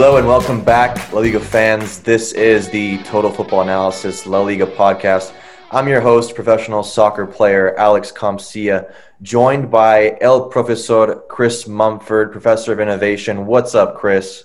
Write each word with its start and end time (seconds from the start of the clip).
Hello 0.00 0.16
and 0.16 0.28
welcome 0.28 0.62
back, 0.62 1.12
La 1.12 1.18
Liga 1.18 1.40
fans. 1.40 1.98
This 1.98 2.30
is 2.30 2.68
the 2.68 2.98
Total 2.98 3.32
Football 3.32 3.62
Analysis 3.62 4.28
La 4.28 4.40
Liga 4.40 4.64
podcast. 4.64 5.32
I'm 5.72 5.88
your 5.88 6.00
host, 6.00 6.36
professional 6.36 6.84
soccer 6.84 7.26
player 7.26 7.76
Alex 7.76 8.12
Comsia, 8.12 8.94
joined 9.22 9.72
by 9.72 10.16
El 10.20 10.50
Profesor 10.50 11.24
Chris 11.28 11.66
Mumford, 11.66 12.30
Professor 12.30 12.72
of 12.72 12.78
Innovation. 12.78 13.44
What's 13.44 13.74
up, 13.74 13.96
Chris? 13.96 14.44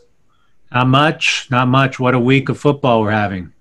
Not 0.71 0.87
much, 0.87 1.47
not 1.51 1.67
much. 1.67 1.99
What 1.99 2.15
a 2.15 2.19
week 2.19 2.49
of 2.49 2.59
football 2.59 3.01
we're 3.01 3.11
having. 3.11 3.53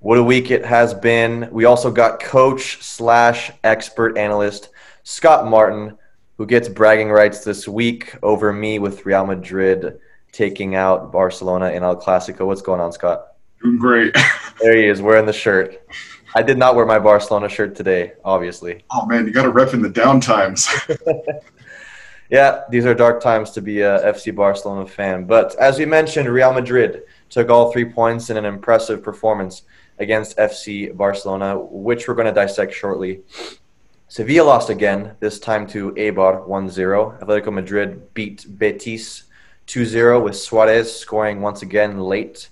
What 0.00 0.18
a 0.18 0.24
week 0.24 0.50
it 0.50 0.64
has 0.64 0.92
been. 0.92 1.48
We 1.52 1.66
also 1.66 1.92
got 1.92 2.18
coach 2.18 2.82
slash 2.82 3.52
expert 3.62 4.18
analyst 4.18 4.70
Scott 5.04 5.46
Martin, 5.46 5.98
who 6.36 6.46
gets 6.46 6.68
bragging 6.68 7.10
rights 7.10 7.44
this 7.44 7.68
week 7.68 8.16
over 8.24 8.52
me 8.52 8.80
with 8.80 9.06
Real 9.06 9.24
Madrid 9.24 10.00
taking 10.32 10.74
out 10.74 11.12
Barcelona 11.12 11.70
in 11.70 11.82
El 11.82 11.96
Clasico. 11.96 12.46
What's 12.46 12.62
going 12.62 12.80
on, 12.80 12.92
Scott? 12.92 13.34
Doing 13.62 13.78
great. 13.78 14.16
there 14.60 14.76
he 14.76 14.86
is, 14.86 15.02
wearing 15.02 15.26
the 15.26 15.32
shirt. 15.32 15.82
I 16.34 16.42
did 16.42 16.58
not 16.58 16.76
wear 16.76 16.86
my 16.86 16.98
Barcelona 16.98 17.48
shirt 17.48 17.74
today, 17.74 18.12
obviously. 18.24 18.84
Oh 18.90 19.06
man, 19.06 19.26
you 19.26 19.32
got 19.32 19.44
to 19.44 19.50
rep 19.50 19.74
in 19.74 19.82
the 19.82 19.88
down 19.88 20.20
times. 20.20 20.68
yeah, 22.30 22.62
these 22.70 22.84
are 22.84 22.94
dark 22.94 23.20
times 23.20 23.50
to 23.52 23.62
be 23.62 23.80
a 23.80 24.00
FC 24.12 24.34
Barcelona 24.34 24.86
fan. 24.86 25.24
But 25.24 25.54
as 25.56 25.78
we 25.78 25.86
mentioned, 25.86 26.28
Real 26.28 26.52
Madrid 26.52 27.04
took 27.30 27.48
all 27.48 27.72
three 27.72 27.86
points 27.86 28.30
in 28.30 28.36
an 28.36 28.44
impressive 28.44 29.02
performance 29.02 29.62
against 29.98 30.36
FC 30.36 30.94
Barcelona, 30.96 31.58
which 31.58 32.06
we're 32.06 32.14
going 32.14 32.26
to 32.26 32.32
dissect 32.32 32.74
shortly. 32.74 33.22
Sevilla 34.08 34.46
lost 34.46 34.70
again, 34.70 35.16
this 35.20 35.38
time 35.38 35.66
to 35.66 35.92
Eibar 35.92 36.48
1-0. 36.48 37.20
Atletico 37.20 37.52
Madrid 37.52 38.14
beat 38.14 38.46
Betis 38.58 39.24
2-0 39.68 40.24
with 40.24 40.34
Suarez 40.34 40.98
scoring 40.98 41.42
once 41.42 41.60
again 41.60 42.00
late. 42.00 42.48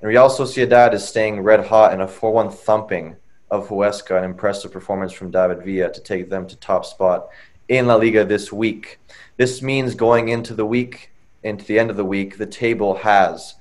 And 0.00 0.08
Real 0.08 0.28
Sociedad 0.28 0.94
is 0.94 1.06
staying 1.06 1.40
red 1.40 1.64
hot 1.64 1.94
in 1.94 2.00
a 2.00 2.08
4-1 2.08 2.52
thumping 2.52 3.14
of 3.52 3.68
Huesca, 3.68 4.18
an 4.18 4.24
impressive 4.24 4.72
performance 4.72 5.12
from 5.12 5.30
David 5.30 5.58
Silva 5.64 5.92
to 5.92 6.00
take 6.00 6.28
them 6.28 6.44
to 6.48 6.56
top 6.56 6.84
spot 6.84 7.28
in 7.68 7.86
La 7.86 7.94
Liga 7.94 8.24
this 8.24 8.52
week. 8.52 8.98
This 9.36 9.62
means 9.62 9.94
going 9.94 10.28
into 10.28 10.54
the 10.54 10.66
week, 10.66 11.12
into 11.44 11.64
the 11.64 11.78
end 11.78 11.88
of 11.88 11.96
the 11.96 12.04
week, 12.04 12.36
the 12.36 12.46
table 12.46 12.96
has 12.96 13.54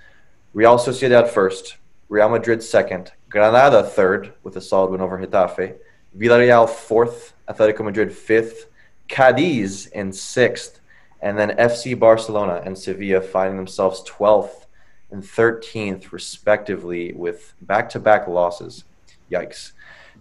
Real 0.54 0.80
Sociedad 0.80 1.30
first, 1.30 1.78
Real 2.10 2.30
Madrid 2.30 2.64
second, 2.64 3.12
Granada 3.30 3.84
third 3.84 4.34
with 4.42 4.56
a 4.58 4.62
solid 4.62 4.90
win 4.90 5.02
over 5.02 5.24
Getafe, 5.24 5.76
Villarreal 6.18 6.68
fourth, 6.68 7.34
Atletico 7.48 7.86
Madrid 7.86 8.12
fifth, 8.12 8.66
Cadiz 9.08 9.86
in 9.92 10.12
sixth, 10.12 10.80
and 11.22 11.38
then 11.38 11.58
FC 11.58 11.98
Barcelona 11.98 12.62
and 12.66 12.78
Sevilla 12.78 13.22
finding 13.22 13.58
themselves 13.58 14.04
12th 14.08 14.66
and 15.12 15.24
13th, 15.24 16.12
respectively, 16.12 17.14
with 17.14 17.54
back 17.62 17.90
to 17.90 18.00
back 18.00 18.28
losses. 18.28 18.84
Yikes. 19.32 19.72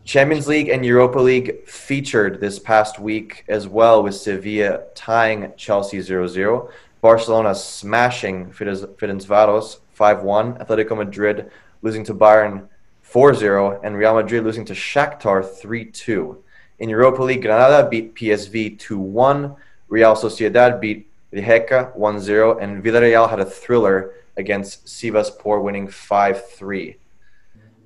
Champions 0.05 0.47
League 0.47 0.69
and 0.69 0.85
Europa 0.85 1.19
League 1.19 1.67
featured 1.67 2.41
this 2.41 2.59
past 2.59 2.99
week 2.99 3.45
as 3.49 3.67
well, 3.67 4.03
with 4.03 4.15
Sevilla 4.15 4.85
tying 4.95 5.53
Chelsea 5.57 6.01
0 6.01 6.27
0. 6.27 6.71
Barcelona 7.01 7.55
smashing 7.55 8.51
Ferencvaros 8.51 9.79
5 9.93 10.23
1. 10.23 10.55
Atletico 10.55 10.97
Madrid 10.97 11.51
losing 11.83 12.05
to 12.05 12.15
Bayern 12.15 12.69
4 13.03 13.35
0. 13.35 13.81
And 13.83 13.97
Real 13.97 14.15
Madrid 14.15 14.45
losing 14.45 14.65
to 14.67 14.75
Shakhtar 14.75 15.45
3 15.45 15.87
2. 15.87 16.45
In 16.81 16.89
Europa 16.89 17.23
League, 17.23 17.43
Granada 17.43 17.89
beat 17.89 18.15
PSV 18.15 18.79
2 18.79 18.99
1. 18.99 19.57
Real 19.89 20.15
Sociedad 20.15 20.81
beat 20.81 21.09
Rijeka 21.33 21.97
1-0, 21.97 22.63
and 22.63 22.83
Villarreal 22.83 23.29
had 23.29 23.41
a 23.41 23.45
thriller 23.45 24.13
against 24.37 24.87
Sivasspor, 24.87 25.63
winning 25.63 25.89
5-3. 25.89 26.97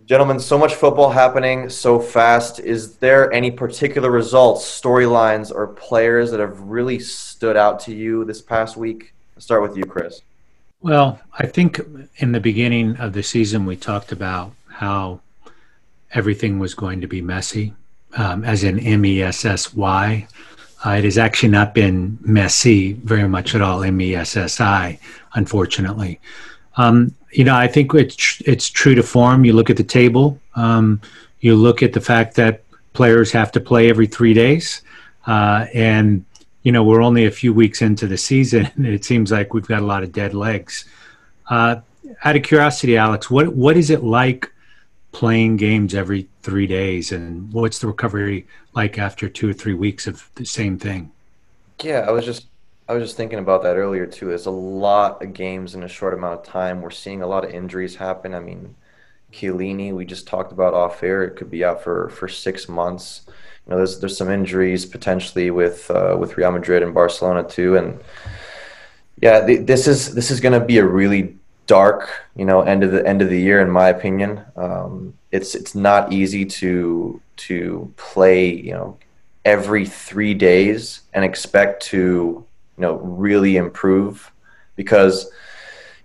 Gentlemen, 0.07 0.41
so 0.41 0.57
much 0.57 0.75
football 0.75 1.11
happening 1.11 1.69
so 1.69 2.01
fast. 2.01 2.61
Is 2.61 2.97
there 2.97 3.31
any 3.31 3.51
particular 3.51 4.11
results, 4.11 4.65
storylines, 4.65 5.55
or 5.55 5.67
players 5.67 6.31
that 6.31 6.41
have 6.41 6.59
really 6.61 6.99
stood 6.99 7.59
out 7.59 7.79
to 7.81 7.95
you 7.95 8.25
this 8.25 8.41
past 8.41 8.79
week? 8.79 9.13
I'll 9.37 9.43
start 9.43 9.61
with 9.61 9.77
you, 9.77 9.85
Chris. 9.85 10.23
Well, 10.81 11.21
I 11.39 11.47
think 11.47 11.81
in 12.17 12.33
the 12.33 12.41
beginning 12.41 12.97
of 12.97 13.13
the 13.13 13.23
season, 13.23 13.67
we 13.67 13.77
talked 13.77 14.11
about 14.11 14.53
how 14.69 15.21
everything 16.13 16.59
was 16.59 16.75
going 16.75 17.03
to 17.03 17.07
be 17.07 17.21
messy, 17.21 17.75
um, 18.17 18.45
as 18.45 18.65
in 18.65 18.79
M 18.79 19.05
E 19.05 19.21
S 19.21 19.45
S 19.45 19.75
Y. 19.75 20.27
Uh, 20.85 20.91
it 20.91 21.05
has 21.05 21.19
actually 21.19 21.49
not 21.49 21.75
been 21.75 22.19
messy 22.21 22.93
very 22.93 23.29
much 23.29 23.55
at 23.55 23.61
all, 23.61 23.83
M 23.83 24.01
E 24.01 24.15
S 24.15 24.37
S 24.37 24.61
I, 24.61 24.99
unfortunately. 25.35 26.21
Um, 26.77 27.15
you 27.33 27.45
know, 27.45 27.57
I 27.57 27.67
think 27.67 27.93
it's, 27.95 28.41
it's 28.47 28.69
true 28.69 28.95
to 28.95 29.03
form. 29.03 29.45
You 29.45 29.53
look 29.53 29.71
at 29.71 29.77
the 29.77 29.85
table, 29.85 30.41
um, 30.55 31.01
you 31.41 31.57
look 31.57 31.83
at 31.83 31.93
the 31.93 32.01
fact 32.01 32.37
that 32.37 32.63
players 32.93 33.33
have 33.33 33.51
to 33.53 33.61
play 33.61 33.91
every 33.91 34.07
three 34.07 34.35
days. 34.35 34.83
Uh, 35.27 35.67
and, 35.75 36.25
you 36.63 36.73
know, 36.73 36.85
we're 36.85 37.03
only 37.03 37.27
a 37.27 37.31
few 37.31 37.53
weeks 37.53 37.83
into 37.83 38.07
the 38.07 38.17
season, 38.17 38.71
it 38.79 39.05
seems 39.05 39.33
like 39.33 39.53
we've 39.53 39.67
got 39.67 39.83
a 39.83 39.87
lot 39.87 40.03
of 40.03 40.13
dead 40.13 40.33
legs. 40.33 40.85
Uh, 41.51 41.77
out 42.25 42.37
of 42.37 42.43
curiosity, 42.43 42.97
Alex, 42.97 43.31
what 43.31 43.55
what 43.55 43.77
is 43.77 43.91
it 43.91 44.03
like 44.03 44.51
playing 45.19 45.57
games 45.57 45.97
every 45.97 46.29
three 46.43 46.69
days 46.69 47.11
and 47.11 47.53
what's 47.53 47.81
the 47.81 47.89
recovery 47.89 48.47
like 48.75 48.99
after 48.99 49.29
two 49.29 49.51
or 49.51 49.53
three 49.53 49.75
weeks 49.75 50.07
of 50.07 50.31
the 50.37 50.45
same 50.45 50.79
thing? 50.79 51.11
Yeah 51.83 52.05
i 52.07 52.13
was 52.13 52.25
just 52.25 52.47
i 52.89 52.95
was 52.95 53.03
just 53.03 53.17
thinking 53.17 53.41
about 53.41 53.65
that 53.65 53.77
earlier 53.77 54.07
too. 54.07 54.29
There's 54.29 54.47
a 54.47 54.53
lot 54.53 55.21
of 55.21 55.33
games 55.33 55.75
in 55.75 55.83
a 55.83 55.89
short 55.89 56.15
amount 56.15 56.39
of 56.39 56.47
time. 56.47 56.83
We're 56.83 56.91
seeing 56.91 57.23
a 57.23 57.27
lot 57.27 57.45
of 57.45 57.51
injuries 57.51 57.97
happen. 57.97 58.33
I 58.33 58.39
mean 58.39 58.77
Chiellini, 59.33 59.93
we 59.93 60.05
just 60.05 60.29
talked 60.29 60.53
about 60.53 60.73
off 60.73 61.03
air. 61.03 61.25
It 61.25 61.35
could 61.35 61.51
be 61.51 61.65
out 61.65 61.83
for 61.83 62.11
for 62.11 62.29
six 62.29 62.69
months. 62.69 63.23
You 63.27 63.73
know 63.73 63.79
there's 63.79 63.99
there's 63.99 64.17
some 64.17 64.31
injuries 64.31 64.87
potentially 64.87 65.51
with 65.51 65.91
uh, 65.91 66.17
with 66.17 66.37
real 66.37 66.53
madrid 66.53 66.85
and 66.85 66.95
barcelona 66.95 67.43
too. 67.43 67.77
And 67.77 67.99
yeah 69.21 69.41
this 69.41 69.89
is 69.89 70.15
this 70.15 70.31
is 70.31 70.39
going 70.39 70.57
to 70.61 70.65
be 70.65 70.79
a 70.79 70.87
really 70.87 71.39
dark, 71.69 72.11
you 72.35 72.45
know, 72.45 72.63
end 72.63 72.83
of 72.83 72.91
the 72.91 73.07
end 73.07 73.23
of 73.23 73.29
the 73.29 73.41
year, 73.41 73.61
in 73.61 73.71
my 73.71 73.89
opinion. 73.91 74.41
Um, 74.57 75.15
it's 75.31 75.55
it's 75.55 75.77
not 75.77 76.13
easy 76.13 76.45
to 76.45 77.21
to 77.37 77.93
play, 77.97 78.53
you 78.53 78.73
know, 78.73 78.99
every 79.45 79.87
three 79.87 80.35
days 80.35 81.03
and 81.15 81.25
expect 81.25 81.85
to, 81.85 81.97
you 81.97 82.83
know, 82.83 82.97
really 82.97 83.57
improve 83.57 84.33
because 84.75 85.31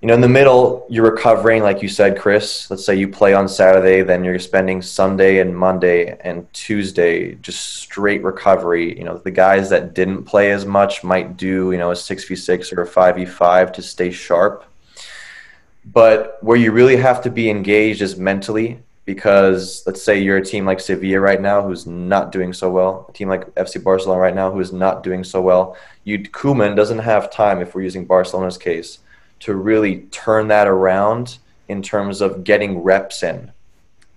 you 0.03 0.07
know, 0.07 0.15
in 0.15 0.21
the 0.21 0.27
middle, 0.27 0.85
you're 0.89 1.09
recovering, 1.09 1.63
like 1.63 1.81
you 1.81 1.87
said, 1.87 2.19
Chris. 2.19 2.69
Let's 2.69 2.85
say 2.85 2.93
you 2.93 3.07
play 3.07 3.33
on 3.33 3.47
Saturday, 3.47 4.01
then 4.01 4.21
you're 4.25 4.37
spending 4.37 4.81
Sunday 4.81 5.39
and 5.39 5.55
Monday 5.55 6.17
and 6.25 6.45
Tuesday 6.51 7.35
just 7.35 7.75
straight 7.75 8.21
recovery. 8.21 8.97
You 8.97 9.05
know, 9.05 9.17
the 9.17 9.31
guys 9.31 9.69
that 9.69 9.93
didn't 9.93 10.25
play 10.25 10.51
as 10.51 10.65
much 10.65 11.05
might 11.05 11.37
do, 11.37 11.71
you 11.71 11.77
know, 11.77 11.91
a 11.91 11.93
6v6 11.93 12.75
or 12.75 12.81
a 12.81 12.85
5v5 12.85 13.71
to 13.71 13.81
stay 13.81 14.11
sharp. 14.11 14.65
But 15.85 16.37
where 16.41 16.57
you 16.57 16.71
really 16.71 16.95
have 16.95 17.21
to 17.23 17.29
be 17.29 17.49
engaged 17.49 18.01
is 18.01 18.17
mentally 18.17 18.79
because 19.05 19.83
let's 19.85 20.01
say 20.01 20.21
you're 20.21 20.37
a 20.37 20.45
team 20.45 20.65
like 20.65 20.79
Sevilla 20.79 21.19
right 21.19 21.41
now 21.41 21.61
who's 21.61 21.85
not 21.85 22.31
doing 22.31 22.53
so 22.53 22.71
well, 22.71 23.05
a 23.09 23.11
team 23.11 23.27
like 23.27 23.53
FC 23.55 23.83
Barcelona 23.83 24.21
right 24.21 24.35
now 24.35 24.49
who 24.49 24.61
is 24.61 24.71
not 24.71 25.03
doing 25.03 25.23
so 25.23 25.41
well. 25.41 25.75
You 26.05 26.19
Koeman 26.19 26.75
doesn't 26.75 26.99
have 26.99 27.31
time 27.31 27.59
if 27.59 27.75
we're 27.75 27.81
using 27.81 28.05
Barcelona's 28.05 28.57
case 28.57 28.99
to 29.41 29.55
really 29.55 30.01
turn 30.11 30.47
that 30.47 30.67
around 30.67 31.37
in 31.67 31.81
terms 31.81 32.21
of 32.21 32.45
getting 32.45 32.79
reps 32.79 33.23
in. 33.23 33.51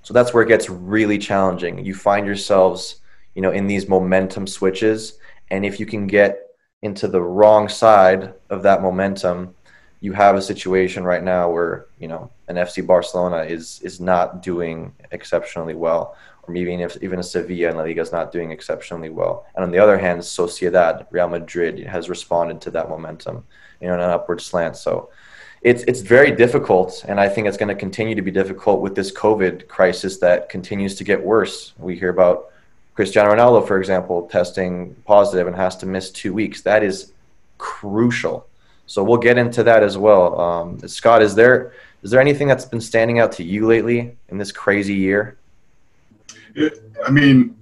So 0.02 0.14
that's 0.14 0.32
where 0.32 0.44
it 0.44 0.48
gets 0.48 0.70
really 0.70 1.18
challenging. 1.18 1.84
You 1.84 1.94
find 1.94 2.24
yourselves, 2.24 3.00
you 3.34 3.42
know, 3.42 3.50
in 3.50 3.66
these 3.66 3.88
momentum 3.88 4.46
switches 4.46 5.18
and 5.50 5.66
if 5.66 5.80
you 5.80 5.86
can 5.86 6.06
get 6.06 6.46
into 6.82 7.08
the 7.08 7.20
wrong 7.20 7.68
side 7.68 8.34
of 8.50 8.62
that 8.62 8.82
momentum, 8.82 9.55
you 10.00 10.12
have 10.12 10.36
a 10.36 10.42
situation 10.42 11.04
right 11.04 11.22
now 11.22 11.50
where 11.50 11.86
you 11.98 12.08
know 12.08 12.30
an 12.48 12.56
FC 12.56 12.86
Barcelona 12.86 13.38
is 13.38 13.80
is 13.82 14.00
not 14.00 14.42
doing 14.42 14.92
exceptionally 15.10 15.74
well, 15.74 16.16
or 16.42 16.52
maybe 16.52 16.72
even 16.72 16.84
if 16.84 17.02
even 17.02 17.18
a 17.18 17.22
Sevilla 17.22 17.70
in 17.70 17.76
La 17.76 17.82
Liga 17.82 18.00
is 18.00 18.12
not 18.12 18.32
doing 18.32 18.50
exceptionally 18.50 19.10
well. 19.10 19.46
And 19.54 19.64
on 19.64 19.70
the 19.70 19.78
other 19.78 19.98
hand, 19.98 20.20
Sociedad, 20.20 21.06
Real 21.10 21.28
Madrid 21.28 21.78
has 21.86 22.08
responded 22.08 22.60
to 22.62 22.70
that 22.72 22.88
momentum, 22.88 23.44
you 23.80 23.88
know, 23.88 23.94
in 23.94 24.00
an 24.00 24.10
upward 24.10 24.40
slant. 24.40 24.76
So 24.76 25.10
it's 25.62 25.82
it's 25.84 26.00
very 26.00 26.30
difficult, 26.30 27.04
and 27.08 27.18
I 27.18 27.28
think 27.28 27.46
it's 27.46 27.56
going 27.56 27.74
to 27.74 27.74
continue 27.74 28.14
to 28.14 28.22
be 28.22 28.30
difficult 28.30 28.80
with 28.82 28.94
this 28.94 29.12
COVID 29.12 29.66
crisis 29.68 30.18
that 30.18 30.48
continues 30.48 30.94
to 30.96 31.04
get 31.04 31.22
worse. 31.22 31.72
We 31.78 31.96
hear 31.96 32.10
about 32.10 32.50
Cristiano 32.94 33.34
Ronaldo, 33.34 33.66
for 33.66 33.78
example, 33.78 34.28
testing 34.28 34.94
positive 35.04 35.46
and 35.46 35.56
has 35.56 35.76
to 35.78 35.86
miss 35.86 36.10
two 36.10 36.32
weeks. 36.32 36.62
That 36.62 36.82
is 36.82 37.12
crucial 37.58 38.46
so 38.86 39.02
we'll 39.02 39.18
get 39.18 39.36
into 39.36 39.62
that 39.64 39.82
as 39.82 39.98
well. 39.98 40.40
Um, 40.40 40.78
Scott, 40.88 41.22
is 41.22 41.34
there 41.34 41.72
is 42.02 42.10
there 42.10 42.20
anything 42.20 42.46
that's 42.46 42.64
been 42.64 42.80
standing 42.80 43.18
out 43.18 43.32
to 43.32 43.42
you 43.42 43.66
lately 43.66 44.16
in 44.28 44.38
this 44.38 44.52
crazy 44.52 44.94
year? 44.94 45.38
It, 46.54 46.82
I 47.04 47.10
mean, 47.10 47.56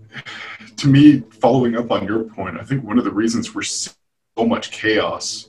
to 0.77 0.89
me, 0.89 1.21
following 1.41 1.77
up 1.77 1.91
on 1.91 2.07
your 2.07 2.25
point, 2.25 2.61
I 2.61 2.65
think 2.65 2.85
one 2.85 2.99
of 2.99 3.05
the 3.05 3.11
reasons 3.11 3.55
we're 3.55 3.63
so 3.63 3.93
much 4.39 4.71
chaos 4.71 5.49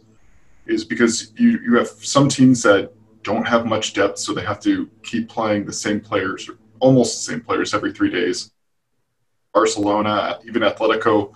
is 0.65 0.85
because 0.85 1.33
you, 1.35 1.59
you 1.59 1.75
have 1.75 1.87
some 1.87 2.29
teams 2.29 2.63
that 2.63 2.91
don't 3.23 3.45
have 3.45 3.65
much 3.65 3.93
depth, 3.93 4.17
so 4.17 4.33
they 4.33 4.43
have 4.43 4.59
to 4.61 4.89
keep 5.03 5.27
playing 5.27 5.65
the 5.65 5.73
same 5.73 5.99
players, 5.99 6.47
or 6.47 6.57
almost 6.79 7.15
the 7.15 7.33
same 7.33 7.41
players 7.41 7.73
every 7.73 7.91
three 7.91 8.09
days. 8.09 8.51
Barcelona, 9.53 10.39
even 10.45 10.61
Atletico, 10.61 11.33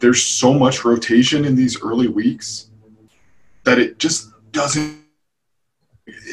there's 0.00 0.24
so 0.24 0.52
much 0.52 0.84
rotation 0.84 1.44
in 1.44 1.54
these 1.54 1.82
early 1.82 2.08
weeks 2.08 2.67
that 3.68 3.78
it 3.78 3.98
just 3.98 4.30
doesn't. 4.50 5.04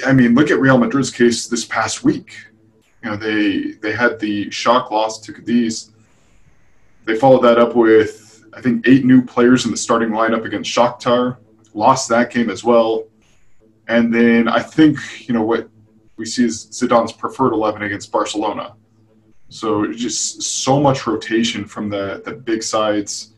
I 0.06 0.14
mean, 0.14 0.36
look 0.36 0.52
at 0.52 0.60
Real 0.60 0.78
Madrid's 0.78 1.12
case 1.12 1.48
this 1.48 1.66
past 1.66 2.02
week. 2.02 2.34
You 3.04 3.12
know, 3.12 3.18
they 3.18 3.74
they 3.82 3.92
had 3.92 4.20
the 4.20 4.50
shock 4.52 4.90
loss 4.90 5.20
to 5.20 5.34
Cadiz. 5.34 5.92
They 7.04 7.16
followed 7.16 7.42
that 7.42 7.58
up 7.58 7.76
with 7.76 8.46
I 8.54 8.62
think 8.62 8.88
eight 8.88 9.04
new 9.04 9.22
players 9.22 9.66
in 9.66 9.72
the 9.72 9.78
starting 9.78 10.10
lineup 10.10 10.46
against 10.46 10.74
Shakhtar. 10.74 11.38
Lost 11.74 12.08
that 12.08 12.32
game 12.32 12.50
as 12.50 12.64
well, 12.64 13.04
and 13.90 14.14
then 14.14 14.48
I 14.48 14.62
think 14.62 15.28
you 15.28 15.34
know 15.34 15.44
what 15.44 15.68
we 16.16 16.26
see 16.26 16.46
is 16.46 16.68
Zidane's 16.68 17.12
preferred 17.12 17.52
eleven 17.52 17.82
against 17.82 18.14
Barcelona. 18.14 18.76
So 19.50 19.92
just 19.92 20.42
so 20.42 20.80
much 20.80 21.06
rotation 21.06 21.66
from 21.66 21.90
the 21.90 22.22
the 22.24 22.32
big 22.32 22.64
sides, 22.64 23.34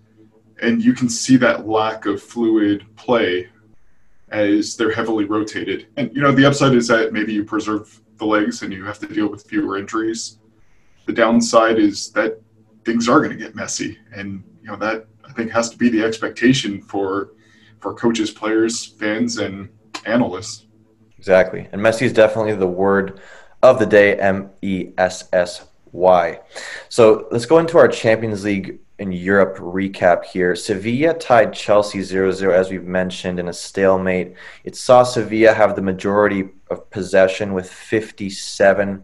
and 0.62 0.84
you 0.84 0.94
can 0.94 1.10
see 1.10 1.36
that 1.38 1.68
lack 1.68 2.06
of 2.06 2.22
fluid 2.22 2.86
play 2.96 3.50
as 4.30 4.76
they're 4.76 4.92
heavily 4.92 5.26
rotated. 5.26 5.88
And 5.98 6.14
you 6.16 6.22
know 6.22 6.32
the 6.32 6.46
upside 6.46 6.74
is 6.74 6.88
that 6.88 7.14
maybe 7.14 7.34
you 7.34 7.44
preserve 7.44 8.02
the 8.18 8.26
legs 8.26 8.62
and 8.62 8.74
you 8.74 8.84
have 8.86 9.00
to 9.00 9.08
deal 9.08 9.28
with 9.28 9.48
fewer 9.48 9.78
injuries. 9.78 10.40
The 11.06 11.14
downside 11.14 11.80
is 11.80 12.12
that 12.12 12.42
things 12.84 13.08
are 13.08 13.20
going 13.20 13.32
to 13.32 13.38
get 13.38 13.56
messy, 13.56 13.98
and 14.14 14.44
you 14.62 14.68
know 14.68 14.76
that 14.78 15.06
I 15.28 15.32
think 15.34 15.52
has 15.52 15.70
to 15.70 15.78
be 15.78 15.90
the 15.90 16.04
expectation 16.04 16.82
for 16.82 17.32
for 17.80 17.94
coaches, 17.94 18.32
players, 18.32 18.86
fans, 18.86 19.38
and 19.38 19.70
analysts. 20.06 20.66
Exactly, 21.18 21.68
and 21.72 21.82
messy 21.82 22.06
is 22.06 22.14
definitely 22.14 22.56
the 22.56 22.68
word 22.68 23.22
of 23.64 23.80
the 23.80 23.86
day. 23.86 24.18
M 24.20 24.50
E 24.62 24.92
S 24.98 25.30
S 25.32 25.68
Y. 25.92 26.40
So 26.90 27.28
let's 27.32 27.46
go 27.46 27.60
into 27.60 27.78
our 27.78 27.88
Champions 27.88 28.44
League 28.44 28.80
in 29.00 29.12
Europe 29.12 29.58
recap 29.58 30.26
here. 30.26 30.56
Sevilla 30.56 31.14
tied 31.14 31.54
Chelsea 31.54 32.02
0 32.02 32.32
0, 32.32 32.54
as 32.54 32.70
we've 32.72 32.84
mentioned, 32.84 33.40
in 33.40 33.48
a 33.48 33.54
stalemate. 33.54 34.34
It 34.64 34.76
saw 34.76 35.04
Sevilla 35.04 35.54
have 35.54 35.76
the 35.76 35.82
majority 35.82 36.50
of 36.70 36.90
possession 36.90 37.54
with 37.54 37.70
57%, 37.70 39.04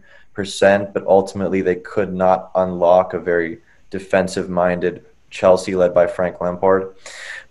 but 0.92 1.06
ultimately 1.06 1.62
they 1.62 1.76
could 1.76 2.12
not 2.12 2.50
unlock 2.54 3.14
a 3.14 3.20
very 3.20 3.60
defensive 3.90 4.50
minded 4.50 5.04
Chelsea 5.30 5.74
led 5.74 5.94
by 5.94 6.06
Frank 6.06 6.40
Lampard. 6.40 6.96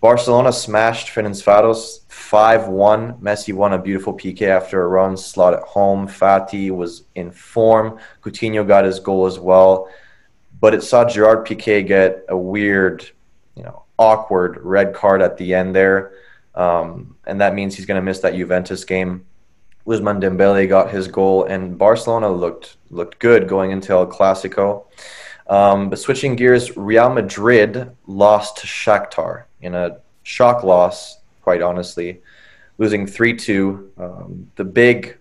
Barcelona 0.02 0.52
smashed 0.52 1.08
Ferencváros 1.14 2.00
5 2.10 2.68
1. 2.68 3.14
Messi 3.20 3.54
won 3.54 3.74
a 3.74 3.78
beautiful 3.82 4.14
PK 4.14 4.44
after 4.44 4.82
a 4.82 4.88
run 4.88 5.16
slot 5.16 5.54
at 5.54 5.64
home. 5.64 6.08
Fati 6.08 6.72
was 6.72 7.06
in 7.16 7.32
form. 7.32 8.00
Coutinho 8.22 8.68
got 8.68 8.86
his 8.86 9.00
goal 9.00 9.26
as 9.26 9.40
well 9.40 9.88
but 10.64 10.74
it 10.74 10.82
saw 10.82 11.04
Gerard 11.04 11.46
Piqué 11.46 11.86
get 11.86 12.24
a 12.30 12.38
weird, 12.38 13.06
you 13.54 13.64
know, 13.64 13.84
awkward 14.00 14.62
red 14.64 14.94
card 14.94 15.22
at 15.22 15.36
the 15.36 15.54
end 15.54 15.76
there, 15.76 16.14
um, 16.56 17.18
and 17.28 17.42
that 17.42 17.54
means 17.54 17.76
he's 17.76 17.86
going 17.86 18.00
to 18.00 18.02
miss 18.02 18.20
that 18.22 18.34
Juventus 18.34 18.86
game. 18.86 19.26
Ousmane 19.86 20.22
Dembele 20.22 20.70
got 20.70 20.90
his 20.90 21.10
goal, 21.10 21.44
and 21.44 21.78
Barcelona 21.78 22.32
looked 22.32 22.78
looked 22.92 23.20
good 23.20 23.50
going 23.50 23.72
into 23.72 23.92
El 23.92 24.08
Clasico. 24.08 24.86
Um, 25.48 25.90
but 25.90 26.00
switching 26.00 26.38
gears, 26.38 26.78
Real 26.78 27.10
Madrid 27.10 27.92
lost 28.08 28.60
to 28.60 28.66
Shakhtar 28.66 29.44
in 29.60 29.76
a 29.76 29.98
shock 30.24 30.64
loss, 30.64 31.20
quite 31.42 31.62
honestly, 31.62 32.22
losing 32.78 33.06
three 33.06 33.36
two. 33.36 33.92
Um, 33.98 34.50
the 34.56 34.64
big 34.64 35.18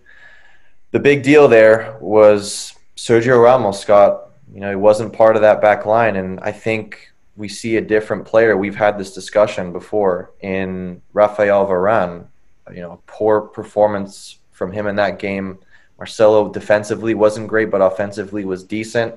the 0.91 0.99
big 0.99 1.21
deal 1.21 1.49
there 1.49 1.97
was 1.99 2.73
Sergio 2.95 3.43
Ramos 3.43 3.83
got 3.83 4.29
you 4.53 4.59
know, 4.59 4.69
he 4.69 4.75
wasn't 4.75 5.13
part 5.13 5.35
of 5.35 5.41
that 5.41 5.61
back 5.61 5.85
line. 5.85 6.15
And 6.15 6.39
I 6.41 6.51
think 6.51 7.11
we 7.35 7.47
see 7.49 7.77
a 7.77 7.81
different 7.81 8.25
player. 8.25 8.55
We've 8.55 8.75
had 8.75 8.97
this 8.97 9.13
discussion 9.13 9.71
before 9.71 10.31
in 10.41 11.01
Rafael 11.13 11.65
Varane. 11.65 12.27
You 12.73 12.81
know, 12.81 13.01
poor 13.07 13.41
performance 13.41 14.37
from 14.51 14.71
him 14.71 14.87
in 14.87 14.95
that 14.97 15.19
game. 15.19 15.59
Marcelo 15.97 16.51
defensively 16.51 17.13
wasn't 17.13 17.47
great, 17.47 17.71
but 17.71 17.81
offensively 17.81 18.45
was 18.45 18.63
decent. 18.63 19.15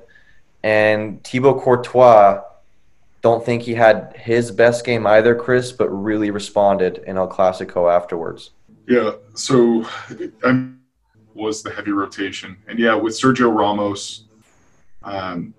And 0.63 1.23
Thibaut 1.23 1.61
Courtois, 1.61 2.41
don't 3.21 3.45
think 3.45 3.63
he 3.63 3.73
had 3.73 4.13
his 4.15 4.51
best 4.51 4.85
game 4.85 5.07
either, 5.07 5.35
Chris, 5.35 5.71
but 5.71 5.89
really 5.89 6.31
responded 6.31 7.03
in 7.07 7.17
El 7.17 7.27
Clasico 7.27 7.93
afterwards. 7.93 8.51
Yeah, 8.87 9.11
so 9.33 9.85
I 10.43 10.69
was 11.33 11.61
the 11.61 11.71
heavy 11.71 11.91
rotation. 11.91 12.57
And 12.67 12.79
yeah, 12.79 12.95
with 12.95 13.13
Sergio 13.13 13.53
Ramos, 13.53 14.25
um, 15.07 15.53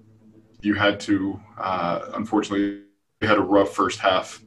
you 0.61 0.75
had 0.75 1.01
to, 1.01 1.41
uh, 1.59 2.11
unfortunately, 2.15 2.83
had 3.23 3.39
a 3.39 3.43
rough 3.43 3.75
first 3.75 3.99
half. 3.99 4.43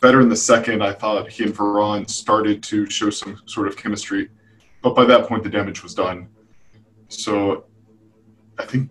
Better 0.00 0.20
in 0.20 0.28
the 0.28 0.36
second, 0.36 0.82
I 0.82 0.92
thought 0.92 1.28
he 1.28 1.44
and 1.44 1.54
Varane 1.54 2.08
started 2.08 2.62
to 2.64 2.88
show 2.88 3.10
some 3.10 3.40
sort 3.46 3.68
of 3.68 3.76
chemistry, 3.76 4.28
but 4.82 4.94
by 4.94 5.04
that 5.04 5.28
point 5.28 5.42
the 5.42 5.50
damage 5.50 5.82
was 5.82 5.94
done. 5.94 6.28
So, 7.08 7.64
I 8.58 8.64
think 8.64 8.90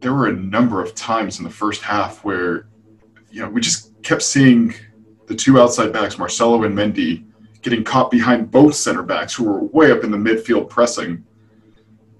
there 0.00 0.12
were 0.12 0.28
a 0.28 0.32
number 0.32 0.82
of 0.82 0.94
times 0.94 1.38
in 1.38 1.44
the 1.44 1.50
first 1.50 1.82
half 1.82 2.24
where, 2.24 2.68
you 3.30 3.42
know, 3.42 3.48
we 3.48 3.60
just 3.60 4.00
kept 4.02 4.22
seeing 4.22 4.74
the 5.26 5.34
two 5.34 5.60
outside 5.60 5.92
backs, 5.92 6.18
Marcelo 6.18 6.62
and 6.64 6.76
Mendy, 6.76 7.24
getting 7.62 7.82
caught 7.82 8.10
behind 8.10 8.50
both 8.50 8.74
center 8.74 9.02
backs 9.02 9.34
who 9.34 9.44
were 9.44 9.64
way 9.64 9.90
up 9.90 10.04
in 10.04 10.10
the 10.10 10.16
midfield 10.16 10.68
pressing. 10.68 11.24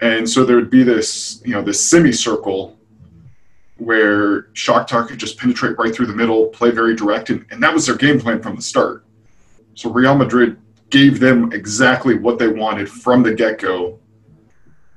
And 0.01 0.29
so 0.29 0.45
there 0.45 0.57
would 0.57 0.71
be 0.71 0.83
this, 0.83 1.43
you 1.45 1.53
know, 1.53 1.63
this 1.63 1.83
semicircle 1.85 2.78
where 3.79 4.43
Shakhtar 4.55 5.07
could 5.07 5.19
just 5.19 5.39
penetrate 5.39 5.79
right 5.79 5.95
through 5.95 6.07
the 6.07 6.15
middle, 6.15 6.47
play 6.47 6.71
very 6.71 6.95
direct, 6.95 7.31
and, 7.31 7.47
and 7.51 7.63
that 7.63 7.73
was 7.73 7.87
their 7.87 7.97
game 7.97 8.21
plan 8.21 8.43
from 8.43 8.57
the 8.57 8.63
start. 8.63 9.05
So 9.75 9.91
Real 9.91 10.17
Madrid 10.17 10.59
gave 10.91 11.21
them 11.21 11.53
exactly 11.53 12.19
what 12.19 12.39
they 12.39 12.49
wanted 12.49 12.89
from 12.89 13.23
the 13.23 13.33
get 13.33 13.59
go, 13.59 14.01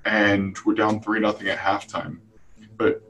and 0.05 0.57
we're 0.65 0.73
down 0.73 1.01
three 1.01 1.19
nothing 1.19 1.47
at 1.47 1.59
halftime. 1.59 2.19
But 2.77 3.03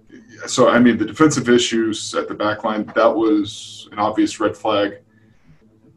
so 0.47 0.69
I 0.69 0.79
mean, 0.79 0.97
the 0.97 1.05
defensive 1.05 1.47
issues 1.47 2.13
at 2.15 2.27
the 2.27 2.33
back 2.33 2.63
line 2.63 2.91
that 2.95 3.15
was 3.15 3.87
an 3.91 3.99
obvious 3.99 4.39
red 4.39 4.57
flag. 4.57 4.99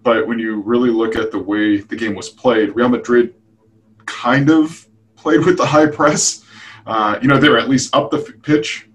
But 0.03 0.29
when 0.29 0.39
you 0.39 0.61
really 0.61 0.91
look 0.91 1.17
at 1.17 1.33
the 1.33 1.39
way 1.39 1.79
the 1.79 1.97
game 1.97 2.15
was 2.15 2.29
played, 2.29 2.77
Real 2.77 2.91
Madrid 2.91 3.35
kind 4.07 4.51
of 4.51 4.87
played 5.17 5.45
with 5.45 5.57
the 5.57 5.67
high 5.67 5.87
press. 5.87 6.45
Uh, 6.87 7.19
you 7.23 7.29
know, 7.29 7.39
they 7.39 7.49
were 7.49 7.59
at 7.59 7.69
least 7.69 7.97
up 7.97 8.11
the 8.11 8.19
pitch, 8.19 8.89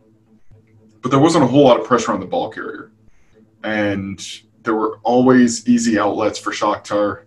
but 1.01 1.11
there 1.11 1.19
wasn't 1.19 1.43
a 1.43 1.47
whole 1.47 1.63
lot 1.63 1.79
of 1.79 1.85
pressure 1.85 2.11
on 2.11 2.19
the 2.19 2.25
ball 2.25 2.49
carrier. 2.49 2.91
And 3.63 4.25
there 4.63 4.75
were 4.75 4.99
always 5.03 5.67
easy 5.67 5.97
outlets 5.99 6.39
for 6.39 6.51
Shakhtar. 6.51 7.23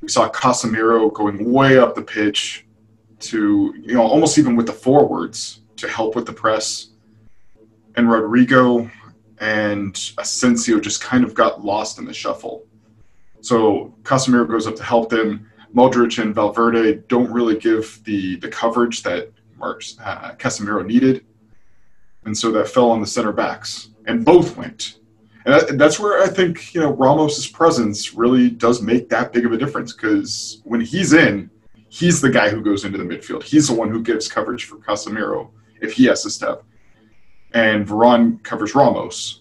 We 0.00 0.08
saw 0.08 0.28
Casemiro 0.30 1.12
going 1.12 1.52
way 1.52 1.78
up 1.78 1.94
the 1.94 2.02
pitch 2.02 2.66
to, 3.20 3.74
you 3.80 3.94
know, 3.94 4.02
almost 4.02 4.38
even 4.38 4.56
with 4.56 4.66
the 4.66 4.72
forwards 4.72 5.60
to 5.76 5.88
help 5.88 6.16
with 6.16 6.26
the 6.26 6.32
press. 6.32 6.88
And 7.96 8.08
Rodrygo 8.08 8.90
and 9.38 9.94
Asensio 10.18 10.80
just 10.80 11.02
kind 11.02 11.24
of 11.24 11.34
got 11.34 11.64
lost 11.64 11.98
in 11.98 12.04
the 12.04 12.14
shuffle. 12.14 12.64
So 13.40 13.94
Casemiro 14.02 14.48
goes 14.48 14.66
up 14.66 14.76
to 14.76 14.82
help 14.82 15.10
them. 15.10 15.48
Modric 15.74 16.22
and 16.22 16.34
Valverde 16.34 17.02
don't 17.08 17.30
really 17.30 17.58
give 17.58 18.00
the, 18.04 18.36
the 18.36 18.48
coverage 18.48 19.02
that 19.02 19.30
Marks, 19.58 19.96
uh, 20.04 20.34
Casemiro 20.34 20.84
needed 20.84 21.24
and 22.24 22.36
so 22.36 22.50
that 22.52 22.68
fell 22.68 22.90
on 22.90 23.00
the 23.00 23.06
center 23.06 23.32
backs, 23.32 23.90
and 24.06 24.24
both 24.24 24.56
went. 24.56 24.98
And 25.44 25.54
that, 25.54 25.78
that's 25.78 25.98
where 25.98 26.22
I 26.22 26.28
think 26.28 26.74
you 26.74 26.80
know 26.80 26.92
Ramos's 26.92 27.46
presence 27.46 28.14
really 28.14 28.50
does 28.50 28.80
make 28.80 29.08
that 29.08 29.32
big 29.32 29.44
of 29.46 29.52
a 29.52 29.58
difference 29.58 29.92
because 29.92 30.60
when 30.64 30.80
he's 30.80 31.12
in, 31.12 31.50
he's 31.88 32.20
the 32.20 32.30
guy 32.30 32.48
who 32.48 32.62
goes 32.62 32.84
into 32.84 32.98
the 32.98 33.04
midfield. 33.04 33.42
He's 33.42 33.68
the 33.68 33.74
one 33.74 33.90
who 33.90 34.02
gives 34.02 34.28
coverage 34.28 34.64
for 34.64 34.76
Casemiro 34.76 35.50
if 35.80 35.92
he 35.92 36.04
has 36.06 36.22
to 36.22 36.30
step, 36.30 36.62
and 37.52 37.86
Varane 37.86 38.42
covers 38.42 38.74
Ramos. 38.74 39.40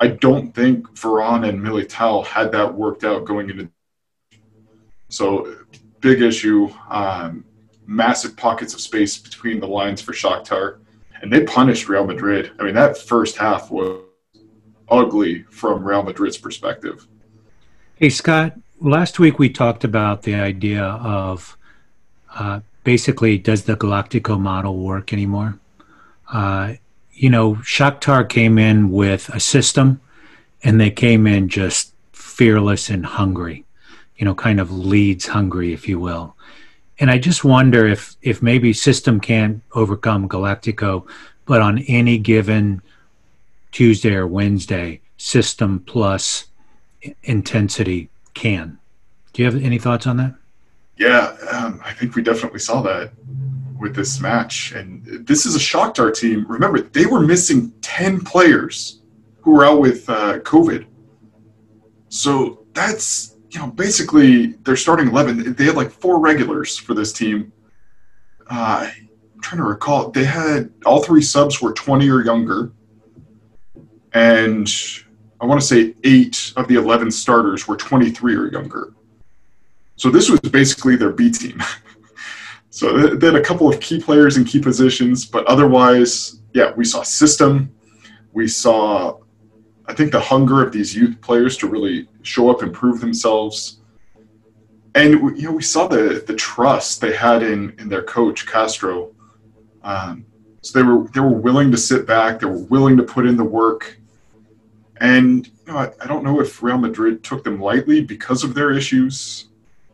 I 0.00 0.08
don't 0.08 0.54
think 0.54 0.86
Varane 0.94 1.48
and 1.48 1.60
Militao 1.60 2.24
had 2.24 2.52
that 2.52 2.72
worked 2.72 3.02
out 3.02 3.24
going 3.24 3.50
into. 3.50 3.68
So, 5.08 5.56
big 6.00 6.22
issue. 6.22 6.68
Um, 6.88 7.44
massive 7.88 8.36
pockets 8.36 8.74
of 8.74 8.80
space 8.80 9.16
between 9.16 9.58
the 9.58 9.66
lines 9.66 10.02
for 10.02 10.12
Shakhtar 10.12 10.78
and 11.20 11.32
they 11.32 11.44
punished 11.44 11.88
Real 11.88 12.06
Madrid. 12.06 12.52
I 12.58 12.64
mean, 12.64 12.74
that 12.74 12.98
first 12.98 13.36
half 13.36 13.70
was 13.70 14.02
ugly 14.88 15.42
from 15.50 15.84
Real 15.84 16.02
Madrid's 16.02 16.38
perspective. 16.38 17.06
Hey, 17.96 18.10
Scott, 18.10 18.54
last 18.80 19.18
week 19.18 19.38
we 19.38 19.48
talked 19.48 19.84
about 19.84 20.22
the 20.22 20.34
idea 20.34 20.84
of 20.84 21.56
uh, 22.34 22.60
basically 22.84 23.38
does 23.38 23.64
the 23.64 23.76
Galactico 23.76 24.40
model 24.40 24.78
work 24.78 25.12
anymore? 25.12 25.58
Uh, 26.32 26.74
you 27.12 27.28
know, 27.28 27.54
Shakhtar 27.56 28.28
came 28.28 28.58
in 28.58 28.90
with 28.90 29.28
a 29.30 29.40
system 29.40 30.00
and 30.62 30.80
they 30.80 30.90
came 30.90 31.26
in 31.26 31.48
just 31.48 31.92
fearless 32.12 32.88
and 32.88 33.04
hungry, 33.04 33.64
you 34.16 34.24
know, 34.24 34.34
kind 34.34 34.60
of 34.60 34.70
Leeds 34.70 35.26
hungry, 35.26 35.72
if 35.72 35.88
you 35.88 35.98
will. 35.98 36.36
And 37.00 37.10
I 37.10 37.18
just 37.18 37.44
wonder 37.44 37.86
if 37.86 38.16
if 38.22 38.42
maybe 38.42 38.72
system 38.72 39.20
can't 39.20 39.62
overcome 39.72 40.28
Galactico, 40.28 41.06
but 41.46 41.60
on 41.60 41.78
any 41.80 42.18
given 42.18 42.82
Tuesday 43.72 44.14
or 44.14 44.26
Wednesday, 44.26 45.00
system 45.16 45.80
plus 45.86 46.46
intensity 47.22 48.10
can. 48.34 48.78
Do 49.32 49.42
you 49.42 49.50
have 49.50 49.62
any 49.62 49.78
thoughts 49.78 50.06
on 50.06 50.16
that? 50.16 50.34
Yeah, 50.96 51.36
um, 51.52 51.80
I 51.84 51.92
think 51.92 52.16
we 52.16 52.22
definitely 52.22 52.58
saw 52.58 52.82
that 52.82 53.12
with 53.78 53.94
this 53.94 54.20
match. 54.20 54.72
And 54.72 55.04
this 55.26 55.46
is 55.46 55.54
a 55.54 55.60
shock 55.60 55.94
to 55.94 56.02
our 56.02 56.10
team. 56.10 56.44
Remember, 56.48 56.80
they 56.80 57.06
were 57.06 57.20
missing 57.20 57.72
10 57.80 58.20
players 58.22 59.00
who 59.40 59.52
were 59.52 59.64
out 59.64 59.80
with 59.80 60.08
uh, 60.08 60.40
COVID. 60.40 60.86
So 62.08 62.66
that's, 62.72 63.36
you 63.50 63.58
know, 63.58 63.68
basically 63.68 64.48
they're 64.64 64.76
starting 64.76 65.08
11. 65.08 65.54
They 65.54 65.64
had 65.64 65.74
like 65.74 65.90
four 65.90 66.20
regulars 66.20 66.76
for 66.76 66.94
this 66.94 67.12
team. 67.12 67.52
Uh, 68.50 68.88
I'm 69.34 69.40
trying 69.40 69.60
to 69.60 69.66
recall. 69.66 70.10
They 70.10 70.24
had 70.24 70.70
all 70.84 71.02
three 71.02 71.22
subs 71.22 71.60
were 71.62 71.72
20 71.72 72.08
or 72.10 72.24
younger. 72.24 72.72
And 74.12 74.68
I 75.40 75.46
want 75.46 75.60
to 75.60 75.66
say 75.66 75.94
eight 76.04 76.52
of 76.56 76.68
the 76.68 76.74
11 76.74 77.10
starters 77.10 77.68
were 77.68 77.76
23 77.76 78.34
or 78.34 78.50
younger. 78.50 78.92
So 79.96 80.10
this 80.10 80.30
was 80.30 80.40
basically 80.40 80.96
their 80.96 81.10
B 81.10 81.30
team. 81.30 81.62
so 82.70 83.14
they 83.14 83.26
had 83.26 83.36
a 83.36 83.42
couple 83.42 83.68
of 83.68 83.80
key 83.80 84.00
players 84.00 84.36
in 84.36 84.44
key 84.44 84.60
positions, 84.60 85.24
but 85.24 85.46
otherwise, 85.46 86.40
yeah, 86.54 86.72
we 86.76 86.84
saw 86.84 87.02
system. 87.02 87.74
We 88.32 88.46
saw, 88.48 89.18
I 89.88 89.94
think, 89.94 90.12
the 90.12 90.20
hunger 90.20 90.62
of 90.62 90.72
these 90.72 90.94
youth 90.94 91.20
players 91.20 91.56
to 91.58 91.66
really 91.66 92.08
show 92.22 92.50
up 92.50 92.62
and 92.62 92.72
prove 92.72 93.00
themselves. 93.00 93.80
And 94.94 95.14
you 95.38 95.42
know, 95.42 95.52
we 95.52 95.62
saw 95.62 95.86
the 95.86 96.22
the 96.26 96.34
trust 96.34 97.00
they 97.00 97.14
had 97.14 97.42
in 97.42 97.74
in 97.78 97.88
their 97.88 98.02
coach 98.02 98.46
Castro. 98.46 99.12
Um, 99.82 100.26
so 100.62 100.78
they 100.78 100.82
were 100.84 101.08
they 101.08 101.20
were 101.20 101.28
willing 101.28 101.70
to 101.70 101.76
sit 101.76 102.06
back. 102.06 102.40
They 102.40 102.46
were 102.46 102.64
willing 102.64 102.96
to 102.96 103.02
put 103.02 103.26
in 103.26 103.36
the 103.36 103.44
work. 103.44 103.98
And 105.00 105.46
you 105.46 105.72
know, 105.72 105.78
I, 105.78 105.92
I 106.02 106.06
don't 106.06 106.24
know 106.24 106.40
if 106.40 106.62
Real 106.62 106.78
Madrid 106.78 107.22
took 107.22 107.44
them 107.44 107.60
lightly 107.60 108.00
because 108.00 108.44
of 108.44 108.54
their 108.54 108.72
issues 108.72 109.48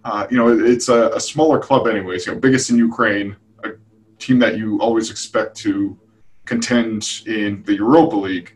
uh, 0.04 0.26
you 0.30 0.36
know, 0.36 0.48
it's 0.48 0.88
a, 0.88 1.08
a, 1.10 1.20
smaller 1.20 1.58
club, 1.58 1.86
anyways. 1.86 2.26
You 2.26 2.34
know, 2.34 2.38
biggest 2.38 2.68
in 2.68 2.76
Ukraine, 2.76 3.36
a 3.64 3.70
team 4.18 4.38
that 4.38 4.58
you 4.58 4.78
always 4.80 5.10
expect 5.10 5.56
to 5.58 5.98
contend 6.44 7.22
in 7.26 7.62
the 7.64 7.74
Europa 7.74 8.16
League, 8.16 8.53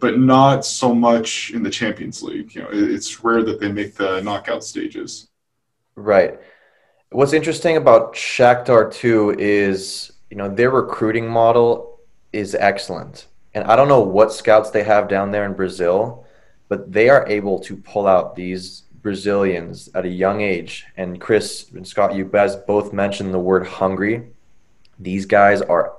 but 0.00 0.18
not 0.18 0.64
so 0.64 0.94
much 0.94 1.50
in 1.52 1.62
the 1.62 1.70
Champions 1.70 2.22
League. 2.22 2.54
You 2.54 2.62
know, 2.62 2.68
it's 2.70 3.22
rare 3.22 3.42
that 3.42 3.60
they 3.60 3.70
make 3.70 3.94
the 3.94 4.20
knockout 4.22 4.64
stages. 4.64 5.28
Right. 5.96 6.38
What's 7.10 7.32
interesting 7.32 7.76
about 7.76 8.14
Shakhtar 8.14 8.92
too 8.92 9.34
is 9.38 10.12
you 10.30 10.36
know 10.36 10.48
their 10.48 10.70
recruiting 10.70 11.28
model 11.28 12.00
is 12.32 12.54
excellent, 12.54 13.26
and 13.54 13.64
I 13.64 13.76
don't 13.76 13.88
know 13.88 14.02
what 14.02 14.32
scouts 14.32 14.70
they 14.70 14.84
have 14.84 15.08
down 15.08 15.30
there 15.30 15.46
in 15.46 15.54
Brazil, 15.54 16.26
but 16.68 16.92
they 16.92 17.08
are 17.08 17.26
able 17.26 17.58
to 17.60 17.76
pull 17.76 18.06
out 18.06 18.36
these 18.36 18.82
Brazilians 19.00 19.88
at 19.94 20.04
a 20.04 20.08
young 20.08 20.42
age. 20.42 20.86
And 20.96 21.20
Chris 21.20 21.70
and 21.72 21.86
Scott, 21.86 22.14
you 22.14 22.24
guys 22.24 22.56
both 22.56 22.92
mentioned 22.92 23.32
the 23.32 23.38
word 23.38 23.66
hungry. 23.66 24.28
These 24.98 25.26
guys 25.26 25.62
are 25.62 25.97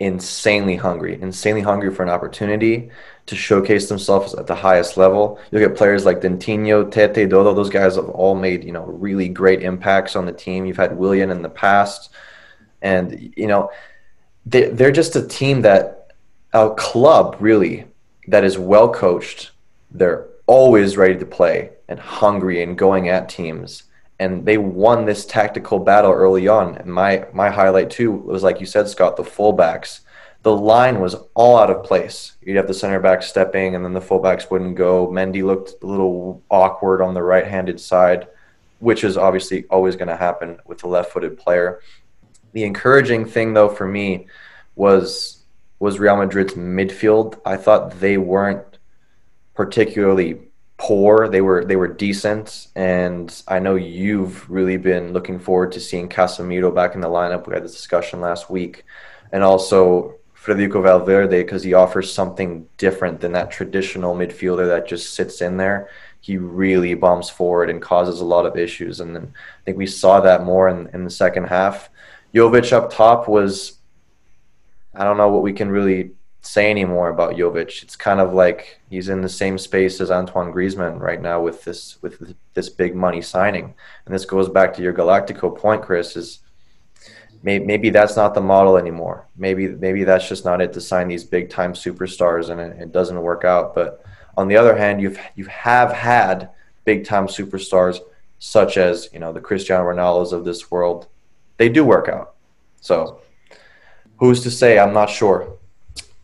insanely 0.00 0.76
hungry, 0.76 1.20
insanely 1.20 1.60
hungry 1.60 1.92
for 1.92 2.02
an 2.02 2.08
opportunity 2.08 2.90
to 3.26 3.36
showcase 3.36 3.88
themselves 3.88 4.34
at 4.34 4.46
the 4.46 4.54
highest 4.54 4.96
level. 4.96 5.38
You'll 5.50 5.66
get 5.66 5.76
players 5.76 6.06
like 6.06 6.20
Dentinho, 6.20 6.90
Tete, 6.90 7.28
Dodo, 7.28 7.52
those 7.54 7.70
guys 7.70 7.96
have 7.96 8.08
all 8.08 8.34
made, 8.34 8.64
you 8.64 8.72
know, 8.72 8.84
really 8.84 9.28
great 9.28 9.62
impacts 9.62 10.16
on 10.16 10.24
the 10.24 10.32
team. 10.32 10.64
You've 10.64 10.76
had 10.76 10.96
Willian 10.96 11.30
in 11.30 11.42
the 11.42 11.48
past. 11.48 12.10
And, 12.80 13.32
you 13.36 13.46
know, 13.46 13.70
they, 14.46 14.70
they're 14.70 14.92
just 14.92 15.16
a 15.16 15.26
team 15.26 15.62
that, 15.62 16.12
a 16.54 16.70
club 16.70 17.36
really, 17.40 17.84
that 18.28 18.44
is 18.44 18.56
well 18.56 18.92
coached. 18.92 19.50
They're 19.90 20.26
always 20.46 20.96
ready 20.96 21.18
to 21.18 21.26
play 21.26 21.70
and 21.88 21.98
hungry 21.98 22.62
and 22.62 22.78
going 22.78 23.08
at 23.08 23.28
teams. 23.28 23.82
And 24.20 24.44
they 24.44 24.58
won 24.58 25.04
this 25.04 25.24
tactical 25.24 25.78
battle 25.78 26.12
early 26.12 26.48
on. 26.48 26.76
And 26.76 26.92
my 26.92 27.26
my 27.32 27.50
highlight 27.50 27.90
too 27.90 28.12
was 28.12 28.42
like 28.42 28.60
you 28.60 28.66
said, 28.66 28.88
Scott, 28.88 29.16
the 29.16 29.22
fullbacks. 29.22 30.00
The 30.42 30.54
line 30.54 31.00
was 31.00 31.16
all 31.34 31.58
out 31.58 31.70
of 31.70 31.84
place. 31.84 32.36
You'd 32.42 32.56
have 32.56 32.68
the 32.68 32.74
center 32.74 33.00
back 33.00 33.22
stepping, 33.22 33.74
and 33.74 33.84
then 33.84 33.92
the 33.92 34.00
fullbacks 34.00 34.50
wouldn't 34.50 34.76
go. 34.76 35.08
Mendy 35.08 35.44
looked 35.44 35.82
a 35.82 35.86
little 35.86 36.42
awkward 36.48 37.02
on 37.02 37.12
the 37.12 37.22
right-handed 37.22 37.80
side, 37.80 38.28
which 38.78 39.02
is 39.02 39.16
obviously 39.16 39.64
always 39.68 39.96
going 39.96 40.08
to 40.08 40.16
happen 40.16 40.58
with 40.64 40.84
a 40.84 40.88
left-footed 40.88 41.38
player. 41.38 41.80
The 42.52 42.64
encouraging 42.64 43.26
thing, 43.26 43.52
though, 43.52 43.68
for 43.68 43.86
me 43.86 44.26
was 44.76 45.42
was 45.80 45.98
Real 45.98 46.16
Madrid's 46.16 46.54
midfield. 46.54 47.40
I 47.44 47.56
thought 47.56 48.00
they 48.00 48.16
weren't 48.16 48.78
particularly 49.54 50.47
poor. 50.78 51.28
They 51.28 51.42
were 51.42 51.64
they 51.64 51.76
were 51.76 51.88
decent, 51.88 52.68
and 52.74 53.42
I 53.46 53.58
know 53.58 53.74
you've 53.74 54.48
really 54.48 54.78
been 54.78 55.12
looking 55.12 55.38
forward 55.38 55.72
to 55.72 55.80
seeing 55.80 56.08
Casemiro 56.08 56.74
back 56.74 56.94
in 56.94 57.02
the 57.02 57.08
lineup. 57.08 57.46
We 57.46 57.54
had 57.54 57.64
this 57.64 57.74
discussion 57.74 58.20
last 58.20 58.48
week, 58.48 58.84
and 59.32 59.42
also 59.42 60.14
Federico 60.32 60.80
Valverde 60.80 61.42
because 61.42 61.62
he 61.62 61.74
offers 61.74 62.10
something 62.12 62.66
different 62.78 63.20
than 63.20 63.32
that 63.32 63.50
traditional 63.50 64.14
midfielder 64.14 64.66
that 64.68 64.88
just 64.88 65.14
sits 65.14 65.42
in 65.42 65.58
there. 65.58 65.90
He 66.20 66.38
really 66.38 66.94
bombs 66.94 67.28
forward 67.28 67.70
and 67.70 67.82
causes 67.82 68.20
a 68.20 68.24
lot 68.24 68.46
of 68.46 68.56
issues, 68.56 69.00
and 69.00 69.14
then 69.14 69.32
I 69.34 69.64
think 69.64 69.76
we 69.76 69.86
saw 69.86 70.20
that 70.20 70.44
more 70.44 70.68
in, 70.68 70.88
in 70.94 71.04
the 71.04 71.10
second 71.10 71.44
half. 71.44 71.90
Jovic 72.34 72.72
up 72.72 72.92
top 72.92 73.28
was 73.28 73.74
I 74.94 75.04
don't 75.04 75.16
know 75.16 75.28
what 75.28 75.42
we 75.42 75.52
can 75.52 75.70
really 75.70 76.12
say 76.48 76.70
anymore 76.70 77.10
about 77.10 77.34
Jovic. 77.34 77.82
It's 77.82 77.94
kind 77.96 78.20
of 78.20 78.32
like 78.32 78.80
he's 78.88 79.10
in 79.10 79.20
the 79.20 79.28
same 79.28 79.58
space 79.58 80.00
as 80.00 80.10
Antoine 80.10 80.52
Griezmann 80.52 80.98
right 80.98 81.20
now 81.20 81.42
with 81.42 81.62
this 81.64 82.00
with 82.00 82.34
this 82.54 82.70
big 82.70 82.94
money 82.94 83.20
signing. 83.20 83.74
And 84.06 84.14
this 84.14 84.24
goes 84.24 84.48
back 84.48 84.72
to 84.74 84.82
your 84.82 84.94
Galactico 84.94 85.56
point, 85.56 85.82
Chris. 85.82 86.16
Is 86.16 86.40
maybe, 87.42 87.90
that's 87.90 88.16
not 88.16 88.34
the 88.34 88.40
model 88.40 88.78
anymore. 88.78 89.26
Maybe 89.36 89.68
maybe 89.68 90.04
that's 90.04 90.28
just 90.28 90.46
not 90.46 90.62
it 90.62 90.72
to 90.72 90.80
sign 90.80 91.08
these 91.08 91.24
big 91.24 91.50
time 91.50 91.74
superstars 91.74 92.48
and 92.48 92.60
it, 92.60 92.80
it 92.80 92.92
doesn't 92.92 93.20
work 93.20 93.44
out. 93.44 93.74
But 93.74 94.02
on 94.38 94.48
the 94.48 94.56
other 94.56 94.76
hand, 94.76 95.02
you've 95.02 95.18
you 95.34 95.44
have 95.46 95.92
had 95.92 96.50
big 96.86 97.04
time 97.04 97.26
superstars 97.26 97.98
such 98.38 98.78
as 98.78 99.10
you 99.12 99.18
know 99.18 99.34
the 99.34 99.40
Cristiano 99.40 99.84
Ronaldos 99.84 100.32
of 100.32 100.46
this 100.46 100.70
world. 100.70 101.08
They 101.58 101.68
do 101.68 101.84
work 101.84 102.08
out. 102.08 102.36
So 102.80 103.20
who's 104.16 104.42
to 104.44 104.50
say? 104.50 104.78
I'm 104.78 104.94
not 104.94 105.10
sure. 105.10 105.57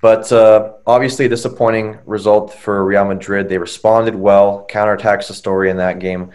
But 0.04 0.30
uh, 0.32 0.74
obviously, 0.86 1.24
a 1.24 1.30
disappointing 1.30 1.96
result 2.04 2.52
for 2.52 2.84
Real 2.84 3.06
Madrid. 3.06 3.48
They 3.48 3.56
responded 3.56 4.14
well, 4.14 4.66
counterattacks 4.68 5.28
the 5.28 5.32
story 5.32 5.70
in 5.70 5.78
that 5.78 5.98
game. 5.98 6.30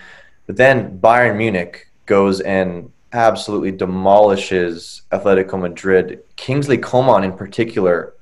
But 0.48 0.58
then 0.58 1.00
Bayern 1.00 1.38
Munich 1.38 1.88
goes 2.08 2.42
and 2.42 2.92
absolutely 3.14 3.72
demolishes 3.72 5.04
Atletico 5.12 5.62
Madrid. 5.62 6.24
Kingsley 6.36 6.80
Coman, 6.80 7.24
in 7.24 7.34
particular, 7.34 8.16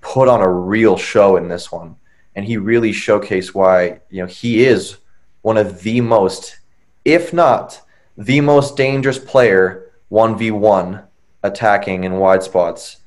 put 0.00 0.26
on 0.26 0.40
a 0.40 0.48
real 0.48 0.96
show 0.96 1.36
in 1.36 1.48
this 1.48 1.70
one. 1.70 1.96
And 2.34 2.46
he 2.46 2.56
really 2.56 2.92
showcased 2.92 3.52
why 3.52 4.00
you 4.08 4.22
know 4.22 4.26
he 4.26 4.64
is 4.64 4.96
one 5.42 5.58
of 5.58 5.82
the 5.82 6.00
most, 6.00 6.60
if 7.04 7.34
not 7.34 7.78
the 8.16 8.40
most 8.40 8.78
dangerous 8.78 9.18
player 9.18 9.92
1v1 10.10 11.04
attacking 11.42 12.04
in 12.04 12.14
wide 12.14 12.42
spots 12.42 13.01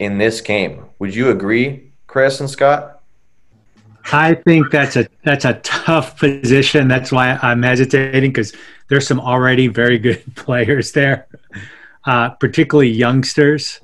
in 0.00 0.18
this 0.18 0.40
game. 0.40 0.86
Would 0.98 1.14
you 1.14 1.30
agree, 1.30 1.92
Chris 2.08 2.40
and 2.40 2.50
Scott? 2.50 3.02
I 4.12 4.34
think 4.34 4.70
that's 4.72 4.96
a 4.96 5.06
that's 5.22 5.44
a 5.44 5.54
tough 5.62 6.18
position. 6.18 6.88
That's 6.88 7.12
why 7.12 7.38
I'm 7.42 7.62
hesitating 7.62 8.30
because 8.30 8.52
there's 8.88 9.06
some 9.06 9.20
already 9.20 9.68
very 9.68 9.98
good 9.98 10.24
players 10.34 10.90
there, 10.92 11.28
uh, 12.06 12.30
particularly 12.30 12.88
youngsters. 12.88 13.78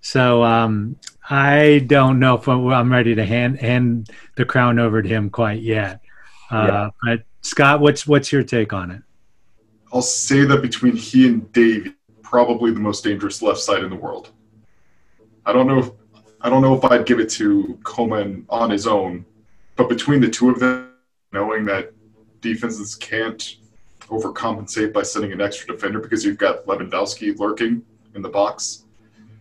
So 0.00 0.44
um, 0.44 0.96
I 1.28 1.84
don't 1.86 2.20
know 2.20 2.36
if 2.36 2.48
I'm 2.48 2.90
ready 2.90 3.16
to 3.16 3.26
hand 3.26 3.60
hand 3.60 4.08
the 4.36 4.44
crown 4.44 4.78
over 4.78 5.02
to 5.02 5.08
him 5.08 5.28
quite 5.28 5.60
yet. 5.60 6.00
Uh, 6.50 6.66
yeah. 6.68 6.90
But 7.02 7.22
Scott, 7.42 7.80
what's 7.80 8.06
what's 8.06 8.30
your 8.30 8.44
take 8.44 8.72
on 8.72 8.92
it? 8.92 9.02
I'll 9.92 10.00
say 10.00 10.44
that 10.44 10.62
between 10.62 10.94
he 10.94 11.26
and 11.26 11.52
Davies, 11.52 11.92
probably 12.22 12.70
the 12.70 12.80
most 12.80 13.02
dangerous 13.02 13.42
left 13.42 13.58
side 13.58 13.82
in 13.82 13.90
the 13.90 13.96
world. 13.96 14.30
I 15.46 15.52
don't 15.52 15.68
know 15.68 15.78
if 15.78 15.90
I 16.40 16.50
don't 16.50 16.60
know 16.60 16.74
if 16.74 16.84
I'd 16.84 17.06
give 17.06 17.20
it 17.20 17.30
to 17.30 17.78
Coman 17.84 18.44
on 18.50 18.68
his 18.68 18.86
own, 18.86 19.24
but 19.76 19.88
between 19.88 20.20
the 20.20 20.28
two 20.28 20.50
of 20.50 20.58
them, 20.58 20.92
knowing 21.32 21.64
that 21.66 21.92
defenses 22.40 22.96
can't 22.96 23.56
overcompensate 24.08 24.92
by 24.92 25.02
sending 25.02 25.32
an 25.32 25.40
extra 25.40 25.74
defender 25.74 26.00
because 26.00 26.24
you've 26.24 26.36
got 26.36 26.66
Lewandowski 26.66 27.38
lurking 27.38 27.82
in 28.14 28.22
the 28.22 28.28
box. 28.28 28.84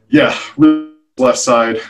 Yeah, 0.10 0.38
left 1.18 1.40
side, 1.40 1.82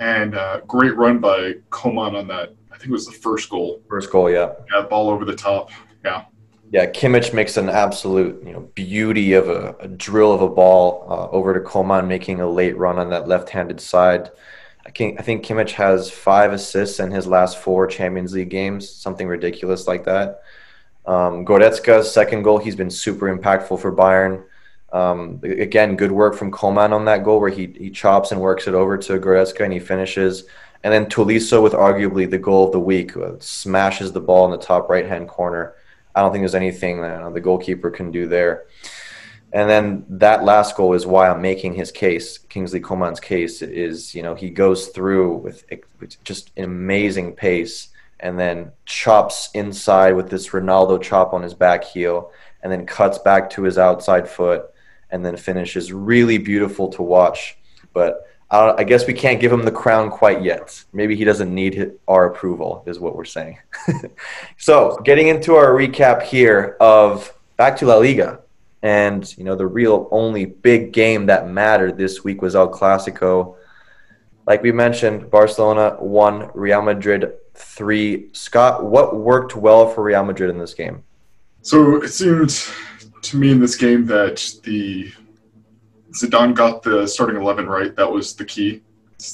and 0.00 0.34
uh, 0.34 0.60
great 0.66 0.96
run 0.96 1.20
by 1.20 1.54
Coman 1.70 2.16
on 2.16 2.26
that. 2.28 2.54
I 2.72 2.76
think 2.76 2.90
it 2.90 2.92
was 2.92 3.06
the 3.06 3.12
first 3.12 3.48
goal. 3.48 3.80
First 3.88 4.10
goal, 4.10 4.28
yeah. 4.28 4.52
Yeah, 4.72 4.82
ball 4.82 5.08
over 5.08 5.24
the 5.24 5.36
top. 5.36 5.70
Yeah, 6.04 6.24
Yeah, 6.72 6.86
Kimmich 6.86 7.34
makes 7.34 7.58
an 7.58 7.68
absolute 7.68 8.42
you 8.46 8.52
know 8.54 8.60
beauty 8.74 9.34
of 9.34 9.50
a, 9.50 9.76
a 9.80 9.88
drill 9.88 10.32
of 10.32 10.40
a 10.40 10.48
ball 10.48 11.06
uh, 11.06 11.28
over 11.28 11.52
to 11.52 11.60
Coman, 11.60 12.08
making 12.08 12.40
a 12.40 12.48
late 12.48 12.78
run 12.78 12.98
on 12.98 13.10
that 13.10 13.28
left-handed 13.28 13.78
side. 13.78 14.30
I, 14.86 14.90
can, 14.90 15.18
I 15.18 15.22
think 15.22 15.44
Kimmich 15.44 15.72
has 15.72 16.10
five 16.10 16.50
assists 16.54 16.98
in 16.98 17.10
his 17.10 17.26
last 17.26 17.58
four 17.58 17.86
Champions 17.86 18.32
League 18.32 18.48
games, 18.48 18.88
something 18.88 19.28
ridiculous 19.28 19.86
like 19.86 20.04
that. 20.04 20.40
Um, 21.04 21.44
Goretzka's 21.44 22.10
second 22.10 22.42
goal, 22.42 22.56
he's 22.56 22.74
been 22.74 22.90
super 22.90 23.26
impactful 23.26 23.78
for 23.78 23.94
Bayern. 23.94 24.42
Um, 24.94 25.40
again, 25.42 25.94
good 25.94 26.12
work 26.12 26.34
from 26.34 26.50
Coman 26.50 26.94
on 26.94 27.04
that 27.04 27.22
goal 27.22 27.38
where 27.38 27.50
he, 27.50 27.66
he 27.78 27.90
chops 27.90 28.32
and 28.32 28.40
works 28.40 28.66
it 28.66 28.72
over 28.72 28.96
to 28.96 29.20
Goretzka 29.20 29.60
and 29.60 29.74
he 29.74 29.78
finishes. 29.78 30.44
And 30.84 30.92
then 30.92 31.04
Tolisso 31.04 31.62
with 31.62 31.74
arguably 31.74 32.28
the 32.28 32.38
goal 32.38 32.66
of 32.66 32.72
the 32.72 32.80
week, 32.80 33.14
uh, 33.14 33.32
smashes 33.40 34.12
the 34.12 34.20
ball 34.20 34.46
in 34.46 34.52
the 34.52 34.64
top 34.64 34.88
right 34.88 35.06
hand 35.06 35.28
corner. 35.28 35.74
I 36.14 36.20
don't 36.20 36.32
think 36.32 36.42
there's 36.42 36.54
anything 36.54 37.00
that 37.02 37.34
the 37.34 37.40
goalkeeper 37.40 37.90
can 37.90 38.10
do 38.10 38.26
there. 38.26 38.64
And 39.52 39.68
then 39.68 40.06
that 40.08 40.44
last 40.44 40.76
goal 40.76 40.94
is 40.94 41.06
why 41.06 41.28
I'm 41.28 41.42
making 41.42 41.74
his 41.74 41.92
case, 41.92 42.38
Kingsley 42.38 42.80
Coman's 42.80 43.20
case, 43.20 43.60
is 43.60 44.14
you 44.14 44.22
know 44.22 44.34
he 44.34 44.48
goes 44.48 44.88
through 44.88 45.36
with 45.36 45.64
just 46.24 46.50
an 46.56 46.64
amazing 46.64 47.32
pace 47.32 47.88
and 48.20 48.38
then 48.38 48.70
chops 48.86 49.50
inside 49.52 50.14
with 50.14 50.30
this 50.30 50.48
Ronaldo 50.50 51.02
chop 51.02 51.34
on 51.34 51.42
his 51.42 51.54
back 51.54 51.82
heel, 51.84 52.30
and 52.62 52.72
then 52.72 52.86
cuts 52.86 53.18
back 53.18 53.50
to 53.50 53.62
his 53.64 53.78
outside 53.78 54.28
foot, 54.28 54.70
and 55.10 55.26
then 55.26 55.36
finishes 55.36 55.92
really 55.92 56.38
beautiful 56.38 56.88
to 56.90 57.02
watch. 57.02 57.58
But 57.92 58.26
I, 58.52 58.74
I 58.78 58.84
guess 58.84 59.06
we 59.06 59.14
can't 59.14 59.40
give 59.40 59.52
him 59.52 59.64
the 59.64 59.72
crown 59.72 60.10
quite 60.10 60.42
yet. 60.42 60.84
Maybe 60.92 61.16
he 61.16 61.24
doesn't 61.24 61.52
need 61.52 61.92
our 62.06 62.26
approval, 62.26 62.84
is 62.86 63.00
what 63.00 63.16
we're 63.16 63.24
saying. 63.24 63.58
so, 64.58 65.00
getting 65.04 65.28
into 65.28 65.54
our 65.54 65.72
recap 65.72 66.22
here 66.22 66.76
of 66.80 67.32
back 67.56 67.76
to 67.78 67.86
La 67.86 67.96
Liga. 67.96 68.40
And, 68.84 69.36
you 69.38 69.44
know, 69.44 69.54
the 69.54 69.66
real 69.66 70.08
only 70.10 70.44
big 70.44 70.92
game 70.92 71.26
that 71.26 71.48
mattered 71.48 71.96
this 71.96 72.24
week 72.24 72.42
was 72.42 72.56
El 72.56 72.68
Clasico. 72.68 73.56
Like 74.44 74.62
we 74.62 74.72
mentioned, 74.72 75.30
Barcelona 75.30 75.96
won, 76.00 76.50
Real 76.52 76.82
Madrid 76.82 77.32
three. 77.54 78.28
Scott, 78.32 78.84
what 78.84 79.16
worked 79.16 79.54
well 79.54 79.88
for 79.88 80.02
Real 80.02 80.24
Madrid 80.24 80.50
in 80.50 80.58
this 80.58 80.74
game? 80.74 81.04
So 81.62 82.02
it 82.02 82.08
seemed 82.08 82.50
to 83.22 83.36
me 83.36 83.52
in 83.52 83.60
this 83.60 83.76
game 83.76 84.04
that 84.06 84.44
the 84.64 85.12
Zidane 86.12 86.54
got 86.54 86.82
the 86.82 87.06
starting 87.06 87.36
11 87.36 87.66
right. 87.66 87.94
That 87.96 88.10
was 88.10 88.34
the 88.34 88.44
key. 88.44 88.82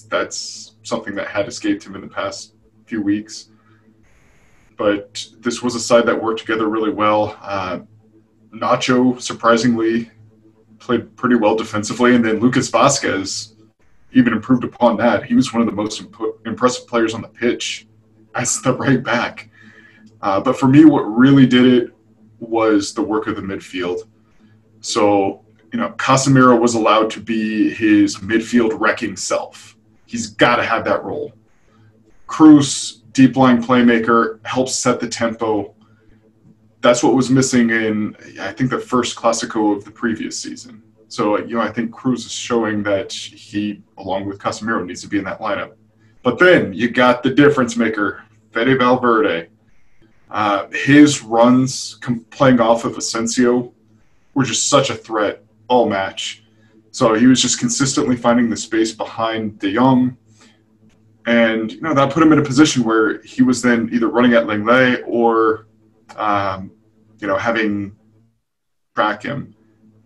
That's 0.09 0.77
something 0.83 1.15
that 1.15 1.29
had 1.29 1.49
escaped 1.49 1.85
him 1.85 1.95
in 1.95 2.01
the 2.01 2.09
past 2.09 2.55
few 2.87 3.03
weeks. 3.03 3.51
But 4.77 5.25
this 5.41 5.63
was 5.63 5.75
a 5.75 5.81
side 5.81 6.07
that 6.07 6.23
worked 6.23 6.41
together 6.41 6.69
really 6.69 6.93
well. 6.93 7.37
Uh, 7.43 7.81
Nacho, 8.53 9.21
surprisingly, 9.21 10.11
played 10.79 11.17
pretty 11.17 11.35
well 11.35 11.57
defensively. 11.57 12.15
And 12.15 12.25
then 12.25 12.39
Lucas 12.39 12.71
Vázquez 12.71 13.55
even 14.13 14.33
improved 14.33 14.65
upon 14.65 14.97
that. 14.99 15.25
He 15.25 15.35
was 15.35 15.53
one 15.53 15.61
of 15.61 15.67
the 15.67 15.75
most 15.75 16.01
imp- 16.01 16.47
impressive 16.47 16.87
players 16.87 17.13
on 17.13 17.23
the 17.23 17.29
pitch 17.29 17.87
as 18.35 18.61
the 18.63 18.73
right 18.75 19.03
back. 19.03 19.51
Uh, 20.23 20.41
but 20.41 20.59
for 20.59 20.69
me, 20.69 20.85
what 20.85 21.03
really 21.03 21.47
did 21.47 21.67
it 21.67 21.91
was 22.39 22.95
the 22.95 23.03
work 23.03 23.27
of 23.27 23.37
the 23.37 23.43
midfield. 23.43 24.03
So 24.81 25.45
you 25.73 25.79
know, 25.79 25.91
Casemiro 25.91 26.59
was 26.59 26.75
allowed 26.75 27.11
to 27.11 27.21
be 27.21 27.71
his 27.71 28.17
midfield 28.17 28.79
wrecking 28.79 29.17
self. 29.17 29.77
He's 30.07 30.29
got 30.29 30.57
to 30.57 30.65
have 30.65 30.85
that 30.87 31.05
role. 31.05 31.33
Kroos, 32.27 33.01
deep 33.13 33.37
line 33.37 33.63
playmaker, 33.63 34.45
helps 34.47 34.75
set 34.75 35.01
the 35.01 35.09
tempo. 35.09 35.75
That's 36.81 37.03
what 37.03 37.15
was 37.15 37.31
missing 37.31 37.71
in, 37.71 38.17
I 38.41 38.53
think, 38.53 38.71
the 38.71 38.79
first 38.79 39.17
Clasico 39.17 39.77
of 39.77 39.85
the 39.85 39.91
previous 39.91 40.41
season. 40.41 40.83
So, 41.09 41.39
you 41.39 41.57
know, 41.57 41.61
I 41.61 41.71
think 41.71 41.91
Kroos 41.91 42.27
is 42.27 42.33
showing 42.33 42.83
that 42.85 43.13
he, 43.13 43.83
along 43.97 44.27
with 44.27 44.39
Casemiro, 44.39 44.85
needs 44.85 45.03
to 45.03 45.09
be 45.09 45.19
in 45.19 45.25
that 45.25 45.41
lineup. 45.41 45.73
But 46.23 46.39
then 46.39 46.73
you 46.73 46.91
got 46.91 47.23
the 47.23 47.31
difference 47.31 47.77
maker, 47.77 48.23
Fede 48.53 48.79
Valverde. 48.79 49.49
Uh, 50.31 50.69
his 50.73 51.23
runs 51.23 51.99
playing 52.31 52.61
off 52.61 52.85
of 52.85 52.97
Asensio 52.97 53.73
were 54.35 54.45
just 54.45 54.69
such 54.69 54.91
a 54.91 54.95
threat 54.95 55.43
all 55.69 55.89
match. 55.89 56.45
So 56.91 57.15
he 57.15 57.27
was 57.27 57.41
just 57.41 57.59
consistently 57.59 58.17
finding 58.17 58.51
the 58.51 58.57
space 58.57 58.93
behind 58.93 59.59
De 59.59 59.75
Jong. 59.75 60.17
And 61.27 61.71
you 61.71 61.81
know 61.83 61.95
that 61.95 62.11
put 62.11 62.23
him 62.23 62.33
in 62.33 62.39
a 62.39 62.43
position 62.43 62.85
where 62.85 63.21
he 63.23 63.43
was 63.43 63.61
then 63.61 63.91
either 63.93 64.09
running 64.09 64.33
at 64.33 64.47
Lenglet 64.47 65.03
or, 65.07 65.67
um, 66.17 66.73
you 67.21 67.27
know, 67.27 67.37
having 67.37 67.95
track 68.95 69.23
him. 69.23 69.55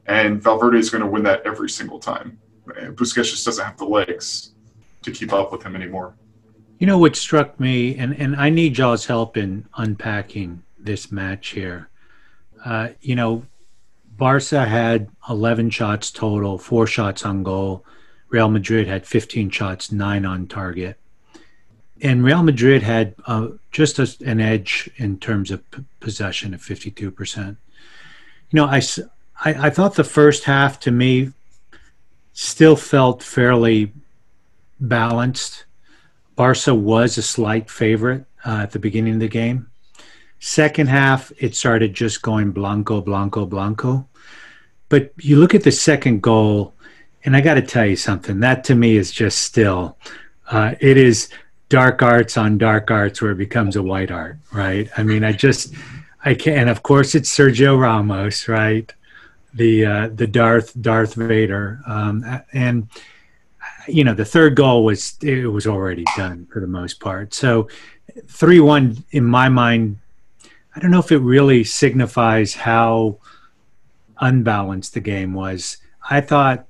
And 0.07 0.43
Valverde 0.43 0.79
is 0.79 0.91
going 0.91 1.03
to 1.03 1.09
win 1.09 1.23
that 1.23 1.43
every 1.47 1.71
single 1.71 2.01
time. 2.01 2.39
Busquets 2.67 3.31
just 3.31 3.45
doesn't 3.45 3.65
have 3.65 3.77
the 3.77 3.85
legs 3.85 4.53
to 5.03 5.11
keep 5.11 5.33
up 5.33 5.53
with 5.53 5.63
him 5.63 5.77
anymore. 5.77 6.15
You 6.79 6.87
know 6.87 6.99
what 6.99 7.15
struck 7.15 7.61
me, 7.61 7.97
and, 7.97 8.13
and 8.19 8.35
I 8.35 8.51
need 8.51 8.79
y'all's 8.79 9.07
help 9.07 9.37
in 9.37 9.67
unpacking 9.77 10.65
this 10.79 11.13
match 11.13 11.49
here. 11.51 11.89
Uh, 12.65 12.89
you 13.01 13.15
know, 13.15 13.45
Barca 14.17 14.67
had 14.67 15.09
11 15.29 15.71
shots 15.71 16.11
total, 16.11 16.59
four 16.59 16.87
shots 16.87 17.25
on 17.25 17.43
goal. 17.43 17.85
Real 18.29 18.49
Madrid 18.49 18.87
had 18.87 19.07
15 19.07 19.51
shots, 19.51 19.93
nine 19.93 20.25
on 20.25 20.47
target. 20.47 20.99
And 22.01 22.25
Real 22.25 22.43
Madrid 22.43 22.83
had 22.83 23.15
uh, 23.27 23.49
just 23.71 23.99
a, 23.99 24.17
an 24.25 24.41
edge 24.41 24.91
in 24.97 25.19
terms 25.19 25.51
of 25.51 25.69
p- 25.71 25.85
possession 26.01 26.53
of 26.53 26.61
52%. 26.61 27.49
You 27.49 27.57
know, 28.53 28.67
I, 28.67 28.83
I, 29.45 29.67
I 29.67 29.71
thought 29.71 29.95
the 29.95 30.05
first 30.05 30.45
half 30.45 30.81
to 30.81 30.91
me 30.91 31.33
still 32.33 32.77
felt 32.77 33.23
fairly 33.23 33.93
balanced. 34.81 35.65
Barca 36.35 36.75
was 36.75 37.19
a 37.19 37.23
slight 37.23 37.71
favorite 37.71 38.25
uh, 38.45 38.61
at 38.63 38.73
the 38.73 38.79
beginning 38.79 39.15
of 39.15 39.21
the 39.21 39.29
game. 39.29 39.69
Second 40.45 40.89
half, 40.89 41.31
it 41.39 41.55
started 41.55 41.95
just 41.95 42.21
going 42.21 42.51
blanco, 42.51 43.01
blanco, 43.01 43.47
blanco. 43.47 44.09
But 44.89 45.13
you 45.21 45.37
look 45.37 45.55
at 45.55 45.63
the 45.63 45.71
second 45.71 46.21
goal, 46.21 46.75
and 47.25 47.37
I 47.37 47.41
got 47.41 47.55
to 47.55 47.63
tell 47.63 47.87
you 47.87 47.95
something. 47.95 48.41
That 48.41 48.65
to 48.65 48.75
me 48.75 48.97
is 48.97 49.13
just 49.13 49.39
still, 49.39 49.97
uh, 50.51 50.75
it 50.81 50.97
is 50.97 51.29
dark 51.69 52.03
arts 52.03 52.37
on 52.37 52.59
dark 52.59 52.91
arts 52.91 53.23
where 53.23 53.31
it 53.31 53.37
becomes 53.37 53.77
a 53.77 53.85
white 53.85 54.11
art, 54.11 54.37
right? 54.53 54.91
I 54.97 55.05
mean, 55.05 55.23
I 55.23 55.31
just, 55.31 55.75
I 56.25 56.35
can, 56.35 56.55
and 56.55 56.69
of 56.69 56.83
course 56.83 57.15
it's 57.15 57.31
Sergio 57.31 57.79
Ramos, 57.79 58.49
right? 58.49 58.93
The 59.55 59.87
uh, 59.87 60.09
the 60.13 60.27
Darth 60.27 60.73
Darth 60.83 61.15
Vader, 61.15 61.79
um, 61.87 62.25
and 62.53 62.89
you 63.87 64.03
know 64.03 64.13
the 64.13 64.25
third 64.25 64.57
goal 64.57 64.85
was 64.85 65.17
it 65.23 65.47
was 65.47 65.69
already 65.69 66.05
done 66.17 66.49
for 66.53 66.59
the 66.59 66.67
most 66.67 66.99
part. 66.99 67.33
So 67.33 67.69
three 68.27 68.59
one 68.59 69.05
in 69.13 69.25
my 69.25 69.49
mind 69.49 69.99
I 70.75 70.81
don't 70.81 70.91
know 70.91 71.01
if 71.01 71.13
it 71.13 71.19
really 71.19 71.65
signifies 71.65 72.55
how 72.55 73.19
unbalanced 74.19 74.95
the 74.95 75.01
game 75.01 75.35
was. 75.35 75.77
I 76.09 76.21
thought 76.21 76.67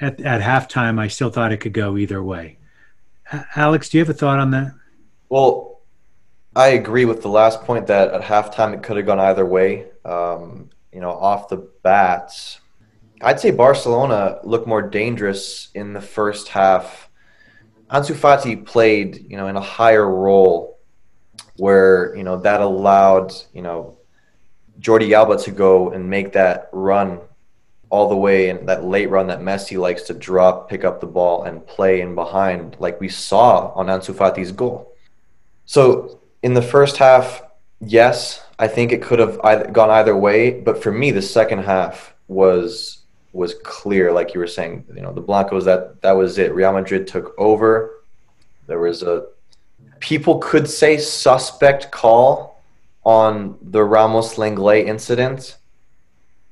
at, 0.00 0.20
at 0.20 0.40
halftime, 0.40 0.98
I 0.98 1.08
still 1.08 1.30
thought 1.30 1.52
it 1.52 1.58
could 1.58 1.72
go 1.72 1.96
either 1.96 2.22
way. 2.22 2.58
Alex, 3.56 3.88
do 3.88 3.98
you 3.98 4.04
have 4.04 4.10
a 4.10 4.18
thought 4.18 4.38
on 4.38 4.50
that? 4.50 4.74
Well, 5.28 5.80
I 6.56 6.68
agree 6.68 7.04
with 7.04 7.22
the 7.22 7.28
last 7.28 7.62
point 7.62 7.86
that 7.86 8.12
at 8.12 8.22
halftime 8.22 8.74
it 8.74 8.82
could 8.82 8.96
have 8.96 9.06
gone 9.06 9.20
either 9.20 9.46
way. 9.46 9.86
Um, 10.04 10.70
you 10.92 11.00
know, 11.00 11.10
off 11.10 11.48
the 11.48 11.68
bats, 11.82 12.60
I'd 13.22 13.38
say 13.38 13.52
Barcelona 13.52 14.40
looked 14.42 14.66
more 14.66 14.82
dangerous 14.82 15.68
in 15.74 15.92
the 15.92 16.00
first 16.00 16.48
half. 16.48 17.08
Ansu 17.90 18.14
Fati 18.14 18.64
played, 18.64 19.30
you 19.30 19.36
know, 19.36 19.46
in 19.46 19.56
a 19.56 19.60
higher 19.60 20.08
role 20.08 20.79
where 21.60 22.14
you 22.16 22.24
know 22.24 22.38
that 22.40 22.60
allowed 22.60 23.32
you 23.52 23.62
know 23.62 23.98
Jordi 24.80 25.12
Alba 25.12 25.36
to 25.38 25.50
go 25.50 25.90
and 25.90 26.08
make 26.08 26.32
that 26.32 26.70
run 26.72 27.20
all 27.90 28.08
the 28.08 28.16
way 28.16 28.48
and 28.48 28.68
that 28.68 28.84
late 28.84 29.10
run 29.10 29.26
that 29.26 29.40
Messi 29.40 29.78
likes 29.78 30.02
to 30.02 30.14
drop, 30.14 30.70
pick 30.70 30.84
up 30.84 31.00
the 31.00 31.06
ball, 31.06 31.42
and 31.42 31.66
play 31.66 32.00
in 32.00 32.14
behind, 32.14 32.76
like 32.78 33.00
we 33.00 33.08
saw 33.08 33.72
on 33.74 33.86
Ansu 33.86 34.14
Fati's 34.14 34.52
goal. 34.52 34.94
So 35.66 36.20
in 36.42 36.54
the 36.54 36.62
first 36.62 36.96
half, 36.96 37.42
yes, 37.80 38.42
I 38.58 38.68
think 38.68 38.92
it 38.92 39.02
could 39.02 39.18
have 39.18 39.40
gone 39.72 39.90
either 39.90 40.16
way. 40.16 40.52
But 40.60 40.82
for 40.82 40.92
me, 40.92 41.10
the 41.10 41.22
second 41.22 41.64
half 41.64 42.14
was 42.28 42.98
was 43.32 43.54
clear, 43.62 44.12
like 44.12 44.34
you 44.34 44.40
were 44.40 44.46
saying. 44.46 44.84
You 44.94 45.02
know, 45.02 45.12
the 45.12 45.20
Blancos 45.20 45.64
that 45.64 46.00
that 46.02 46.12
was 46.12 46.38
it. 46.38 46.54
Real 46.54 46.72
Madrid 46.72 47.06
took 47.06 47.34
over. 47.38 48.02
There 48.66 48.80
was 48.80 49.02
a 49.02 49.26
people 50.00 50.38
could 50.38 50.68
say 50.68 50.98
suspect 50.98 51.90
call 51.90 52.60
on 53.04 53.58
the 53.62 53.84
Ramos 53.84 54.34
Lenglet 54.34 54.86
incident, 54.86 55.56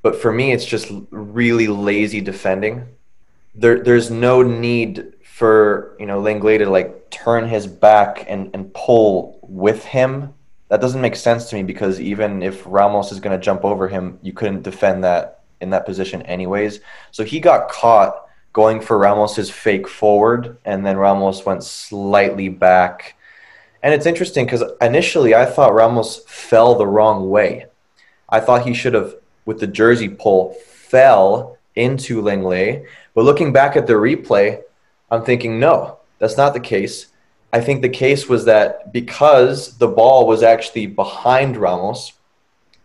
but 0.02 0.16
for 0.16 0.32
me, 0.32 0.52
it's 0.52 0.64
just 0.64 0.90
really 1.11 1.66
lazy 1.66 2.20
defending. 2.20 2.87
There, 3.54 3.82
there's 3.82 4.11
no 4.11 4.42
need 4.42 5.14
for 5.24 5.96
you 5.98 6.06
know 6.06 6.20
Lenglet 6.20 6.58
to 6.58 6.70
like 6.70 7.11
turn 7.11 7.48
his 7.48 7.66
back 7.66 8.24
and, 8.28 8.50
and 8.54 8.72
pull 8.74 9.38
with 9.42 9.84
him 9.84 10.34
that 10.68 10.80
doesn't 10.80 11.00
make 11.00 11.16
sense 11.16 11.48
to 11.48 11.56
me 11.56 11.62
because 11.62 12.00
even 12.00 12.42
if 12.42 12.62
Ramos 12.66 13.11
is 13.11 13.20
going 13.20 13.38
to 13.38 13.42
jump 13.42 13.64
over 13.64 13.88
him, 13.88 14.18
you 14.22 14.32
couldn't 14.32 14.62
defend 14.62 15.02
that 15.04 15.40
in 15.61 15.70
that 15.70 15.87
position 15.87 16.22
anyways. 16.22 16.80
So 17.11 17.24
he 17.24 17.40
got 17.40 17.68
caught 17.68 18.26
going 18.52 18.80
for 18.80 18.98
Ramos's 18.98 19.50
fake 19.50 19.88
forward, 19.88 20.58
and 20.64 20.84
then 20.84 20.96
Ramos 20.96 21.44
went 21.46 21.64
slightly 21.64 22.48
back. 22.48 23.16
And 23.82 23.94
it's 23.94 24.06
interesting 24.06 24.44
because 24.44 24.64
initially 24.80 25.34
I 25.34 25.46
thought 25.46 25.74
Ramos 25.74 26.22
fell 26.26 26.74
the 26.74 26.86
wrong 26.86 27.30
way. 27.30 27.66
I 28.28 28.40
thought 28.40 28.66
he 28.66 28.74
should 28.74 28.94
have, 28.94 29.14
with 29.44 29.60
the 29.60 29.66
jersey 29.66 30.08
pull, 30.08 30.54
fell 30.64 31.56
into 31.76 32.20
Lenglet. 32.20 32.84
But 33.14 33.24
looking 33.24 33.52
back 33.52 33.76
at 33.76 33.86
the 33.86 33.94
replay, 33.94 34.62
I'm 35.10 35.24
thinking, 35.24 35.58
no, 35.58 35.98
that's 36.18 36.36
not 36.36 36.54
the 36.54 36.60
case. 36.60 37.06
I 37.52 37.60
think 37.60 37.80
the 37.80 37.88
case 37.88 38.28
was 38.28 38.44
that 38.44 38.92
because 38.92 39.78
the 39.78 39.88
ball 39.88 40.26
was 40.26 40.42
actually 40.42 40.86
behind 40.86 41.56
Ramos, 41.56 42.12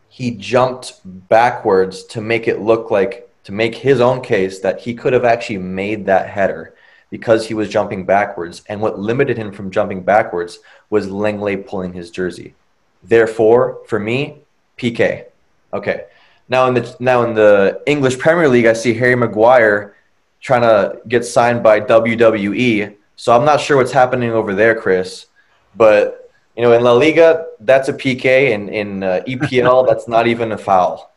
he 0.08 0.32
jumped 0.32 1.01
backwards 1.03 2.03
to 2.06 2.21
make 2.21 2.47
it 2.47 2.62
look 2.62 2.91
like 2.91 3.29
to 3.43 3.51
make 3.51 3.75
his 3.75 3.99
own 3.99 4.21
case 4.21 4.60
that 4.60 4.79
he 4.79 4.93
could 4.93 5.12
have 5.12 5.25
actually 5.25 5.58
made 5.58 6.06
that 6.06 6.29
header 6.29 6.75
because 7.13 7.45
he 7.45 7.54
was 7.54 7.69
jumping 7.69 8.08
backwards. 8.08 8.63
And 8.69 8.82
what 8.82 8.97
limited 8.97 9.38
him 9.38 9.52
from 9.52 9.69
jumping 9.69 10.02
backwards 10.02 10.58
was 10.89 11.06
Lenglet 11.06 11.67
pulling 11.67 11.93
his 11.93 12.10
jersey. 12.10 12.56
Therefore, 13.04 13.82
for 13.86 13.99
me, 13.99 14.39
PK. 14.80 15.26
Okay. 15.71 16.06
Now 16.49 16.65
in 16.65 16.73
the 16.73 16.95
now 16.99 17.21
in 17.21 17.36
the 17.36 17.84
English 17.86 18.17
Premier 18.17 18.49
League, 18.49 18.65
I 18.65 18.73
see 18.73 18.95
Harry 18.95 19.13
Maguire 19.13 19.95
trying 20.41 20.63
to 20.63 21.02
get 21.08 21.23
signed 21.23 21.62
by 21.62 21.82
WWE. 21.82 22.95
So 23.15 23.36
I'm 23.36 23.45
not 23.45 23.62
sure 23.62 23.78
what's 23.78 23.91
happening 23.91 24.32
over 24.32 24.56
there, 24.56 24.73
Chris. 24.73 25.28
But 25.76 26.32
you 26.58 26.63
know, 26.63 26.73
in 26.73 26.82
La 26.82 26.93
Liga, 26.93 27.45
that's 27.60 27.89
a 27.89 27.93
PK, 27.93 28.56
and 28.56 28.71
in 28.71 29.04
uh, 29.04 29.21
EPL, 29.28 29.86
that's 29.89 30.08
not 30.08 30.26
even 30.26 30.52
a 30.52 30.58
foul. 30.58 31.13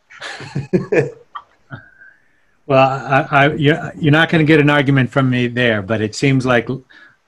well, 2.67 2.87
I, 2.87 3.27
I, 3.31 3.53
you're, 3.53 3.91
you're 3.97 4.11
not 4.11 4.29
going 4.29 4.45
to 4.45 4.47
get 4.47 4.59
an 4.59 4.69
argument 4.69 5.09
from 5.09 5.29
me 5.29 5.47
there, 5.47 5.81
but 5.81 6.01
it 6.01 6.13
seems 6.13 6.45
like 6.45 6.69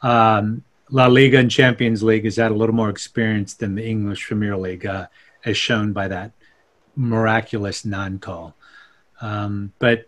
um, 0.02 0.64
La 0.92 1.08
Liga 1.08 1.38
and 1.38 1.50
Champions 1.50 2.04
League 2.04 2.26
has 2.26 2.36
had 2.36 2.52
a 2.52 2.56
little 2.56 2.76
more 2.76 2.90
experience 2.90 3.54
than 3.54 3.74
the 3.76 3.86
English 3.86 4.28
Premier 4.28 4.58
League, 4.58 4.86
uh, 4.86 5.08
as 5.46 5.58
shown 5.58 5.94
by 5.94 6.10
that 6.10 6.32
miraculous 6.96 7.86
non-call. 7.86 8.54
Um, 9.22 9.74
but 9.80 10.06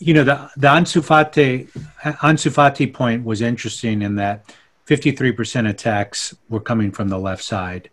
you 0.00 0.14
know, 0.14 0.24
the 0.24 0.50
the 0.56 0.68
Ansu 0.68 1.02
Fati, 1.02 1.68
Ansu 2.02 2.52
Fati 2.52 2.92
point 2.92 3.24
was 3.24 3.40
interesting 3.42 4.02
in 4.02 4.16
that 4.16 4.54
53% 4.86 5.68
attacks 5.68 6.36
were 6.48 6.60
coming 6.60 6.92
from 6.92 7.08
the 7.08 7.18
left 7.18 7.42
side. 7.42 7.90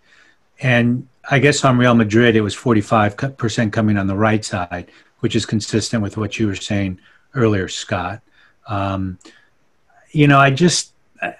And 0.61 1.07
I 1.29 1.39
guess 1.39 1.65
on 1.65 1.77
Real 1.77 1.95
Madrid, 1.95 2.35
it 2.35 2.41
was 2.41 2.55
45% 2.55 3.73
coming 3.73 3.97
on 3.97 4.07
the 4.07 4.15
right 4.15 4.45
side, 4.45 4.91
which 5.19 5.35
is 5.35 5.45
consistent 5.45 6.03
with 6.03 6.17
what 6.17 6.39
you 6.39 6.47
were 6.47 6.55
saying 6.55 6.99
earlier, 7.33 7.67
Scott. 7.67 8.21
Um, 8.67 9.17
you 10.11 10.27
know, 10.27 10.39
I 10.39 10.49
just, 10.49 10.93
I, 11.21 11.35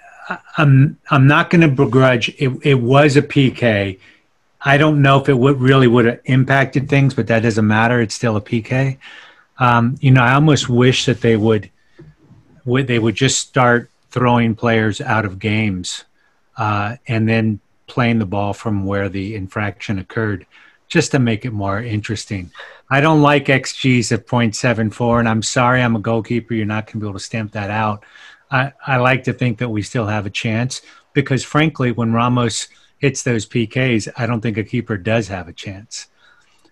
I'm, 0.56 0.98
I'm 1.10 1.26
not 1.26 1.50
going 1.50 1.62
to 1.62 1.68
begrudge 1.68 2.28
it. 2.38 2.52
It 2.62 2.74
was 2.74 3.16
a 3.16 3.22
PK. 3.22 3.98
I 4.60 4.78
don't 4.78 5.02
know 5.02 5.20
if 5.20 5.28
it 5.28 5.38
would 5.38 5.60
really 5.60 5.86
would 5.86 6.06
have 6.06 6.20
impacted 6.24 6.88
things, 6.88 7.14
but 7.14 7.26
that 7.28 7.40
doesn't 7.40 7.66
matter. 7.66 8.00
It's 8.00 8.14
still 8.14 8.36
a 8.36 8.40
PK. 8.40 8.98
Um, 9.58 9.96
you 10.00 10.10
know, 10.10 10.22
I 10.22 10.34
almost 10.34 10.68
wish 10.68 11.06
that 11.06 11.20
they 11.20 11.36
would, 11.36 11.70
would 12.64 12.86
they 12.86 12.98
would 12.98 13.14
just 13.14 13.38
start 13.38 13.90
throwing 14.10 14.54
players 14.54 15.00
out 15.00 15.24
of 15.24 15.38
games 15.38 16.04
uh, 16.56 16.96
and 17.06 17.28
then 17.28 17.60
playing 17.86 18.18
the 18.18 18.26
ball 18.26 18.52
from 18.52 18.84
where 18.84 19.08
the 19.08 19.34
infraction 19.34 19.98
occurred 19.98 20.46
just 20.88 21.10
to 21.12 21.18
make 21.18 21.44
it 21.44 21.52
more 21.52 21.80
interesting. 21.80 22.50
I 22.88 23.00
don't 23.00 23.22
like 23.22 23.46
XGs 23.46 24.12
of 24.12 24.26
0.74, 24.26 25.20
and 25.20 25.28
I'm 25.28 25.42
sorry 25.42 25.82
I'm 25.82 25.96
a 25.96 26.00
goalkeeper. 26.00 26.54
You're 26.54 26.66
not 26.66 26.86
going 26.86 26.94
to 26.94 26.98
be 26.98 27.06
able 27.06 27.18
to 27.18 27.24
stamp 27.24 27.52
that 27.52 27.70
out. 27.70 28.04
I, 28.50 28.72
I 28.86 28.98
like 28.98 29.24
to 29.24 29.32
think 29.32 29.58
that 29.58 29.68
we 29.68 29.82
still 29.82 30.06
have 30.06 30.26
a 30.26 30.30
chance 30.30 30.82
because, 31.12 31.42
frankly, 31.42 31.90
when 31.90 32.12
Ramos 32.12 32.68
hits 32.98 33.22
those 33.22 33.46
PKs, 33.46 34.08
I 34.16 34.26
don't 34.26 34.40
think 34.40 34.56
a 34.56 34.64
keeper 34.64 34.96
does 34.96 35.28
have 35.28 35.48
a 35.48 35.52
chance. 35.52 36.06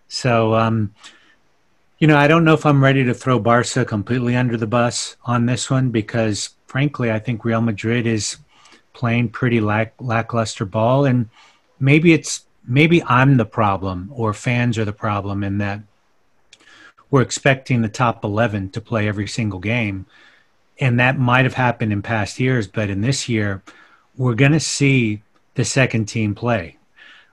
So, 0.06 0.54
um, 0.54 0.94
you 1.98 2.06
know, 2.06 2.16
I 2.16 2.28
don't 2.28 2.44
know 2.44 2.54
if 2.54 2.66
I'm 2.66 2.82
ready 2.82 3.04
to 3.04 3.14
throw 3.14 3.38
Barca 3.38 3.84
completely 3.84 4.36
under 4.36 4.56
the 4.56 4.66
bus 4.66 5.16
on 5.24 5.46
this 5.46 5.70
one 5.70 5.90
because 5.90 6.50
frankly, 6.66 7.10
I 7.10 7.18
think 7.18 7.44
Real 7.44 7.60
Madrid 7.60 8.06
is 8.06 8.36
playing 8.92 9.30
pretty 9.30 9.60
lack, 9.60 9.94
lackluster 10.00 10.64
ball, 10.64 11.04
and 11.04 11.28
maybe 11.80 12.12
it's 12.12 12.44
maybe 12.66 13.02
I'm 13.04 13.36
the 13.36 13.44
problem 13.44 14.10
or 14.14 14.32
fans 14.32 14.78
are 14.78 14.84
the 14.84 14.92
problem 14.92 15.44
in 15.44 15.58
that 15.58 15.80
we're 17.10 17.22
expecting 17.22 17.82
the 17.82 17.88
top 17.88 18.24
11 18.24 18.70
to 18.70 18.80
play 18.80 19.06
every 19.06 19.28
single 19.28 19.60
game. 19.60 20.06
And 20.80 20.98
that 20.98 21.18
might 21.18 21.44
have 21.44 21.54
happened 21.54 21.92
in 21.92 22.02
past 22.02 22.40
years, 22.40 22.66
but 22.66 22.90
in 22.90 23.02
this 23.02 23.28
year, 23.28 23.62
we're 24.16 24.34
going 24.34 24.52
to 24.52 24.60
see 24.60 25.22
the 25.54 25.64
second 25.64 26.06
team 26.06 26.34
play. 26.34 26.76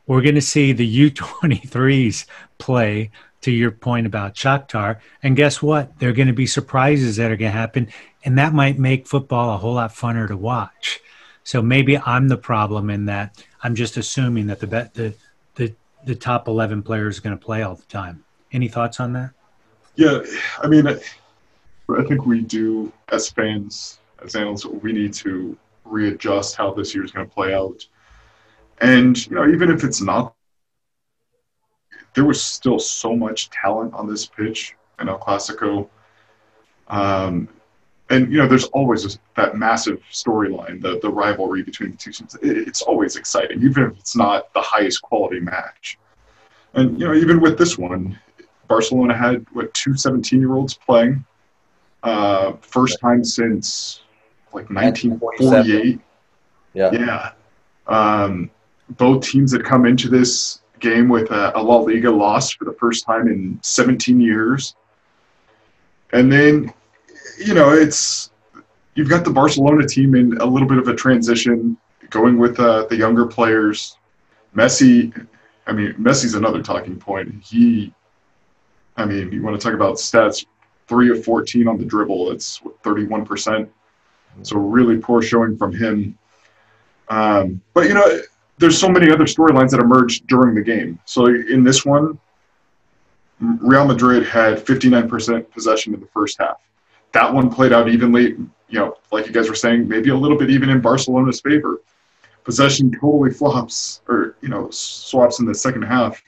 We're 0.05 0.21
going 0.21 0.35
to 0.35 0.41
see 0.41 0.71
the 0.71 1.09
U23s 1.09 2.25
play 2.59 3.09
to 3.41 3.51
your 3.51 3.71
point 3.71 4.05
about 4.05 4.35
Shakhtar. 4.35 4.99
And 5.23 5.35
guess 5.35 5.61
what? 5.63 5.97
There 5.97 6.09
are 6.09 6.13
going 6.13 6.27
to 6.27 6.33
be 6.33 6.45
surprises 6.45 7.15
that 7.15 7.31
are 7.31 7.35
going 7.35 7.51
to 7.51 7.57
happen 7.57 7.87
and 8.23 8.37
that 8.37 8.53
might 8.53 8.77
make 8.77 9.07
football 9.07 9.53
a 9.53 9.57
whole 9.57 9.75
lot 9.75 9.93
funner 9.93 10.27
to 10.27 10.37
watch. 10.37 10.99
So 11.43 11.61
maybe 11.61 11.97
I'm 11.97 12.27
the 12.27 12.37
problem 12.37 12.89
in 12.89 13.05
that 13.05 13.43
I'm 13.63 13.75
just 13.75 13.97
assuming 13.97 14.47
that 14.47 14.59
the 14.59 14.67
the 14.67 15.13
the, 15.55 15.75
the 16.05 16.15
top 16.15 16.47
11 16.47 16.83
players 16.83 17.17
are 17.17 17.21
going 17.21 17.37
to 17.37 17.43
play 17.43 17.63
all 17.63 17.75
the 17.75 17.83
time. 17.83 18.23
Any 18.51 18.67
thoughts 18.67 18.99
on 18.99 19.13
that? 19.13 19.31
Yeah, 19.95 20.21
I 20.59 20.67
mean, 20.67 20.87
I, 20.87 20.99
I 21.89 22.03
think 22.03 22.25
we 22.25 22.41
do 22.41 22.91
as 23.09 23.29
fans, 23.29 23.99
as 24.23 24.35
analysts, 24.35 24.65
we 24.65 24.93
need 24.93 25.13
to 25.15 25.57
readjust 25.83 26.55
how 26.55 26.73
this 26.73 26.95
year 26.95 27.03
is 27.03 27.11
going 27.11 27.27
to 27.27 27.33
play 27.33 27.53
out. 27.53 27.85
And 28.79 29.27
you 29.27 29.35
know, 29.35 29.47
even 29.47 29.69
if 29.69 29.83
it's 29.83 30.01
not, 30.01 30.33
there 32.13 32.25
was 32.25 32.43
still 32.43 32.79
so 32.79 33.15
much 33.15 33.49
talent 33.49 33.93
on 33.93 34.07
this 34.07 34.25
pitch 34.25 34.75
in 34.99 35.07
El 35.07 35.19
Clasico. 35.19 35.87
Um, 36.87 37.47
and 38.11 38.31
you 38.31 38.37
know, 38.37 38.47
there's 38.47 38.65
always 38.65 39.03
this, 39.03 39.17
that 39.35 39.55
massive 39.55 40.01
storyline, 40.11 40.81
the 40.81 40.99
the 40.99 41.09
rivalry 41.09 41.63
between 41.63 41.91
the 41.91 41.97
two 41.97 42.11
teams. 42.11 42.35
It, 42.35 42.67
it's 42.67 42.81
always 42.81 43.15
exciting, 43.15 43.63
even 43.63 43.83
if 43.83 43.97
it's 43.97 44.15
not 44.15 44.53
the 44.53 44.61
highest 44.61 45.01
quality 45.01 45.39
match. 45.39 45.97
And 46.73 46.99
you 46.99 47.07
know, 47.07 47.13
even 47.13 47.39
with 47.39 47.57
this 47.57 47.77
one, 47.77 48.19
Barcelona 48.67 49.17
had 49.17 49.45
what 49.53 49.73
two 49.73 49.95
17 49.95 50.39
year 50.39 50.53
olds 50.53 50.73
playing, 50.73 51.25
uh, 52.03 52.53
first 52.61 52.99
time 52.99 53.23
since 53.23 54.01
like 54.53 54.69
1948. 54.69 55.99
Yeah. 56.73 56.91
Yeah. 56.91 57.31
Um, 57.87 58.51
both 58.91 59.25
teams 59.25 59.53
had 59.53 59.63
come 59.63 59.85
into 59.85 60.09
this 60.09 60.61
game 60.79 61.07
with 61.07 61.31
a, 61.31 61.57
a 61.57 61.61
La 61.61 61.77
Liga 61.77 62.11
loss 62.11 62.51
for 62.51 62.65
the 62.65 62.73
first 62.73 63.05
time 63.05 63.27
in 63.27 63.59
17 63.61 64.19
years. 64.19 64.75
And 66.11 66.31
then 66.31 66.73
you 67.37 67.53
know, 67.53 67.71
it's 67.71 68.31
you've 68.95 69.09
got 69.09 69.23
the 69.23 69.31
Barcelona 69.31 69.87
team 69.87 70.15
in 70.15 70.37
a 70.37 70.45
little 70.45 70.67
bit 70.67 70.77
of 70.77 70.87
a 70.87 70.95
transition, 70.95 71.77
going 72.09 72.37
with 72.37 72.59
uh, 72.59 72.85
the 72.85 72.95
younger 72.95 73.25
players. 73.25 73.97
Messi, 74.55 75.27
I 75.67 75.71
mean, 75.71 75.93
Messi's 75.93 76.35
another 76.35 76.61
talking 76.61 76.97
point. 76.97 77.41
He, 77.43 77.93
I 78.97 79.05
mean, 79.05 79.31
you 79.31 79.41
want 79.41 79.59
to 79.59 79.63
talk 79.65 79.73
about 79.73 79.95
stats, 79.95 80.45
three 80.87 81.09
of 81.09 81.23
14 81.23 81.67
on 81.67 81.77
the 81.77 81.85
dribble. 81.85 82.29
That's 82.29 82.59
31%. 82.83 83.69
So 84.43 84.57
really 84.57 84.97
poor 84.97 85.21
showing 85.21 85.57
from 85.57 85.73
him. 85.73 86.17
Um, 87.09 87.61
but, 87.73 87.87
you 87.87 87.93
know, 87.93 88.21
there's 88.57 88.79
so 88.79 88.89
many 88.89 89.11
other 89.11 89.25
storylines 89.25 89.71
that 89.71 89.79
emerged 89.79 90.27
during 90.27 90.55
the 90.55 90.61
game. 90.61 90.99
So 91.05 91.25
in 91.25 91.63
this 91.63 91.85
one, 91.85 92.19
Real 93.39 93.85
Madrid 93.85 94.25
had 94.25 94.63
59% 94.63 95.49
possession 95.51 95.93
in 95.93 95.99
the 95.99 96.07
first 96.07 96.37
half 96.39 96.57
that 97.13 97.33
one 97.33 97.49
played 97.49 97.73
out 97.73 97.89
evenly, 97.89 98.35
you 98.69 98.79
know, 98.79 98.97
like 99.11 99.25
you 99.25 99.31
guys 99.31 99.49
were 99.49 99.55
saying, 99.55 99.87
maybe 99.87 100.09
a 100.09 100.15
little 100.15 100.37
bit 100.37 100.49
even 100.49 100.69
in 100.69 100.81
Barcelona's 100.81 101.41
favor. 101.41 101.81
Possession 102.43 102.91
totally 102.91 103.31
flops 103.31 104.01
or, 104.07 104.35
you 104.41 104.49
know, 104.49 104.69
swaps 104.71 105.39
in 105.39 105.45
the 105.45 105.53
second 105.53 105.83
half. 105.83 106.21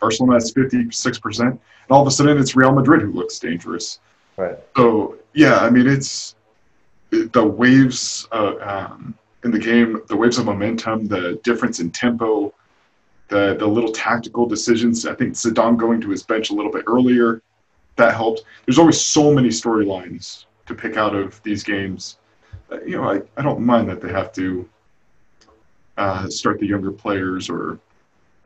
Barcelona 0.00 0.34
has 0.34 0.52
56%. 0.52 1.40
And 1.40 1.58
all 1.90 2.02
of 2.02 2.08
a 2.08 2.10
sudden 2.10 2.38
it's 2.38 2.56
Real 2.56 2.72
Madrid 2.72 3.02
who 3.02 3.12
looks 3.12 3.38
dangerous. 3.38 4.00
Right. 4.36 4.58
So, 4.76 5.16
yeah, 5.32 5.58
I 5.58 5.70
mean, 5.70 5.86
it's 5.86 6.34
the 7.10 7.44
waves 7.44 8.28
uh, 8.32 8.54
um, 8.60 9.16
in 9.44 9.50
the 9.50 9.58
game, 9.58 10.00
the 10.08 10.16
waves 10.16 10.38
of 10.38 10.46
momentum, 10.46 11.06
the 11.06 11.40
difference 11.44 11.80
in 11.80 11.90
tempo, 11.90 12.52
the, 13.28 13.56
the 13.58 13.66
little 13.66 13.92
tactical 13.92 14.46
decisions. 14.46 15.06
I 15.06 15.14
think 15.14 15.34
Zidane 15.34 15.76
going 15.76 16.00
to 16.00 16.10
his 16.10 16.22
bench 16.22 16.50
a 16.50 16.54
little 16.54 16.72
bit 16.72 16.84
earlier 16.86 17.40
that 17.96 18.14
helped. 18.14 18.44
There's 18.66 18.78
always 18.78 19.00
so 19.00 19.32
many 19.32 19.48
storylines 19.48 20.46
to 20.66 20.74
pick 20.74 20.96
out 20.96 21.14
of 21.14 21.42
these 21.42 21.62
games. 21.62 22.18
Uh, 22.70 22.80
you 22.80 22.96
know, 22.96 23.04
I, 23.04 23.20
I 23.36 23.42
don't 23.42 23.60
mind 23.60 23.88
that 23.88 24.00
they 24.00 24.10
have 24.10 24.32
to 24.34 24.68
uh, 25.96 26.28
start 26.28 26.58
the 26.58 26.66
younger 26.66 26.92
players 26.92 27.48
or 27.48 27.78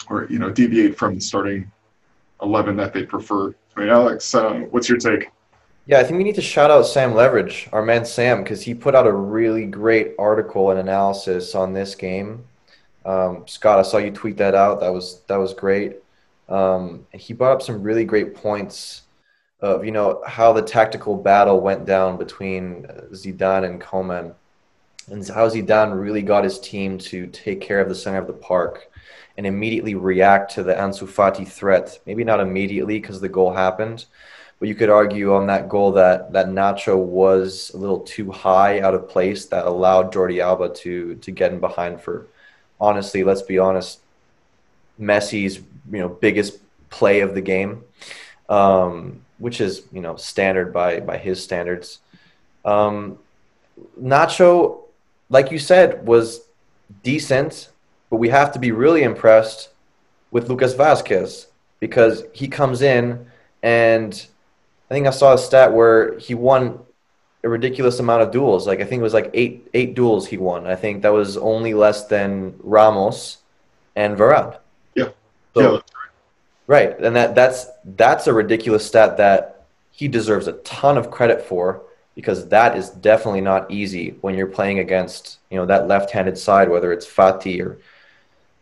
or 0.09 0.27
you 0.31 0.39
know 0.39 0.51
deviate 0.51 0.97
from 0.97 1.15
the 1.15 1.21
starting 1.21 1.71
eleven 2.43 2.77
that 2.77 2.93
they 2.93 3.05
prefer. 3.05 3.55
I 3.77 3.81
mean, 3.81 3.89
Alex, 3.89 4.35
uh, 4.35 4.55
what's 4.71 4.89
your 4.89 4.99
take? 4.99 5.31
Yeah, 5.87 6.01
I 6.01 6.05
think 6.05 6.19
we 6.19 6.25
need 6.25 6.35
to 6.35 6.43
shout 6.43 6.71
out 6.71 6.83
Sam 6.83 7.15
Leveridge, 7.15 7.69
our 7.73 7.83
man 7.83 8.05
Sam, 8.05 8.43
because 8.43 8.61
he 8.61 8.75
put 8.75 8.95
out 8.95 9.07
a 9.07 9.13
really 9.13 9.65
great 9.65 10.15
article 10.19 10.71
and 10.71 10.79
analysis 10.79 11.55
on 11.55 11.73
this 11.73 11.95
game. 11.95 12.45
Um, 13.07 13.45
Scott, 13.47 13.79
I 13.79 13.83
saw 13.83 13.97
you 13.97 14.11
tweet 14.11 14.37
that 14.37 14.55
out. 14.55 14.81
That 14.81 14.93
was 14.93 15.21
that 15.29 15.37
was 15.37 15.55
great. 15.55 15.97
Um, 16.49 17.07
he 17.13 17.33
brought 17.33 17.53
up 17.53 17.63
some 17.63 17.83
really 17.83 18.05
great 18.05 18.35
points 18.35 19.03
of 19.61 19.85
you 19.85 19.91
know 19.91 20.23
how 20.27 20.53
the 20.53 20.63
tactical 20.63 21.17
battle 21.17 21.61
went 21.61 21.85
down 21.85 22.17
between 22.17 22.85
Zidane 23.13 23.65
and 23.65 23.81
Koeman, 23.81 24.35
and 25.09 25.27
how 25.29 25.49
Zidane 25.49 26.01
really 26.01 26.23
got 26.23 26.45
his 26.45 26.61
team 26.61 26.99
to 26.99 27.27
take 27.29 27.61
care 27.61 27.81
of 27.81 27.89
the 27.89 27.95
center 27.95 28.19
of 28.19 28.27
the 28.27 28.33
park 28.33 28.91
and 29.37 29.47
immediately 29.47 29.95
react 29.95 30.53
to 30.53 30.63
the 30.63 30.75
Ansu 30.75 31.09
Fati 31.09 31.47
threat. 31.47 31.99
Maybe 32.07 32.25
not 32.25 32.41
immediately 32.41 32.99
because 32.99 33.21
the 33.21 33.29
goal 33.29 33.53
happened, 33.53 34.05
but 34.59 34.69
you 34.69 34.75
could 34.75 34.91
argue 34.91 35.35
on 35.35 35.47
that 35.47 35.69
goal 35.69 35.93
that 35.93 36.33
that 36.33 36.47
Nacho 36.47 36.97
was 36.97 37.71
a 37.75 37.77
little 37.77 38.01
too 38.01 38.31
high 38.31 38.81
out 38.81 38.95
of 38.95 39.09
place 39.09 39.47
that 39.47 39.67
allowed 39.67 40.13
Jordi 40.13 40.41
Alba 40.41 40.71
to 40.75 41.17
to 41.17 41.31
get 41.31 41.53
in 41.53 41.61
behind 41.61 42.01
for 42.01 42.27
honestly, 42.81 43.25
let's 43.25 43.43
be 43.43 43.59
honest, 43.59 44.01
Messi's 45.01 45.57
you 45.91 45.99
know 45.99 46.09
biggest 46.09 46.59
play 46.91 47.21
of 47.21 47.35
the 47.35 47.41
game. 47.41 47.85
Um, 48.49 49.21
which 49.39 49.61
is 49.61 49.83
you 49.93 50.01
know 50.01 50.17
standard 50.17 50.73
by 50.73 51.01
by 51.01 51.19
his 51.19 51.43
standards. 51.43 52.01
Um, 52.65 53.19
Nacho, 54.01 54.81
like 55.31 55.51
you 55.51 55.59
said, 55.59 56.07
was 56.07 56.41
decent, 57.03 57.71
but 58.11 58.17
we 58.17 58.29
have 58.29 58.53
to 58.53 58.59
be 58.59 58.73
really 58.73 59.03
impressed 59.03 59.71
with 60.31 60.49
Lucas 60.49 60.75
Vázquez 60.75 61.47
because 61.81 62.25
he 62.33 62.49
comes 62.49 62.83
in 62.83 63.27
and 63.63 64.27
I 64.91 64.95
think 64.95 65.07
I 65.07 65.11
saw 65.11 65.35
a 65.35 65.39
stat 65.39 65.73
where 65.73 66.19
he 66.19 66.35
won 66.35 66.81
a 67.45 67.49
ridiculous 67.49 68.01
amount 68.01 68.23
of 68.23 68.31
duels. 68.31 68.67
Like 68.67 68.81
I 68.81 68.85
think 68.85 69.01
it 69.01 69.03
was 69.03 69.15
like 69.15 69.31
eight 69.35 69.69
eight 69.75 69.95
duels 69.95 70.27
he 70.27 70.37
won. 70.37 70.67
I 70.67 70.77
think 70.77 71.03
that 71.03 71.13
was 71.13 71.37
only 71.37 71.75
less 71.75 72.07
than 72.07 72.59
Ramos 72.63 73.39
and 73.95 74.17
Varane. 74.17 74.59
Yeah. 74.95 75.11
So, 75.55 75.75
yeah. 75.75 75.81
Right, 76.69 77.01
and 77.01 77.17
that 77.17 77.35
that's 77.35 77.67
that's 77.97 78.27
a 78.27 78.35
ridiculous 78.35 78.87
stat 78.87 79.17
that 79.17 79.65
he 79.91 80.07
deserves 80.07 80.49
a 80.49 80.53
ton 80.53 80.99
of 80.99 81.11
credit 81.11 81.41
for 81.41 81.83
because 82.15 82.47
that 82.49 82.77
is 82.77 82.91
definitely 82.91 83.41
not 83.41 83.71
easy 83.71 84.11
when 84.21 84.35
you're 84.35 84.47
playing 84.47 84.79
against 84.79 85.39
you 85.51 85.57
know 85.57 85.65
that 85.65 85.89
left-handed 85.89 86.37
side, 86.37 86.69
whether 86.69 86.93
it's 86.93 87.07
Fati 87.07 87.65
or 87.65 87.79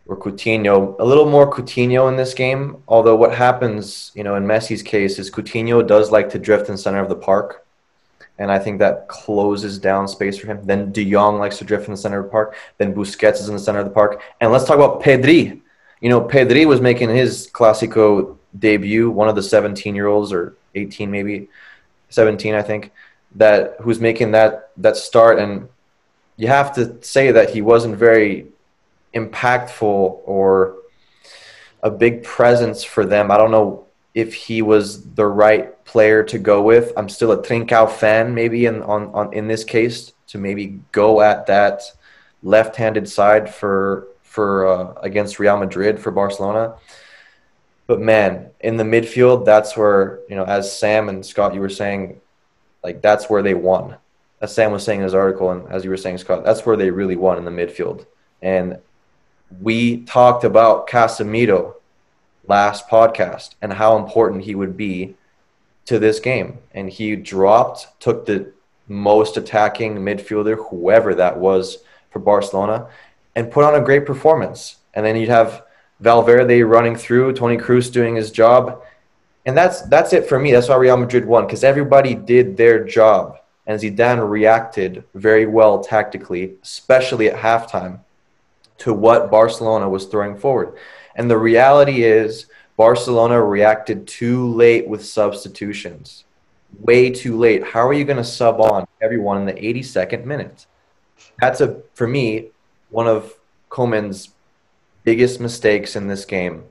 or 0.07 0.17
Coutinho. 0.17 0.95
A 1.01 1.05
little 1.05 1.29
more 1.29 1.53
Coutinho 1.53 2.09
in 2.09 2.17
this 2.17 2.33
game, 2.33 2.81
although 2.87 3.17
what 3.17 3.35
happens, 3.35 4.13
you 4.15 4.23
know, 4.23 4.37
in 4.37 4.45
Messi's 4.45 4.85
case 4.85 5.19
is 5.19 5.29
Coutinho 5.29 5.85
does 5.85 6.13
like 6.13 6.31
to 6.31 6.39
drift 6.39 6.69
in 6.69 6.77
center 6.77 7.01
of 7.01 7.09
the 7.09 7.17
park, 7.17 7.67
and 8.39 8.53
I 8.53 8.61
think 8.61 8.79
that 8.79 9.09
closes 9.09 9.81
down 9.81 10.07
space 10.07 10.39
for 10.39 10.47
him. 10.47 10.65
Then 10.65 10.93
De 10.93 11.11
Jong 11.11 11.41
likes 11.41 11.59
to 11.59 11.65
drift 11.65 11.87
in 11.87 11.91
the 11.91 11.99
center 11.99 12.21
of 12.21 12.27
the 12.27 12.31
park. 12.31 12.55
Then 12.79 12.95
Busquets 12.95 13.41
is 13.41 13.49
in 13.49 13.57
the 13.57 13.61
center 13.61 13.81
of 13.81 13.85
the 13.85 13.91
park, 13.91 14.23
and 14.41 14.53
let's 14.53 14.65
talk 14.65 14.77
about 14.77 15.03
Pedri 15.03 15.61
you 16.01 16.09
know, 16.09 16.21
Pedri 16.21 16.67
was 16.67 16.81
making 16.81 17.11
his 17.11 17.49
Clasico 17.53 18.37
debut, 18.59 19.11
one 19.11 19.29
of 19.29 19.35
the 19.35 19.43
17 19.43 19.95
year 19.95 20.07
olds 20.07 20.33
or 20.33 20.57
18 20.75 21.11
maybe, 21.11 21.49
17 22.11 22.55
I 22.55 22.63
think, 22.63 22.93
that 23.35 23.77
who's 23.81 24.01
making 24.01 24.33
that 24.33 24.71
that 24.79 24.97
start, 24.97 25.39
and 25.39 25.69
you 26.37 26.49
have 26.49 26.75
to 26.75 27.03
say 27.03 27.33
that 27.33 27.51
he 27.51 27.63
wasn't 27.63 27.97
very 27.97 28.47
impactful 29.15 30.21
or 30.25 30.77
a 31.83 31.91
big 31.91 32.23
presence 32.23 32.85
for 32.85 33.05
them. 33.05 33.31
I 33.31 33.37
don't 33.37 33.51
know 33.51 33.87
if 34.15 34.35
he 34.35 34.63
was 34.63 35.05
the 35.15 35.27
right 35.27 35.85
player 35.85 36.23
to 36.25 36.39
go 36.39 36.63
with. 36.63 36.93
I'm 36.97 37.09
still 37.09 37.33
a 37.33 37.43
Trincao 37.43 37.91
fan, 37.91 38.35
maybe 38.35 38.67
in 38.67 38.83
on, 38.83 39.09
on 39.15 39.33
in 39.33 39.47
this 39.47 39.65
case 39.65 40.13
to 40.29 40.39
maybe 40.39 40.81
go 40.93 41.21
at 41.21 41.47
that 41.47 41.83
left-handed 42.43 43.09
side 43.09 43.53
for 43.53 44.09
for 44.37 44.67
uh, 44.67 44.93
against 45.01 45.39
Real 45.39 45.57
Madrid 45.57 45.99
for 45.99 46.11
Barcelona. 46.11 46.75
But 47.87 48.03
man, 48.03 48.51
in 48.61 48.77
the 48.77 48.85
midfield, 48.85 49.47
that's 49.47 49.75
where 49.79 50.21
you 50.29 50.37
know, 50.37 50.45
as 50.45 50.79
Sam 50.79 51.09
and 51.09 51.25
Scott, 51.25 51.55
you 51.55 51.61
were 51.61 51.71
saying, 51.71 52.21
like 52.85 53.01
that's 53.01 53.31
where 53.31 53.43
they 53.43 53.55
won. 53.55 53.97
As 54.43 54.55
Sam 54.55 54.73
was 54.73 54.85
saying 54.85 55.01
in 55.01 55.05
his 55.05 55.15
article, 55.15 55.51
and 55.53 55.67
as 55.73 55.85
you 55.85 55.91
were 55.91 55.97
saying, 55.97 56.19
Scott, 56.19 56.45
that's 56.45 56.67
where 56.67 56.77
they 56.77 56.91
really 56.91 57.17
won 57.17 57.39
in 57.39 57.47
the 57.47 57.51
midfield. 57.51 58.05
And 58.43 58.79
we 59.63 60.03
talked 60.05 60.45
about 60.45 60.87
Casemiro 60.87 61.77
last 62.47 62.89
podcast 62.89 63.55
and 63.63 63.73
how 63.73 63.97
important 63.97 64.45
he 64.45 64.55
would 64.55 64.77
be 64.77 65.17
to 65.87 65.99
this 65.99 66.21
game. 66.21 66.59
And 66.75 66.91
he 66.91 67.17
dropped, 67.17 67.87
took 68.01 68.27
the 68.27 68.53
most 68.87 69.39
attacking 69.39 69.97
midfielder, 69.97 70.69
whoever 70.69 71.15
that 71.15 71.39
was 71.39 71.79
for 72.11 72.19
Barcelona, 72.19 72.89
and 73.37 73.53
put 73.53 73.65
on 73.65 73.77
a 73.77 73.85
great 73.85 74.07
performance. 74.07 74.77
And 74.95 75.07
then 75.07 75.15
you'd 75.15 75.29
have 75.29 75.63
Valverde 76.01 76.63
running 76.63 76.97
through, 76.97 77.35
Toni 77.35 77.59
Kroos 77.59 77.93
doing 77.93 78.17
his 78.17 78.33
job. 78.33 78.83
And 79.45 79.57
that's 79.57 79.83
that's 79.83 80.13
it 80.13 80.27
for 80.27 80.41
me. 80.41 80.51
That's 80.51 80.69
why 80.69 80.77
Real 80.77 80.97
Madrid 80.97 81.25
won 81.25 81.47
because 81.47 81.63
everybody 81.63 82.15
did 82.15 82.57
their 82.57 82.83
job. 82.83 83.39
And 83.67 83.81
Zidane 83.81 84.29
reacted 84.29 85.05
very 85.15 85.47
well 85.47 85.83
tactically, 85.83 86.55
especially 86.63 87.29
at 87.29 87.37
halftime, 87.37 88.01
to 88.79 88.93
what 88.93 89.31
Barcelona 89.31 89.89
was 89.89 90.07
throwing 90.07 90.37
forward. 90.37 90.77
And 91.17 91.31
the 91.31 91.39
reality 91.39 92.05
is, 92.05 92.47
Barcelona 92.77 93.43
reacted 93.43 94.07
too 94.07 94.49
late 94.53 94.87
with 94.87 95.05
substitutions. 95.05 96.25
Way 96.79 97.11
too 97.11 97.37
late. 97.37 97.65
How 97.65 97.87
are 97.87 97.93
you 97.93 98.05
going 98.05 98.19
to 98.19 98.25
sub 98.25 98.61
on 98.61 98.87
everyone 99.01 99.39
in 99.39 99.47
the 99.47 99.55
82nd 99.55 100.25
minute? 100.25 100.67
That's 101.41 101.61
a, 101.61 101.83
for 101.95 102.07
me, 102.07 102.51
one 102.91 103.07
of 103.07 103.35
Koeman's 103.71 104.31
biggest 105.05 105.41
mistakes 105.41 105.97
in 105.97 106.09
this 106.09 106.25
game. 106.25 106.65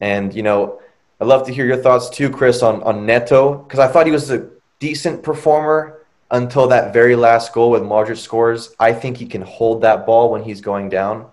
And, 0.00 0.34
you 0.34 0.42
know, 0.42 0.80
I'd 1.20 1.28
love 1.28 1.46
to 1.46 1.52
hear 1.52 1.66
your 1.66 1.76
thoughts 1.76 2.08
too, 2.08 2.30
Chris, 2.30 2.62
on, 2.62 2.82
on 2.82 3.04
Neto, 3.04 3.58
because 3.58 3.78
I 3.78 3.88
thought 3.88 4.06
he 4.06 4.12
was 4.12 4.30
a 4.30 4.48
decent 4.78 5.22
performer 5.22 5.98
until 6.30 6.68
that 6.68 6.92
very 6.92 7.16
last 7.16 7.52
goal 7.52 7.70
with 7.70 7.82
Modric 7.82 8.16
scores. 8.16 8.74
I 8.78 8.92
think 8.92 9.18
he 9.18 9.26
can 9.26 9.42
hold 9.42 9.82
that 9.82 10.06
ball 10.06 10.30
when 10.30 10.42
he's 10.42 10.60
going 10.60 10.88
down, 10.88 11.26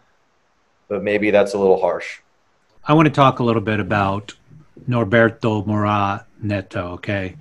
but 0.89 1.03
maybe 1.03 1.31
that's 1.31 1.53
a 1.53 1.57
little 1.57 1.79
harsh. 1.79 2.19
I 2.83 2.93
want 2.93 3.07
to 3.07 3.13
talk 3.13 3.39
a 3.39 3.43
little 3.43 3.61
bit 3.61 3.79
about 3.79 4.33
Norberto 4.87 5.65
Murara 5.65 6.25
Neto, 6.41 6.93
okay? 6.93 7.35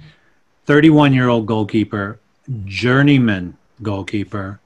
31 0.67 1.15
year 1.15 1.29
old 1.29 1.47
goalkeeper, 1.47 2.21
journeyman 2.65 3.57
goalkeeper, 3.83 4.61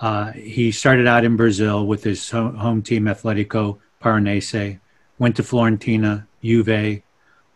uh, 0.00 0.32
he 0.32 0.70
started 0.72 1.06
out 1.06 1.24
in 1.24 1.36
Brazil 1.36 1.86
with 1.86 2.04
his 2.04 2.30
home 2.30 2.82
team, 2.82 3.04
Atletico 3.04 3.78
Paranaense, 4.02 4.78
went 5.18 5.36
to 5.36 5.42
Fiorentina, 5.42 6.26
Juve, 6.42 7.02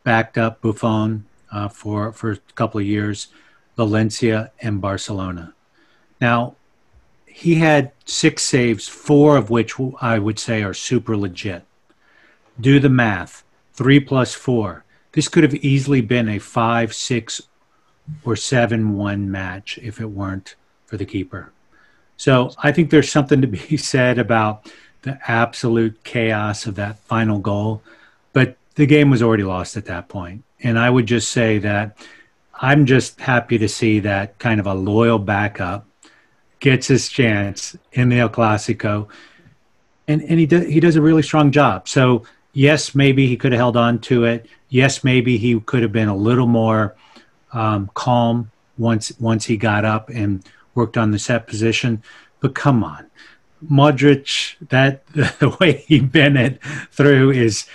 backed 0.04 0.38
up 0.38 0.62
Buffon 0.62 1.26
uh, 1.52 1.68
for, 1.68 2.12
for 2.12 2.32
a 2.32 2.38
couple 2.54 2.80
of 2.80 2.86
years, 2.86 3.28
Valencia, 3.76 4.52
and 4.60 4.80
Barcelona. 4.80 5.54
Now, 6.20 6.56
he 7.26 7.56
had 7.56 7.92
six 8.04 8.42
saves, 8.42 8.88
four 8.88 9.36
of 9.36 9.50
which 9.50 9.74
I 10.00 10.18
would 10.18 10.38
say 10.38 10.62
are 10.62 10.74
super 10.74 11.16
legit. 11.16 11.64
Do 12.60 12.80
the 12.80 12.88
math 12.88 13.44
three 13.72 14.00
plus 14.00 14.34
four. 14.34 14.84
This 15.12 15.28
could 15.28 15.42
have 15.42 15.54
easily 15.56 16.00
been 16.00 16.28
a 16.28 16.38
five, 16.38 16.94
six, 16.94 17.40
or 18.24 18.36
seven 18.36 18.94
one 18.94 19.30
match 19.30 19.78
if 19.82 20.00
it 20.00 20.06
weren't 20.10 20.56
for 20.86 20.96
the 20.96 21.04
keeper. 21.04 21.52
So 22.20 22.50
I 22.62 22.70
think 22.70 22.90
there's 22.90 23.10
something 23.10 23.40
to 23.40 23.46
be 23.46 23.76
said 23.78 24.18
about 24.18 24.70
the 25.00 25.18
absolute 25.26 26.04
chaos 26.04 26.66
of 26.66 26.74
that 26.74 26.98
final 26.98 27.38
goal. 27.38 27.82
But 28.34 28.58
the 28.74 28.84
game 28.84 29.08
was 29.08 29.22
already 29.22 29.42
lost 29.42 29.78
at 29.78 29.86
that 29.86 30.10
point. 30.10 30.44
And 30.62 30.78
I 30.78 30.90
would 30.90 31.06
just 31.06 31.32
say 31.32 31.56
that 31.60 31.96
I'm 32.60 32.84
just 32.84 33.18
happy 33.22 33.56
to 33.56 33.70
see 33.70 34.00
that 34.00 34.38
kind 34.38 34.60
of 34.60 34.66
a 34.66 34.74
loyal 34.74 35.18
backup 35.18 35.86
gets 36.58 36.88
his 36.88 37.08
chance 37.08 37.74
in 37.92 38.10
the 38.10 38.18
El 38.18 38.28
Clasico. 38.28 39.08
And, 40.06 40.20
and 40.20 40.38
he, 40.38 40.44
do, 40.44 40.60
he 40.60 40.78
does 40.78 40.96
a 40.96 41.00
really 41.00 41.22
strong 41.22 41.50
job. 41.50 41.88
So, 41.88 42.24
yes, 42.52 42.94
maybe 42.94 43.28
he 43.28 43.38
could 43.38 43.52
have 43.52 43.58
held 43.60 43.78
on 43.78 43.98
to 44.00 44.24
it. 44.24 44.46
Yes, 44.68 45.02
maybe 45.02 45.38
he 45.38 45.58
could 45.60 45.80
have 45.80 45.92
been 45.92 46.08
a 46.08 46.16
little 46.16 46.46
more 46.46 46.96
um, 47.54 47.90
calm 47.94 48.50
once 48.76 49.10
once 49.18 49.46
he 49.46 49.56
got 49.56 49.86
up 49.86 50.10
and 50.10 50.44
worked 50.74 50.96
on 50.96 51.10
the 51.10 51.18
set 51.18 51.46
position. 51.46 52.02
But 52.40 52.54
come 52.54 52.82
on, 52.82 53.10
Modric, 53.64 54.56
that 54.68 55.06
the 55.12 55.56
way 55.60 55.84
he 55.86 56.00
bent 56.00 56.36
it 56.36 56.62
through 56.90 57.32
is 57.32 57.66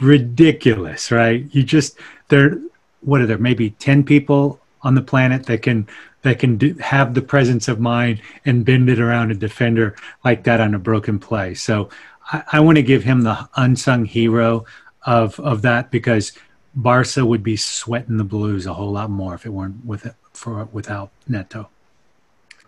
ridiculous, 0.00 1.10
right? 1.10 1.44
You 1.52 1.62
just 1.62 1.98
there. 2.28 2.58
What 3.02 3.20
are 3.20 3.26
there? 3.26 3.38
Maybe 3.38 3.70
ten 3.70 4.04
people 4.04 4.60
on 4.82 4.94
the 4.94 5.02
planet 5.02 5.46
that 5.46 5.62
can 5.62 5.88
that 6.22 6.38
can 6.38 6.56
do, 6.56 6.74
have 6.74 7.14
the 7.14 7.22
presence 7.22 7.68
of 7.68 7.80
mind 7.80 8.20
and 8.44 8.64
bend 8.64 8.90
it 8.90 9.00
around 9.00 9.30
a 9.30 9.34
defender 9.34 9.96
like 10.24 10.44
that 10.44 10.60
on 10.60 10.74
a 10.74 10.78
broken 10.78 11.18
play. 11.18 11.54
So 11.54 11.88
I, 12.30 12.42
I 12.52 12.60
want 12.60 12.76
to 12.76 12.82
give 12.82 13.04
him 13.04 13.22
the 13.22 13.48
unsung 13.56 14.04
hero 14.04 14.64
of 15.06 15.38
of 15.40 15.62
that 15.62 15.90
because 15.90 16.32
Barca 16.74 17.24
would 17.24 17.42
be 17.42 17.56
sweating 17.56 18.16
the 18.16 18.24
blues 18.24 18.66
a 18.66 18.74
whole 18.74 18.92
lot 18.92 19.10
more 19.10 19.34
if 19.34 19.46
it 19.46 19.50
weren't 19.50 19.84
with 19.84 20.06
it 20.06 20.14
for 20.32 20.64
without 20.66 21.10
Neto. 21.26 21.68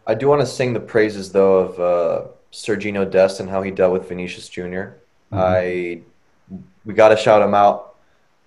I 0.07 0.15
do 0.15 0.29
want 0.29 0.41
to 0.41 0.47
sing 0.47 0.73
the 0.73 0.81
praises 0.81 1.33
though 1.33 1.59
of 1.59 1.81
uh, 1.81 2.29
Sergino 2.53 3.09
Dest 3.09 3.41
and 3.41 3.49
how 3.49 3.63
he 3.63 3.71
dealt 3.71 3.93
with 3.93 4.09
Vinicius 4.09 4.49
junior 4.49 4.99
mm-hmm. 5.33 5.39
I 5.39 6.01
we 6.85 6.95
got 6.95 7.09
to 7.09 7.17
shout 7.17 7.43
him 7.43 7.55
out. 7.55 7.97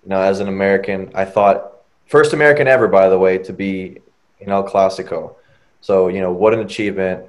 You 0.04 0.10
know, 0.10 0.20
as 0.20 0.40
an 0.40 0.48
American, 0.48 1.10
I 1.14 1.24
thought 1.24 1.72
first 2.06 2.32
American 2.32 2.68
ever, 2.68 2.86
by 2.88 3.08
the 3.08 3.18
way, 3.18 3.38
to 3.38 3.52
be 3.52 3.98
in 4.40 4.50
El 4.50 4.68
Clasico. 4.68 5.36
So 5.80 6.08
you 6.08 6.20
know, 6.20 6.32
what 6.32 6.54
an 6.54 6.60
achievement! 6.60 7.26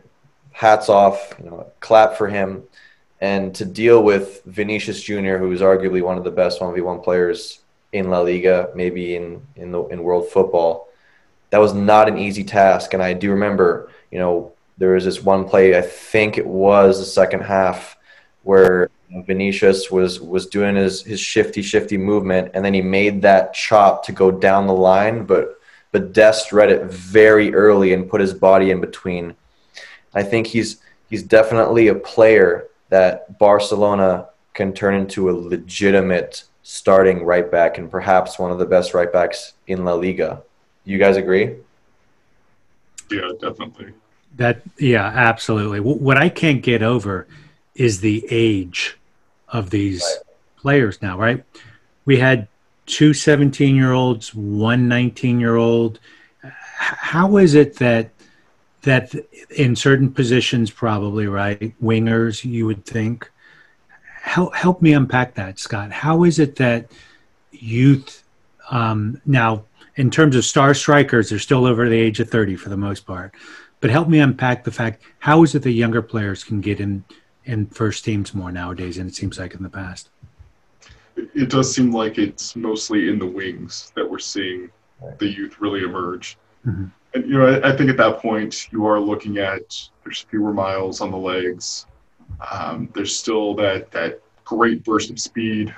Hats 0.51 0.89
off. 0.89 1.33
You 1.39 1.49
know, 1.49 1.71
clap 1.79 2.15
for 2.15 2.27
him. 2.27 2.63
And 3.19 3.55
to 3.55 3.65
deal 3.65 4.03
with 4.03 4.43
Vinicius 4.45 5.01
Junior, 5.01 5.39
who 5.39 5.51
is 5.51 5.61
arguably 5.61 6.03
one 6.03 6.19
of 6.19 6.23
the 6.23 6.31
best 6.31 6.61
one 6.61 6.73
v 6.75 6.81
one 6.81 6.99
players 6.99 7.61
in 7.91 8.11
La 8.11 8.19
Liga, 8.19 8.69
maybe 8.75 9.15
in 9.15 9.41
in 9.55 9.71
the 9.71 9.83
in 9.87 10.03
world 10.03 10.29
football, 10.29 10.86
that 11.49 11.59
was 11.59 11.73
not 11.73 12.07
an 12.07 12.17
easy 12.17 12.43
task. 12.43 12.93
And 12.93 13.01
I 13.01 13.13
do 13.13 13.31
remember, 13.31 13.89
you 14.11 14.19
know, 14.19 14.53
there 14.77 14.93
was 14.93 15.05
this 15.05 15.23
one 15.23 15.47
play. 15.47 15.77
I 15.77 15.81
think 15.81 16.37
it 16.37 16.45
was 16.45 16.99
the 16.99 17.05
second 17.05 17.41
half 17.41 17.97
where 18.43 18.89
Vinicius 19.09 19.89
was 19.89 20.19
was 20.19 20.47
doing 20.47 20.75
his 20.75 21.01
his 21.01 21.19
shifty 21.19 21.61
shifty 21.61 21.97
movement, 21.97 22.51
and 22.53 22.63
then 22.63 22.73
he 22.73 22.81
made 22.81 23.21
that 23.21 23.53
chop 23.53 24.05
to 24.05 24.11
go 24.11 24.31
down 24.31 24.67
the 24.67 24.73
line, 24.73 25.25
but 25.25 25.59
but 25.91 26.13
Dest 26.13 26.51
read 26.51 26.69
it 26.69 26.85
very 26.85 27.53
early 27.53 27.93
and 27.93 28.09
put 28.09 28.21
his 28.21 28.33
body 28.33 28.71
in 28.71 28.81
between. 28.81 29.35
I 30.13 30.23
think 30.23 30.47
he's 30.47 30.77
he's 31.09 31.23
definitely 31.23 31.87
a 31.87 31.95
player 31.95 32.67
that 32.89 33.39
Barcelona 33.39 34.27
can 34.53 34.73
turn 34.73 34.95
into 34.95 35.29
a 35.29 35.31
legitimate 35.31 36.43
starting 36.63 37.23
right 37.23 37.49
back 37.49 37.77
and 37.77 37.89
perhaps 37.89 38.37
one 38.37 38.51
of 38.51 38.59
the 38.59 38.65
best 38.65 38.93
right 38.93 39.11
backs 39.11 39.53
in 39.67 39.85
La 39.85 39.93
Liga. 39.93 40.41
You 40.87 40.97
guys 40.97 41.17
agree? 41.17 41.53
Yeah, 43.11 43.31
definitely. 43.41 43.91
That 44.37 44.61
yeah, 44.79 45.05
absolutely. 45.05 45.81
What 45.81 46.15
I 46.15 46.29
can't 46.29 46.63
get 46.63 46.81
over 46.81 47.27
is 47.75 47.99
the 47.99 48.25
age 48.29 48.97
of 49.49 49.69
these 49.69 50.01
right. 50.01 50.35
players 50.55 51.01
now, 51.01 51.19
right? 51.19 51.43
We 52.05 52.17
had 52.19 52.47
two 52.85 53.13
17 53.13 53.75
year 53.75 53.91
olds, 53.91 54.33
one 54.33 54.87
19 54.87 55.41
year 55.41 55.57
old. 55.57 55.99
How 56.77 57.35
is 57.35 57.53
it 57.53 57.75
that 57.79 58.11
that 58.83 59.13
in 59.49 59.75
certain 59.75 60.09
positions, 60.09 60.71
probably 60.71 61.27
right, 61.27 61.73
wingers, 61.83 62.45
you 62.45 62.65
would 62.65 62.85
think. 62.85 63.29
Help 64.21 64.55
help 64.55 64.81
me 64.81 64.93
unpack 64.93 65.33
that, 65.33 65.59
Scott. 65.59 65.91
How 65.91 66.23
is 66.23 66.39
it 66.39 66.55
that 66.55 66.89
youth 67.51 68.23
um, 68.71 69.21
now, 69.25 69.63
in 69.97 70.11
terms 70.11 70.35
of 70.35 70.45
star 70.45 70.73
strikers, 70.73 71.29
they're 71.29 71.39
still 71.39 71.65
over 71.65 71.89
the 71.89 71.99
age 71.99 72.19
of 72.19 72.29
30 72.29 72.55
for 72.55 72.69
the 72.69 72.77
most 72.77 73.05
part. 73.05 73.33
But 73.81 73.89
help 73.89 74.07
me 74.07 74.19
unpack 74.19 74.63
the 74.63 74.71
fact 74.71 75.03
how 75.19 75.43
is 75.43 75.53
it 75.53 75.63
that 75.63 75.71
younger 75.71 76.01
players 76.01 76.43
can 76.43 76.61
get 76.61 76.79
in 76.79 77.03
in 77.45 77.65
first 77.67 78.03
teams 78.03 78.33
more 78.33 78.51
nowadays 78.51 78.97
than 78.97 79.07
it 79.07 79.15
seems 79.15 79.39
like 79.39 79.53
in 79.53 79.63
the 79.63 79.69
past? 79.69 80.09
It 81.15 81.49
does 81.49 81.73
seem 81.73 81.91
like 81.91 82.17
it's 82.17 82.55
mostly 82.55 83.09
in 83.09 83.19
the 83.19 83.25
wings 83.25 83.91
that 83.95 84.09
we're 84.09 84.19
seeing 84.19 84.69
the 85.17 85.27
youth 85.27 85.59
really 85.59 85.83
emerge. 85.83 86.37
Mm-hmm. 86.65 86.85
And 87.13 87.29
you 87.29 87.37
know, 87.37 87.47
I, 87.47 87.69
I, 87.69 87.77
think 87.77 87.89
at 87.89 87.97
that 87.97 88.19
point 88.19 88.71
you 88.71 88.85
are 88.85 88.99
looking 88.99 89.37
at 89.37 89.89
there's 90.03 90.21
fewer 90.21 90.53
miles 90.53 91.01
on 91.01 91.11
the 91.11 91.17
legs. 91.17 91.85
Um, 92.51 92.89
there's 92.93 93.15
still 93.15 93.55
that 93.55 93.91
that 93.91 94.21
great 94.43 94.83
burst 94.83 95.09
of 95.09 95.19
speed, 95.19 95.73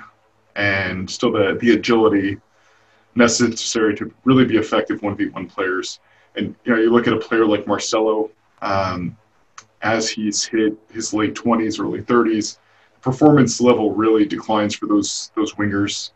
and 0.56 1.08
still 1.08 1.32
the 1.32 1.56
the 1.60 1.72
agility 1.72 2.38
necessary 3.14 3.94
to 3.96 4.12
really 4.24 4.44
be 4.44 4.56
effective 4.56 5.02
one 5.02 5.16
v 5.16 5.28
one 5.28 5.46
players. 5.46 6.00
And 6.36 6.54
you 6.64 6.72
know, 6.72 6.80
you 6.80 6.90
look 6.90 7.06
at 7.06 7.12
a 7.12 7.18
player 7.18 7.46
like 7.46 7.66
Marcelo. 7.66 8.30
Um, 8.62 9.16
as 9.82 10.10
he's 10.10 10.44
hit 10.44 10.76
his 10.92 11.14
late 11.14 11.34
20s, 11.34 11.80
early 11.80 12.02
30s, 12.02 12.58
performance 13.00 13.60
level 13.60 13.94
really 13.94 14.26
declines 14.26 14.74
for 14.74 14.86
those 14.86 15.30
those 15.34 15.54
wingers. 15.54 16.10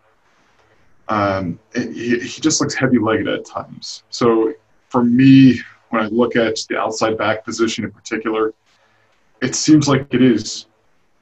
Um, 1.08 1.58
he, 1.74 2.18
he 2.18 2.40
just 2.40 2.60
looks 2.60 2.74
heavy-legged 2.74 3.28
at 3.28 3.44
times. 3.44 4.04
So 4.08 4.54
for 4.88 5.04
me, 5.04 5.60
when 5.90 6.02
I 6.02 6.06
look 6.06 6.34
at 6.34 6.58
the 6.68 6.78
outside 6.78 7.18
back 7.18 7.44
position 7.44 7.84
in 7.84 7.90
particular, 7.90 8.54
it 9.42 9.54
seems 9.54 9.86
like 9.86 10.06
it 10.14 10.22
is 10.22 10.66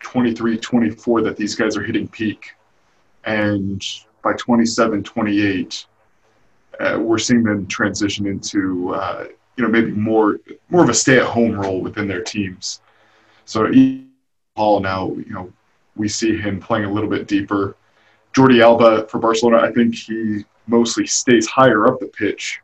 23, 0.00 0.56
24 0.58 1.22
that 1.22 1.36
these 1.36 1.56
guys 1.56 1.76
are 1.76 1.82
hitting 1.82 2.06
peak. 2.06 2.54
And 3.24 3.84
by 4.22 4.32
27, 4.34 5.02
28, 5.02 5.86
uh, 6.80 6.98
we're 7.00 7.18
seeing 7.18 7.42
them 7.42 7.66
transition 7.66 8.26
into 8.26 8.94
uh, 8.94 9.26
you 9.56 9.64
know 9.64 9.70
maybe 9.70 9.90
more 9.92 10.38
more 10.70 10.82
of 10.82 10.88
a 10.88 10.94
stay-at-home 10.94 11.52
role 11.52 11.80
within 11.80 12.08
their 12.08 12.22
teams. 12.22 12.80
So 13.44 13.70
Paul 14.56 14.80
now 14.80 15.10
you 15.10 15.32
know 15.32 15.52
we 15.96 16.08
see 16.08 16.36
him 16.36 16.60
playing 16.60 16.86
a 16.86 16.92
little 16.92 17.10
bit 17.10 17.26
deeper. 17.26 17.76
Jordi 18.34 18.62
Alba 18.62 19.06
for 19.08 19.18
Barcelona, 19.18 19.58
I 19.58 19.72
think 19.72 19.94
he 19.94 20.44
mostly 20.66 21.06
stays 21.06 21.46
higher 21.46 21.86
up 21.86 22.00
the 22.00 22.06
pitch 22.06 22.60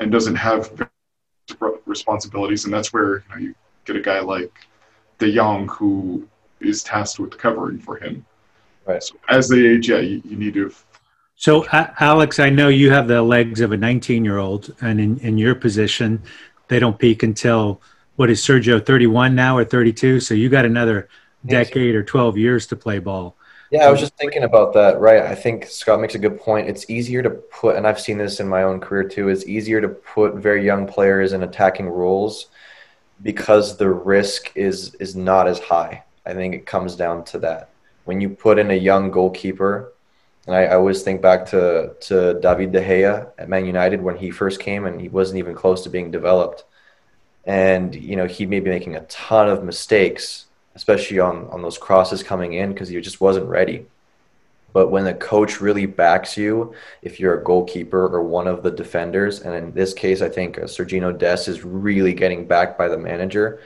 and 0.00 0.10
doesn't 0.10 0.34
have 0.34 0.72
responsibilities, 1.86 2.64
and 2.64 2.74
that's 2.74 2.92
where 2.92 3.18
you, 3.18 3.22
know, 3.30 3.36
you 3.36 3.54
get 3.84 3.96
a 3.96 4.00
guy 4.00 4.20
like 4.20 4.52
De 5.18 5.32
Jong 5.32 5.68
who 5.68 6.26
is 6.60 6.82
tasked 6.82 7.20
with 7.20 7.38
covering 7.38 7.78
for 7.78 7.96
him. 7.96 8.24
Right. 8.84 9.02
So 9.02 9.14
as 9.28 9.48
they 9.48 9.64
age, 9.64 9.88
yeah, 9.88 9.98
you, 9.98 10.22
you 10.24 10.36
need 10.36 10.54
to 10.54 10.74
so, 11.42 11.66
Alex, 11.72 12.38
I 12.38 12.50
know 12.50 12.68
you 12.68 12.92
have 12.92 13.08
the 13.08 13.20
legs 13.20 13.60
of 13.60 13.72
a 13.72 13.76
19 13.76 14.24
year 14.24 14.38
old, 14.38 14.72
and 14.80 15.00
in, 15.00 15.18
in 15.18 15.38
your 15.38 15.56
position, 15.56 16.22
they 16.68 16.78
don't 16.78 16.96
peak 16.96 17.24
until 17.24 17.82
what 18.14 18.30
is 18.30 18.40
Sergio 18.40 18.84
31 18.86 19.34
now 19.34 19.58
or 19.58 19.64
32? 19.64 20.20
So, 20.20 20.34
you 20.34 20.48
got 20.48 20.64
another 20.64 21.08
decade 21.44 21.96
or 21.96 22.04
12 22.04 22.38
years 22.38 22.68
to 22.68 22.76
play 22.76 23.00
ball. 23.00 23.34
Yeah, 23.72 23.88
I 23.88 23.90
was 23.90 23.98
just 23.98 24.16
thinking 24.18 24.44
about 24.44 24.72
that. 24.74 25.00
Right. 25.00 25.20
I 25.22 25.34
think 25.34 25.66
Scott 25.66 26.00
makes 26.00 26.14
a 26.14 26.20
good 26.20 26.38
point. 26.38 26.68
It's 26.68 26.88
easier 26.88 27.24
to 27.24 27.30
put, 27.30 27.74
and 27.74 27.88
I've 27.88 27.98
seen 27.98 28.18
this 28.18 28.38
in 28.38 28.46
my 28.46 28.62
own 28.62 28.78
career 28.78 29.08
too, 29.08 29.28
it's 29.28 29.44
easier 29.44 29.80
to 29.80 29.88
put 29.88 30.36
very 30.36 30.64
young 30.64 30.86
players 30.86 31.32
in 31.32 31.42
attacking 31.42 31.88
roles 31.88 32.46
because 33.22 33.76
the 33.76 33.90
risk 33.90 34.52
is 34.54 34.94
is 35.00 35.16
not 35.16 35.48
as 35.48 35.58
high. 35.58 36.04
I 36.24 36.34
think 36.34 36.54
it 36.54 36.66
comes 36.66 36.94
down 36.94 37.24
to 37.24 37.40
that. 37.40 37.70
When 38.04 38.20
you 38.20 38.28
put 38.28 38.60
in 38.60 38.70
a 38.70 38.74
young 38.74 39.10
goalkeeper 39.10 39.91
and 40.46 40.56
I, 40.56 40.64
I, 40.64 40.74
always 40.74 41.02
think 41.02 41.22
back 41.22 41.46
to 41.46 41.94
to 42.00 42.40
David 42.40 42.72
De 42.72 42.82
Gea 42.82 43.30
at 43.38 43.48
Man 43.48 43.64
United 43.64 44.02
when 44.02 44.16
he 44.16 44.30
first 44.30 44.60
came 44.60 44.86
and 44.86 45.00
he 45.00 45.08
wasn't 45.08 45.38
even 45.38 45.54
close 45.54 45.82
to 45.84 45.90
being 45.90 46.10
developed. 46.10 46.64
And 47.44 47.94
you 47.94 48.16
know 48.16 48.26
he 48.26 48.46
may 48.46 48.60
be 48.60 48.70
making 48.70 48.96
a 48.96 49.02
ton 49.02 49.48
of 49.48 49.64
mistakes, 49.64 50.46
especially 50.74 51.20
on 51.20 51.46
on 51.48 51.62
those 51.62 51.78
crosses 51.78 52.22
coming 52.22 52.54
in 52.54 52.72
because 52.72 52.88
he 52.88 53.00
just 53.00 53.20
wasn't 53.20 53.46
ready. 53.46 53.86
But 54.72 54.88
when 54.88 55.04
the 55.04 55.14
coach 55.14 55.60
really 55.60 55.86
backs 55.86 56.36
you, 56.36 56.74
if 57.02 57.20
you're 57.20 57.38
a 57.38 57.44
goalkeeper 57.44 58.06
or 58.06 58.22
one 58.22 58.46
of 58.46 58.62
the 58.62 58.70
defenders, 58.70 59.40
and 59.40 59.54
in 59.54 59.72
this 59.72 59.92
case, 59.92 60.22
I 60.22 60.28
think 60.28 60.58
uh, 60.58 60.62
Sergino 60.62 61.16
Dest 61.16 61.48
is 61.48 61.62
really 61.62 62.14
getting 62.14 62.46
backed 62.46 62.78
by 62.78 62.88
the 62.88 62.96
manager, 62.96 63.60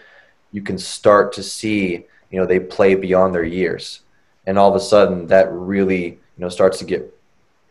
you 0.50 0.62
can 0.62 0.78
start 0.78 1.32
to 1.34 1.42
see, 1.42 2.04
you 2.30 2.40
know, 2.40 2.46
they 2.46 2.58
play 2.58 2.96
beyond 2.96 3.34
their 3.34 3.44
years. 3.44 4.00
And 4.46 4.58
all 4.58 4.68
of 4.68 4.74
a 4.74 4.80
sudden, 4.80 5.28
that 5.28 5.52
really 5.52 6.18
you 6.36 6.44
know, 6.44 6.48
starts 6.48 6.78
to 6.78 6.84
get 6.84 7.12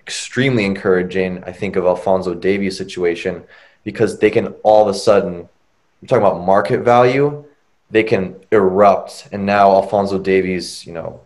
extremely 0.01 0.65
encouraging. 0.65 1.43
I 1.43 1.51
think 1.51 1.75
of 1.75 1.85
Alphonso 1.85 2.33
Davies' 2.33 2.77
situation 2.77 3.43
because 3.83 4.19
they 4.19 4.29
can 4.29 4.47
all 4.63 4.87
of 4.87 4.95
a 4.95 4.97
sudden, 4.97 5.47
I'm 6.01 6.07
talking 6.07 6.25
about 6.25 6.45
market 6.45 6.81
value, 6.81 7.45
they 7.89 8.03
can 8.03 8.35
erupt. 8.51 9.27
And 9.31 9.45
now 9.45 9.71
Alphonso 9.71 10.19
Davies, 10.19 10.85
you 10.85 10.93
know, 10.93 11.21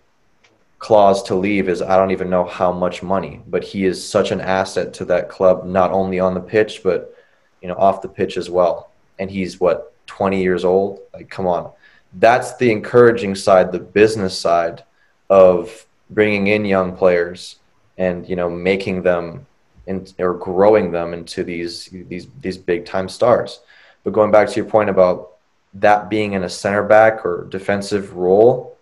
clause 0.79 1.21
to 1.23 1.35
leave 1.35 1.67
is 1.67 1.81
I 1.81 1.97
don't 1.97 2.11
even 2.11 2.29
know 2.29 2.45
how 2.45 2.71
much 2.71 3.03
money, 3.03 3.41
but 3.47 3.63
he 3.63 3.85
is 3.85 4.07
such 4.07 4.31
an 4.31 4.41
asset 4.41 4.93
to 4.95 5.05
that 5.05 5.29
club, 5.29 5.65
not 5.65 5.91
only 5.91 6.19
on 6.19 6.33
the 6.33 6.39
pitch, 6.39 6.81
but, 6.83 7.13
you 7.61 7.67
know, 7.67 7.75
off 7.75 8.01
the 8.01 8.07
pitch 8.07 8.37
as 8.37 8.49
well. 8.49 8.91
And 9.19 9.29
he's 9.29 9.59
what, 9.59 9.93
20 10.07 10.41
years 10.41 10.63
old? 10.63 11.01
Like, 11.13 11.29
come 11.29 11.47
on. 11.47 11.71
That's 12.13 12.55
the 12.55 12.71
encouraging 12.71 13.35
side, 13.35 13.71
the 13.71 13.79
business 13.79 14.37
side 14.37 14.83
of 15.29 15.85
bringing 16.09 16.47
in 16.47 16.65
young 16.65 16.95
players 16.95 17.57
and 17.97 18.27
you 18.27 18.35
know 18.35 18.49
making 18.49 19.03
them 19.03 19.45
in, 19.87 20.07
or 20.19 20.33
growing 20.33 20.91
them 20.91 21.13
into 21.13 21.43
these 21.43 21.89
these 22.07 22.27
these 22.41 22.57
big 22.57 22.85
time 22.85 23.09
stars. 23.09 23.61
But 24.03 24.13
going 24.13 24.31
back 24.31 24.47
to 24.49 24.55
your 24.55 24.65
point 24.65 24.89
about 24.89 25.31
that 25.73 26.09
being 26.09 26.33
in 26.33 26.43
a 26.43 26.49
center 26.49 26.83
back 26.83 27.25
or 27.25 27.47
defensive 27.49 28.15
role, 28.15 28.77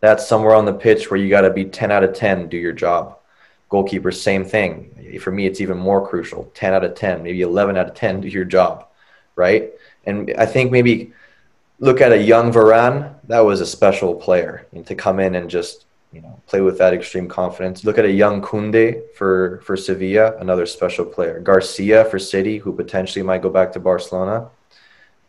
that's 0.00 0.26
somewhere 0.26 0.54
on 0.54 0.64
the 0.64 0.72
pitch 0.72 1.10
where 1.10 1.18
you 1.18 1.28
got 1.28 1.42
to 1.42 1.50
be 1.50 1.64
10 1.64 1.90
out 1.90 2.04
of 2.04 2.14
10 2.14 2.48
do 2.48 2.56
your 2.56 2.72
job. 2.72 3.18
Goalkeeper, 3.68 4.12
same 4.12 4.44
thing. 4.44 5.18
For 5.20 5.30
me, 5.30 5.46
it's 5.46 5.60
even 5.60 5.76
more 5.76 6.06
crucial 6.06 6.50
10 6.54 6.74
out 6.74 6.84
of 6.84 6.94
10, 6.94 7.22
maybe 7.22 7.42
11 7.42 7.76
out 7.76 7.88
of 7.88 7.94
10 7.94 8.20
do 8.22 8.28
your 8.28 8.44
job, 8.44 8.86
right? 9.34 9.72
And 10.04 10.32
I 10.38 10.46
think 10.46 10.70
maybe 10.70 11.12
look 11.80 12.00
at 12.00 12.12
a 12.12 12.22
young 12.22 12.52
Varane, 12.52 13.14
that 13.24 13.40
was 13.40 13.60
a 13.60 13.66
special 13.66 14.14
player 14.14 14.66
and 14.72 14.86
to 14.86 14.94
come 14.94 15.20
in 15.20 15.34
and 15.34 15.50
just 15.50 15.85
you 16.16 16.22
know 16.22 16.40
play 16.46 16.62
with 16.62 16.78
that 16.78 16.94
extreme 16.94 17.28
confidence. 17.28 17.84
Look 17.84 17.98
at 17.98 18.06
a 18.06 18.10
young 18.10 18.40
Kunde 18.40 19.02
for 19.14 19.60
for 19.62 19.76
Sevilla, 19.76 20.36
another 20.38 20.64
special 20.64 21.04
player. 21.04 21.40
Garcia 21.40 22.06
for 22.06 22.18
City, 22.18 22.56
who 22.56 22.72
potentially 22.72 23.22
might 23.22 23.42
go 23.42 23.50
back 23.50 23.70
to 23.72 23.80
Barcelona. 23.80 24.48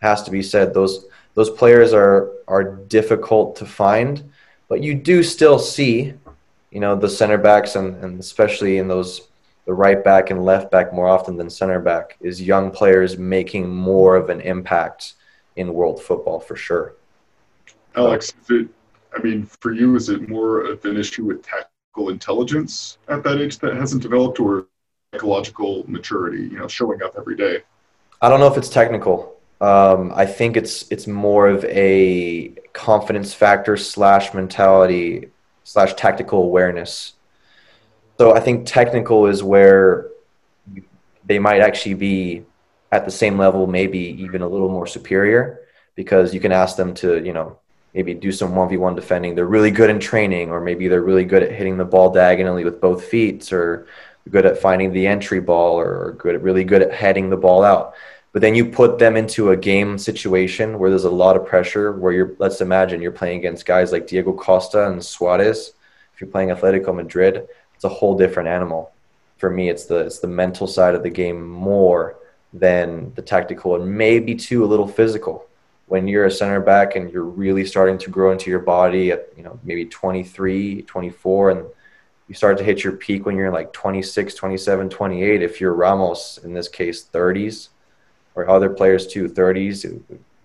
Has 0.01 0.23
to 0.23 0.31
be 0.31 0.41
said 0.41 0.73
those 0.73 1.05
those 1.35 1.49
players 1.49 1.91
are 1.93 2.31
are 2.47 2.63
difficult 2.63 3.57
to 3.57 3.65
find, 3.65 4.31
but 4.69 4.81
you 4.81 4.93
do 4.95 5.23
still 5.23 5.59
see, 5.59 6.13
you 6.71 6.79
know, 6.79 6.95
the 6.95 7.09
center 7.09 7.37
backs 7.37 7.75
and, 7.75 8.01
and 8.01 8.17
especially 8.19 8.77
in 8.77 8.87
those 8.87 9.27
the 9.65 9.73
right 9.73 10.01
back 10.01 10.29
and 10.29 10.45
left 10.45 10.71
back 10.71 10.93
more 10.93 11.09
often 11.09 11.35
than 11.35 11.49
center 11.49 11.81
back 11.81 12.15
is 12.21 12.41
young 12.41 12.71
players 12.71 13.17
making 13.17 13.67
more 13.69 14.15
of 14.15 14.29
an 14.29 14.39
impact 14.39 15.15
in 15.57 15.73
world 15.73 16.01
football 16.01 16.39
for 16.39 16.55
sure. 16.55 16.93
Alex, 17.93 18.31
I 19.17 19.21
mean, 19.23 19.47
for 19.61 19.73
you, 19.73 19.95
is 19.95 20.09
it 20.09 20.29
more 20.29 20.61
of 20.61 20.85
an 20.85 20.95
issue 20.95 21.25
with 21.25 21.41
tactical 21.41 22.09
intelligence 22.09 22.99
at 23.07 23.23
that 23.23 23.41
age 23.41 23.57
that 23.59 23.75
hasn't 23.75 24.03
developed, 24.03 24.39
or 24.39 24.67
psychological 25.11 25.83
maturity? 25.87 26.43
You 26.43 26.59
know, 26.59 26.67
showing 26.67 27.01
up 27.01 27.15
every 27.17 27.35
day. 27.35 27.63
I 28.21 28.29
don't 28.29 28.39
know 28.39 28.47
if 28.47 28.57
it's 28.57 28.69
technical. 28.69 29.39
Um, 29.59 30.13
I 30.15 30.27
think 30.27 30.55
it's 30.55 30.85
it's 30.91 31.07
more 31.07 31.47
of 31.47 31.65
a 31.65 32.53
confidence 32.73 33.33
factor 33.33 33.75
slash 33.75 34.33
mentality 34.35 35.31
slash 35.63 35.95
tactical 35.95 36.43
awareness. 36.43 37.13
So 38.19 38.35
I 38.35 38.39
think 38.39 38.67
technical 38.67 39.25
is 39.25 39.41
where 39.43 40.09
they 41.25 41.39
might 41.39 41.61
actually 41.61 41.95
be 41.95 42.45
at 42.91 43.03
the 43.05 43.11
same 43.11 43.37
level, 43.37 43.67
maybe 43.67 43.99
even 43.99 44.41
a 44.41 44.47
little 44.47 44.69
more 44.69 44.87
superior, 44.87 45.61
because 45.95 46.33
you 46.33 46.39
can 46.39 46.51
ask 46.51 46.77
them 46.77 46.93
to, 46.95 47.23
you 47.23 47.33
know, 47.33 47.59
maybe 47.97 48.13
do 48.13 48.31
some 48.31 48.51
1v1 48.51 48.95
defending. 48.95 49.33
They're 49.33 49.47
really 49.47 49.71
good 49.71 49.89
in 49.89 49.99
training, 49.99 50.51
or 50.51 50.61
maybe 50.61 50.87
they're 50.87 51.01
really 51.01 51.25
good 51.25 51.41
at 51.41 51.51
hitting 51.51 51.77
the 51.77 51.83
ball 51.83 52.11
diagonally 52.11 52.63
with 52.63 52.79
both 52.79 53.03
feet, 53.03 53.51
or 53.51 53.87
good 54.29 54.45
at 54.45 54.59
finding 54.59 54.93
the 54.93 55.07
entry 55.07 55.39
ball, 55.39 55.79
or 55.79 56.11
good, 56.11 56.43
really 56.43 56.63
good 56.63 56.83
at 56.83 56.93
heading 56.93 57.31
the 57.31 57.35
ball 57.35 57.63
out. 57.63 57.95
But 58.33 58.43
then 58.43 58.53
you 58.53 58.65
put 58.69 58.99
them 58.99 59.17
into 59.17 59.49
a 59.49 59.57
game 59.57 59.97
situation 59.97 60.77
where 60.77 60.91
there's 60.91 61.05
a 61.05 61.09
lot 61.09 61.35
of 61.35 61.47
pressure, 61.47 61.91
where 61.91 62.13
you're, 62.13 62.35
let's 62.37 62.61
imagine 62.61 63.01
you're 63.01 63.11
playing 63.11 63.39
against 63.39 63.65
guys 63.65 63.91
like 63.91 64.05
Diego 64.05 64.31
Costa 64.31 64.91
and 64.91 65.03
Suarez. 65.03 65.73
If 66.13 66.21
you're 66.21 66.29
playing 66.29 66.49
Atletico 66.49 66.93
Madrid, 66.93 67.47
it's 67.73 67.83
a 67.83 67.89
whole 67.89 68.15
different 68.15 68.47
animal. 68.47 68.91
For 69.37 69.49
me, 69.49 69.69
it's 69.69 69.85
the 69.85 69.97
it's 70.05 70.19
the 70.19 70.27
mental 70.27 70.67
side 70.67 70.93
of 70.93 71.01
the 71.01 71.09
game 71.09 71.41
more 71.47 72.15
than 72.53 73.11
the 73.15 73.23
tactical 73.23 73.75
and 73.75 73.91
maybe 73.91 74.35
too 74.35 74.63
a 74.63 74.67
little 74.67 74.87
physical 74.87 75.46
when 75.87 76.07
you're 76.07 76.25
a 76.25 76.31
center 76.31 76.59
back 76.59 76.95
and 76.95 77.11
you're 77.11 77.23
really 77.23 77.65
starting 77.65 77.97
to 77.97 78.09
grow 78.09 78.31
into 78.31 78.49
your 78.49 78.59
body 78.59 79.11
at 79.11 79.29
you 79.35 79.43
know 79.43 79.59
maybe 79.63 79.85
23 79.85 80.83
24 80.83 81.49
and 81.51 81.65
you 82.27 82.35
start 82.35 82.57
to 82.57 82.63
hit 82.63 82.83
your 82.83 82.93
peak 82.93 83.25
when 83.25 83.35
you're 83.35 83.51
like 83.51 83.71
26 83.73 84.33
27 84.35 84.89
28 84.89 85.41
if 85.41 85.59
you're 85.61 85.73
ramos 85.73 86.39
in 86.43 86.53
this 86.53 86.67
case 86.67 87.05
30s 87.11 87.69
or 88.35 88.49
other 88.49 88.69
players 88.69 89.07
too 89.07 89.27
30s 89.27 90.01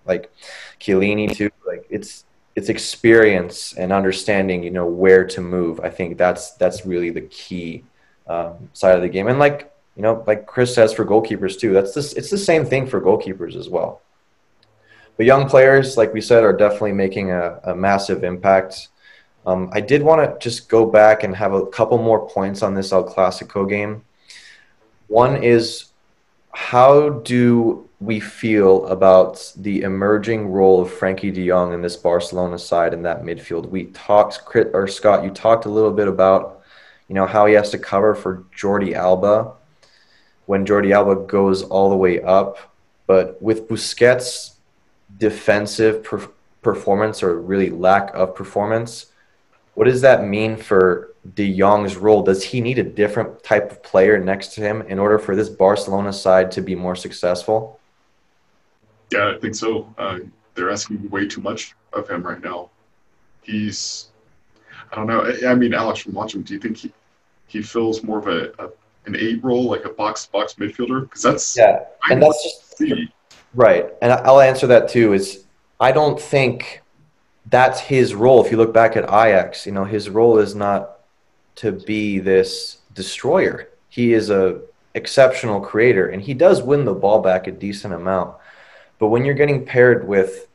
like 0.06 0.32
Chiellini 0.80 1.34
too 1.34 1.50
like 1.66 1.86
it's 1.90 2.24
it's 2.54 2.68
experience 2.68 3.72
and 3.74 3.92
understanding 3.92 4.62
you 4.62 4.70
know 4.70 4.86
where 4.86 5.24
to 5.24 5.40
move 5.40 5.80
i 5.80 5.88
think 5.88 6.18
that's 6.18 6.52
that's 6.52 6.86
really 6.86 7.10
the 7.10 7.22
key 7.22 7.84
um, 8.28 8.70
side 8.72 8.94
of 8.94 9.02
the 9.02 9.08
game 9.08 9.26
and 9.26 9.38
like 9.38 9.72
you 9.96 10.02
know, 10.02 10.24
like 10.26 10.46
Chris 10.46 10.74
says 10.74 10.92
for 10.92 11.04
goalkeepers 11.04 11.58
too. 11.58 11.72
That's 11.72 11.92
this. 11.94 12.14
It's 12.14 12.30
the 12.30 12.38
same 12.38 12.64
thing 12.64 12.86
for 12.86 13.00
goalkeepers 13.00 13.56
as 13.56 13.68
well. 13.68 14.00
But 15.16 15.26
young 15.26 15.48
players, 15.48 15.96
like 15.96 16.12
we 16.12 16.20
said, 16.20 16.42
are 16.42 16.52
definitely 16.52 16.92
making 16.92 17.30
a, 17.30 17.60
a 17.64 17.74
massive 17.74 18.24
impact. 18.24 18.88
Um, 19.46 19.70
I 19.72 19.80
did 19.80 20.02
want 20.02 20.22
to 20.22 20.38
just 20.38 20.68
go 20.68 20.86
back 20.86 21.24
and 21.24 21.34
have 21.36 21.52
a 21.52 21.66
couple 21.66 21.98
more 21.98 22.28
points 22.28 22.62
on 22.62 22.74
this 22.74 22.92
El 22.92 23.04
Clasico 23.04 23.68
game. 23.68 24.04
One 25.08 25.42
is 25.42 25.86
how 26.52 27.10
do 27.10 27.88
we 28.00 28.20
feel 28.20 28.86
about 28.86 29.52
the 29.56 29.82
emerging 29.82 30.48
role 30.48 30.82
of 30.82 30.90
Frenkie 30.90 31.32
de 31.32 31.48
Jong 31.48 31.72
in 31.72 31.82
this 31.82 31.96
Barcelona 31.96 32.58
side 32.58 32.94
in 32.94 33.02
that 33.02 33.22
midfield? 33.22 33.68
We 33.68 33.86
talked, 33.86 34.40
or 34.54 34.86
Scott, 34.88 35.24
you 35.24 35.30
talked 35.30 35.66
a 35.66 35.70
little 35.70 35.92
bit 35.92 36.08
about, 36.08 36.62
you 37.08 37.14
know, 37.14 37.26
how 37.26 37.46
he 37.46 37.54
has 37.54 37.70
to 37.70 37.78
cover 37.78 38.14
for 38.14 38.44
Jordi 38.56 38.94
Alba 38.94 39.52
when 40.46 40.66
Jordi 40.66 40.94
Alba 40.94 41.26
goes 41.26 41.62
all 41.62 41.90
the 41.90 41.96
way 41.96 42.20
up. 42.22 42.58
But 43.06 43.40
with 43.42 43.68
Busquets' 43.68 44.52
defensive 45.22 46.02
per- 46.02 46.28
performance 46.62 47.22
or 47.22 47.38
really 47.38 47.70
lack 47.70 48.12
of 48.12 48.34
performance, 48.34 49.06
what 49.74 49.84
does 49.84 50.00
that 50.00 50.24
mean 50.24 50.56
for 50.56 51.14
De 51.36 51.56
Jong's 51.56 51.96
role? 51.96 52.24
Does 52.24 52.42
he 52.42 52.60
need 52.60 52.80
a 52.80 52.82
different 52.82 53.44
type 53.44 53.70
of 53.70 53.82
player 53.84 54.18
next 54.18 54.48
to 54.54 54.60
him 54.60 54.82
in 54.82 54.98
order 54.98 55.20
for 55.20 55.36
this 55.36 55.48
Barcelona 55.48 56.12
side 56.12 56.50
to 56.52 56.60
be 56.60 56.74
more 56.74 56.96
successful? 56.96 57.78
Yeah, 59.12 59.32
I 59.36 59.38
think 59.38 59.54
so. 59.54 59.94
Uh, 59.96 60.18
they're 60.54 60.70
asking 60.70 61.08
way 61.10 61.28
too 61.28 61.40
much 61.40 61.74
of 61.92 62.10
him 62.10 62.24
right 62.24 62.42
now. 62.42 62.70
He's, 63.42 64.08
I 64.90 64.96
don't 64.96 65.06
know. 65.06 65.32
I 65.46 65.54
mean, 65.54 65.72
Alex, 65.72 66.00
from 66.00 66.14
watching, 66.14 66.42
do 66.42 66.54
you 66.54 66.60
think 66.60 66.78
he, 66.78 66.92
he 67.46 67.62
fills 67.62 68.02
more 68.02 68.18
of 68.18 68.26
a, 68.26 68.52
a 68.58 68.70
an 69.06 69.16
eight 69.16 69.42
role, 69.42 69.64
like 69.64 69.84
a 69.84 69.90
box 69.90 70.26
box 70.26 70.54
midfielder? 70.54 71.02
Because 71.02 71.22
that's 71.22 71.56
yeah, 71.56 71.84
and 72.10 72.22
that's 72.22 72.42
just 72.42 72.78
see. 72.78 73.08
Right. 73.54 73.86
And 74.00 74.12
I'll 74.12 74.40
answer 74.40 74.66
that 74.68 74.88
too. 74.88 75.12
Is 75.12 75.44
I 75.80 75.92
don't 75.92 76.20
think 76.20 76.82
that's 77.46 77.80
his 77.80 78.14
role. 78.14 78.44
If 78.44 78.50
you 78.50 78.56
look 78.56 78.72
back 78.72 78.96
at 78.96 79.04
Ajax, 79.04 79.66
you 79.66 79.72
know 79.72 79.84
his 79.84 80.08
role 80.08 80.38
is 80.38 80.54
not 80.54 81.00
to 81.56 81.72
be 81.72 82.18
this 82.18 82.78
destroyer. 82.94 83.68
He 83.88 84.14
is 84.14 84.30
a 84.30 84.60
exceptional 84.94 85.60
creator, 85.60 86.08
and 86.08 86.22
he 86.22 86.34
does 86.34 86.62
win 86.62 86.84
the 86.84 86.94
ball 86.94 87.20
back 87.20 87.46
a 87.46 87.52
decent 87.52 87.94
amount. 87.94 88.36
But 88.98 89.08
when 89.08 89.24
you're 89.24 89.34
getting 89.34 89.64
paired 89.64 90.06
with, 90.06 90.48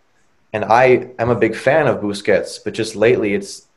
and 0.53 0.63
I 0.63 1.09
am 1.19 1.29
a 1.29 1.35
big 1.35 1.55
fan 1.55 1.87
of 1.87 2.01
Busquets, 2.01 2.63
but 2.63 2.73
just 2.73 2.95
lately 2.95 3.33
it's 3.33 3.67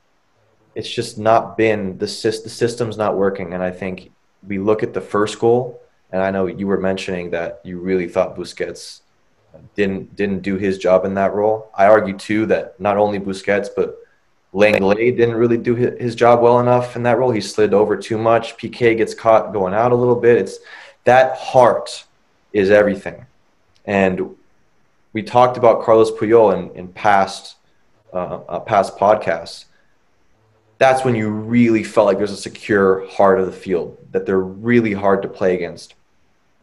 it's 0.75 0.89
just 0.89 1.19
not 1.19 1.57
been 1.57 1.99
the, 1.99 2.07
the 2.07 2.51
system's 2.51 2.97
not 2.97 3.17
working, 3.17 3.53
and 3.53 3.63
I 3.63 3.71
think 3.71 4.13
we 4.47 4.59
look 4.59 4.83
at 4.83 4.95
the 4.95 5.01
first 5.01 5.39
goal, 5.39 5.83
and 6.13 6.23
I 6.23 6.31
know 6.31 6.47
you 6.47 6.67
were 6.67 6.79
mentioning 6.79 7.31
that 7.31 7.61
you 7.65 7.79
really 7.79 8.09
thought 8.09 8.37
Busquets 8.37 9.01
didn't 9.75 10.17
didn't 10.17 10.43
do 10.43 10.57
his 10.57 10.79
job 10.79 11.05
in 11.05 11.15
that 11.15 11.35
role. 11.35 11.71
I 11.75 11.87
argue 11.87 12.17
too 12.17 12.47
that 12.47 12.79
not 12.81 12.97
only 12.97 13.19
Busquets 13.19 13.69
but 13.75 13.97
Lenglet 14.53 15.17
didn't 15.17 15.37
really 15.37 15.59
do 15.59 15.75
his 15.75 16.15
job 16.15 16.41
well 16.41 16.59
enough 16.59 16.97
in 16.97 17.05
that 17.05 17.19
role. 17.19 17.31
He 17.31 17.41
slid 17.41 17.73
over 17.73 17.97
too 17.97 18.19
much. 18.19 18.57
Piqué 18.57 18.97
gets 18.97 19.15
caught 19.15 19.53
going 19.53 19.75
out 19.75 19.93
a 19.93 19.95
little 19.95 20.17
bit. 20.17 20.39
It's 20.39 20.59
that 21.05 21.39
heart 21.39 22.05
is 22.53 22.71
everything, 22.71 23.27
and 23.85 24.37
we 25.13 25.23
talked 25.23 25.57
about 25.57 25.83
Carlos 25.83 26.11
Puyol 26.11 26.57
in, 26.59 26.77
in 26.77 26.89
past 26.89 27.57
uh, 28.13 28.41
uh, 28.49 28.61
past 28.61 28.97
podcasts 28.97 29.67
that's 30.81 31.05
when 31.05 31.15
you 31.15 31.29
really 31.29 31.85
felt 31.85 32.07
like 32.07 32.17
there's 32.17 32.33
a 32.33 32.37
secure 32.39 33.07
heart 33.07 33.39
of 33.39 33.45
the 33.45 33.53
field, 33.53 33.99
that 34.13 34.25
they're 34.25 34.41
really 34.41 34.95
hard 34.95 35.21
to 35.21 35.29
play 35.29 35.55
against. 35.55 35.95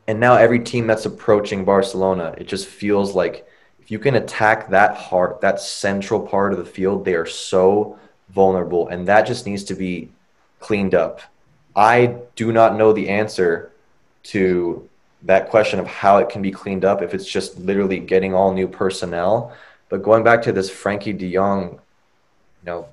And 0.07 0.19
now 0.19 0.35
every 0.35 0.59
team 0.59 0.87
that's 0.87 1.05
approaching 1.05 1.65
Barcelona, 1.65 2.33
it 2.37 2.47
just 2.47 2.67
feels 2.67 3.13
like 3.13 3.47
if 3.79 3.91
you 3.91 3.99
can 3.99 4.15
attack 4.15 4.69
that 4.69 4.95
heart, 4.95 5.41
that 5.41 5.59
central 5.59 6.19
part 6.19 6.53
of 6.53 6.59
the 6.59 6.65
field, 6.65 7.03
they 7.03 7.13
are 7.13 7.25
so 7.25 7.99
vulnerable. 8.29 8.87
And 8.87 9.07
that 9.07 9.27
just 9.27 9.45
needs 9.45 9.63
to 9.65 9.75
be 9.75 10.09
cleaned 10.59 10.95
up. 10.95 11.21
I 11.75 12.17
do 12.35 12.51
not 12.51 12.77
know 12.77 12.93
the 12.93 13.09
answer 13.09 13.71
to 14.23 14.87
that 15.23 15.49
question 15.49 15.79
of 15.79 15.87
how 15.87 16.17
it 16.17 16.29
can 16.29 16.41
be 16.41 16.51
cleaned 16.51 16.85
up 16.85 17.01
if 17.01 17.13
it's 17.13 17.25
just 17.25 17.57
literally 17.59 17.99
getting 17.99 18.33
all 18.33 18.53
new 18.53 18.67
personnel. 18.67 19.53
But 19.89 20.03
going 20.03 20.23
back 20.23 20.41
to 20.43 20.51
this 20.51 20.69
Frenkie 20.69 21.17
de 21.17 21.33
Jong, 21.33 21.71
you 21.71 22.65
know, 22.65 22.87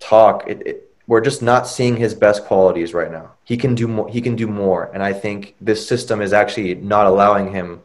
talk, 0.00 0.48
it, 0.48 0.66
it, 0.66 0.85
we're 1.06 1.20
just 1.20 1.42
not 1.42 1.68
seeing 1.68 1.96
his 1.96 2.14
best 2.14 2.44
qualities 2.44 2.92
right 2.92 3.10
now. 3.10 3.32
He 3.44 3.56
can 3.56 3.74
do 3.74 3.86
more. 3.86 4.08
He 4.08 4.20
can 4.20 4.36
do 4.36 4.46
more, 4.46 4.90
and 4.92 5.02
I 5.02 5.12
think 5.12 5.54
this 5.60 5.86
system 5.86 6.20
is 6.20 6.32
actually 6.32 6.74
not 6.74 7.06
allowing 7.06 7.52
him 7.52 7.82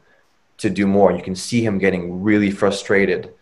to 0.58 0.70
do 0.70 0.88
more. 0.88 1.12
You 1.12 1.22
can 1.22 1.36
see 1.36 1.64
him 1.64 1.78
getting 1.78 2.24
really 2.24 2.52
frustrated, 2.52 3.34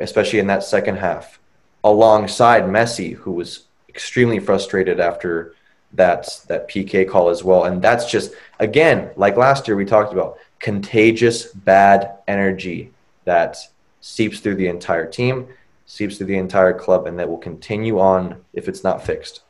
especially 0.00 0.38
in 0.38 0.46
that 0.48 0.62
second 0.62 0.96
half, 0.96 1.40
alongside 1.82 2.64
Messi, 2.64 3.14
who 3.14 3.32
was 3.32 3.64
extremely 3.88 4.38
frustrated 4.38 5.00
after 5.00 5.54
that 5.92 6.28
that 6.48 6.68
Piqué 6.68 7.08
call 7.08 7.28
as 7.28 7.42
well. 7.44 7.64
And 7.64 7.82
that's 7.82 8.10
just 8.10 8.32
again, 8.60 9.10
like 9.16 9.36
last 9.36 9.66
year 9.66 9.76
we 9.76 9.84
talked 9.84 10.12
about, 10.12 10.38
contagious 10.60 11.46
bad 11.52 12.18
energy 12.26 12.92
that 13.24 13.56
seeps 14.00 14.40
through 14.40 14.56
the 14.56 14.68
entire 14.68 15.06
team 15.06 15.48
seeps 15.86 16.16
through 16.16 16.26
the 16.26 16.38
entire 16.38 16.72
club 16.72 17.06
and 17.06 17.18
that 17.18 17.28
will 17.28 17.38
continue 17.38 17.98
on 17.98 18.42
if 18.52 18.68
it's 18.68 18.84
not 18.84 19.04
fixed. 19.04 19.42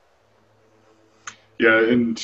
Yeah, 1.58 1.88
and 1.88 2.20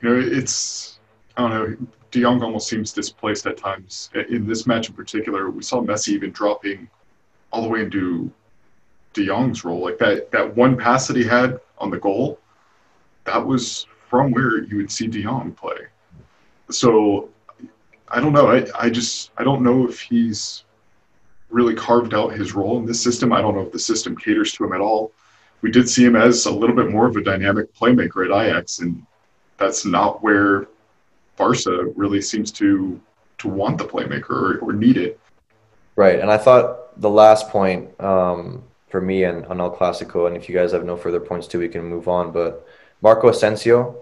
you 0.00 0.08
know, 0.08 0.18
it's 0.18 0.98
I 1.36 1.42
don't 1.42 1.50
know. 1.50 1.86
De 2.10 2.22
Jong 2.22 2.42
almost 2.42 2.68
seems 2.68 2.92
displaced 2.92 3.46
at 3.46 3.56
times. 3.56 4.10
In 4.28 4.46
this 4.46 4.66
match 4.66 4.88
in 4.88 4.94
particular, 4.94 5.50
we 5.50 5.62
saw 5.62 5.80
Messi 5.80 6.08
even 6.08 6.32
dropping 6.32 6.88
all 7.52 7.62
the 7.62 7.68
way 7.68 7.82
into 7.82 8.32
De 9.12 9.26
Jong's 9.26 9.64
role. 9.64 9.80
Like 9.80 9.98
that, 9.98 10.30
that 10.32 10.56
one 10.56 10.76
pass 10.76 11.06
that 11.06 11.16
he 11.16 11.24
had 11.24 11.60
on 11.78 11.90
the 11.90 11.98
goal, 11.98 12.40
that 13.24 13.44
was 13.44 13.86
from 14.08 14.32
where 14.32 14.64
you 14.64 14.76
would 14.78 14.90
see 14.90 15.06
De 15.06 15.22
Jong 15.22 15.52
play. 15.52 15.86
So 16.68 17.28
I 18.08 18.20
don't 18.20 18.32
know. 18.32 18.48
I, 18.48 18.66
I 18.78 18.90
just 18.90 19.30
I 19.36 19.44
don't 19.44 19.62
know 19.62 19.88
if 19.88 20.00
he's 20.00 20.64
really 21.50 21.74
carved 21.74 22.14
out 22.14 22.32
his 22.32 22.54
role 22.54 22.78
in 22.78 22.86
this 22.86 23.02
system. 23.02 23.32
I 23.32 23.40
don't 23.40 23.54
know 23.54 23.62
if 23.62 23.72
the 23.72 23.78
system 23.78 24.16
caters 24.16 24.52
to 24.52 24.64
him 24.64 24.72
at 24.72 24.80
all. 24.80 25.12
We 25.62 25.70
did 25.70 25.88
see 25.88 26.04
him 26.04 26.16
as 26.16 26.46
a 26.46 26.50
little 26.50 26.74
bit 26.74 26.90
more 26.90 27.06
of 27.06 27.16
a 27.16 27.22
dynamic 27.22 27.74
playmaker 27.74 28.24
at 28.24 28.46
Ajax, 28.46 28.78
and 28.78 29.04
that's 29.58 29.84
not 29.84 30.22
where 30.22 30.68
Barca 31.36 31.86
really 31.96 32.22
seems 32.22 32.50
to 32.52 33.00
to 33.38 33.48
want 33.48 33.78
the 33.78 33.84
playmaker 33.84 34.30
or, 34.30 34.58
or 34.58 34.72
need 34.72 34.98
it. 34.98 35.18
Right, 35.96 36.20
and 36.20 36.30
I 36.30 36.36
thought 36.36 37.00
the 37.00 37.08
last 37.10 37.48
point 37.48 37.98
um, 38.00 38.62
for 38.88 39.00
me 39.00 39.24
and 39.24 39.46
on 39.46 39.60
El 39.60 39.74
Clasico, 39.74 40.26
and 40.26 40.36
if 40.36 40.48
you 40.48 40.54
guys 40.54 40.72
have 40.72 40.84
no 40.84 40.96
further 40.96 41.20
points 41.20 41.46
too, 41.46 41.58
we 41.58 41.68
can 41.68 41.84
move 41.84 42.08
on. 42.08 42.32
But 42.32 42.66
Marco 43.02 43.28
Asensio, 43.28 43.96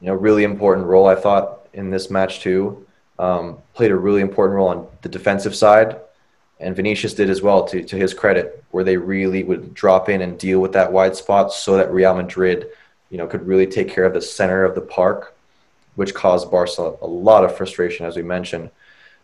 you 0.00 0.08
know, 0.08 0.14
really 0.14 0.44
important 0.44 0.86
role 0.86 1.06
I 1.06 1.14
thought 1.14 1.68
in 1.72 1.90
this 1.90 2.10
match 2.10 2.40
too. 2.40 2.86
Um, 3.18 3.58
played 3.72 3.90
a 3.90 3.96
really 3.96 4.20
important 4.20 4.56
role 4.56 4.68
on 4.68 4.86
the 5.00 5.08
defensive 5.08 5.54
side, 5.54 5.96
and 6.58 6.74
Vinicius 6.74 7.14
did 7.14 7.30
as 7.30 7.42
well. 7.42 7.64
To 7.66 7.82
to 7.82 7.96
his 7.96 8.14
credit, 8.14 8.64
where 8.70 8.84
they 8.84 8.96
really 8.96 9.42
would 9.44 9.74
drop 9.74 10.08
in 10.08 10.22
and 10.22 10.38
deal 10.38 10.60
with 10.60 10.72
that 10.72 10.92
wide 10.92 11.16
spot, 11.16 11.52
so 11.52 11.76
that 11.76 11.92
Real 11.92 12.14
Madrid, 12.14 12.68
you 13.10 13.18
know, 13.18 13.26
could 13.26 13.46
really 13.46 13.66
take 13.66 13.88
care 13.88 14.04
of 14.04 14.14
the 14.14 14.22
center 14.22 14.64
of 14.64 14.74
the 14.74 14.80
park, 14.80 15.36
which 15.96 16.14
caused 16.14 16.50
Barca 16.50 16.94
a 17.02 17.06
lot 17.06 17.44
of 17.44 17.56
frustration, 17.56 18.06
as 18.06 18.16
we 18.16 18.22
mentioned. 18.22 18.70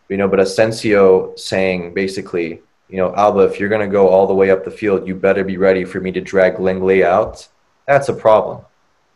You 0.09 0.17
know, 0.17 0.27
but 0.27 0.39
Asensio 0.39 1.35
saying 1.35 1.93
basically, 1.93 2.61
you 2.89 2.97
know, 2.97 3.15
Alba, 3.15 3.39
if 3.39 3.59
you're 3.59 3.69
going 3.69 3.81
to 3.81 3.91
go 3.91 4.09
all 4.09 4.27
the 4.27 4.35
way 4.35 4.51
up 4.51 4.63
the 4.63 4.69
field, 4.69 5.07
you 5.07 5.15
better 5.15 5.43
be 5.43 5.57
ready 5.57 5.85
for 5.85 5.99
me 5.99 6.11
to 6.11 6.21
drag 6.21 6.57
Lenglet 6.57 7.03
out. 7.03 7.47
That's 7.87 8.09
a 8.09 8.13
problem. 8.13 8.61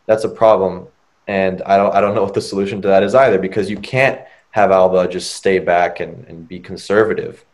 That's 0.06 0.24
a 0.24 0.28
problem, 0.28 0.88
and 1.26 1.62
I 1.62 1.76
don't 1.76 1.94
I 1.94 2.00
don't 2.00 2.14
know 2.14 2.24
what 2.24 2.34
the 2.34 2.40
solution 2.40 2.82
to 2.82 2.88
that 2.88 3.02
is 3.02 3.14
either 3.14 3.38
because 3.38 3.70
you 3.70 3.76
can't 3.76 4.20
have 4.50 4.70
Alba 4.72 5.06
just 5.08 5.36
stay 5.36 5.58
back 5.58 6.00
and, 6.00 6.24
and 6.26 6.48
be 6.48 6.58
conservative. 6.58 7.44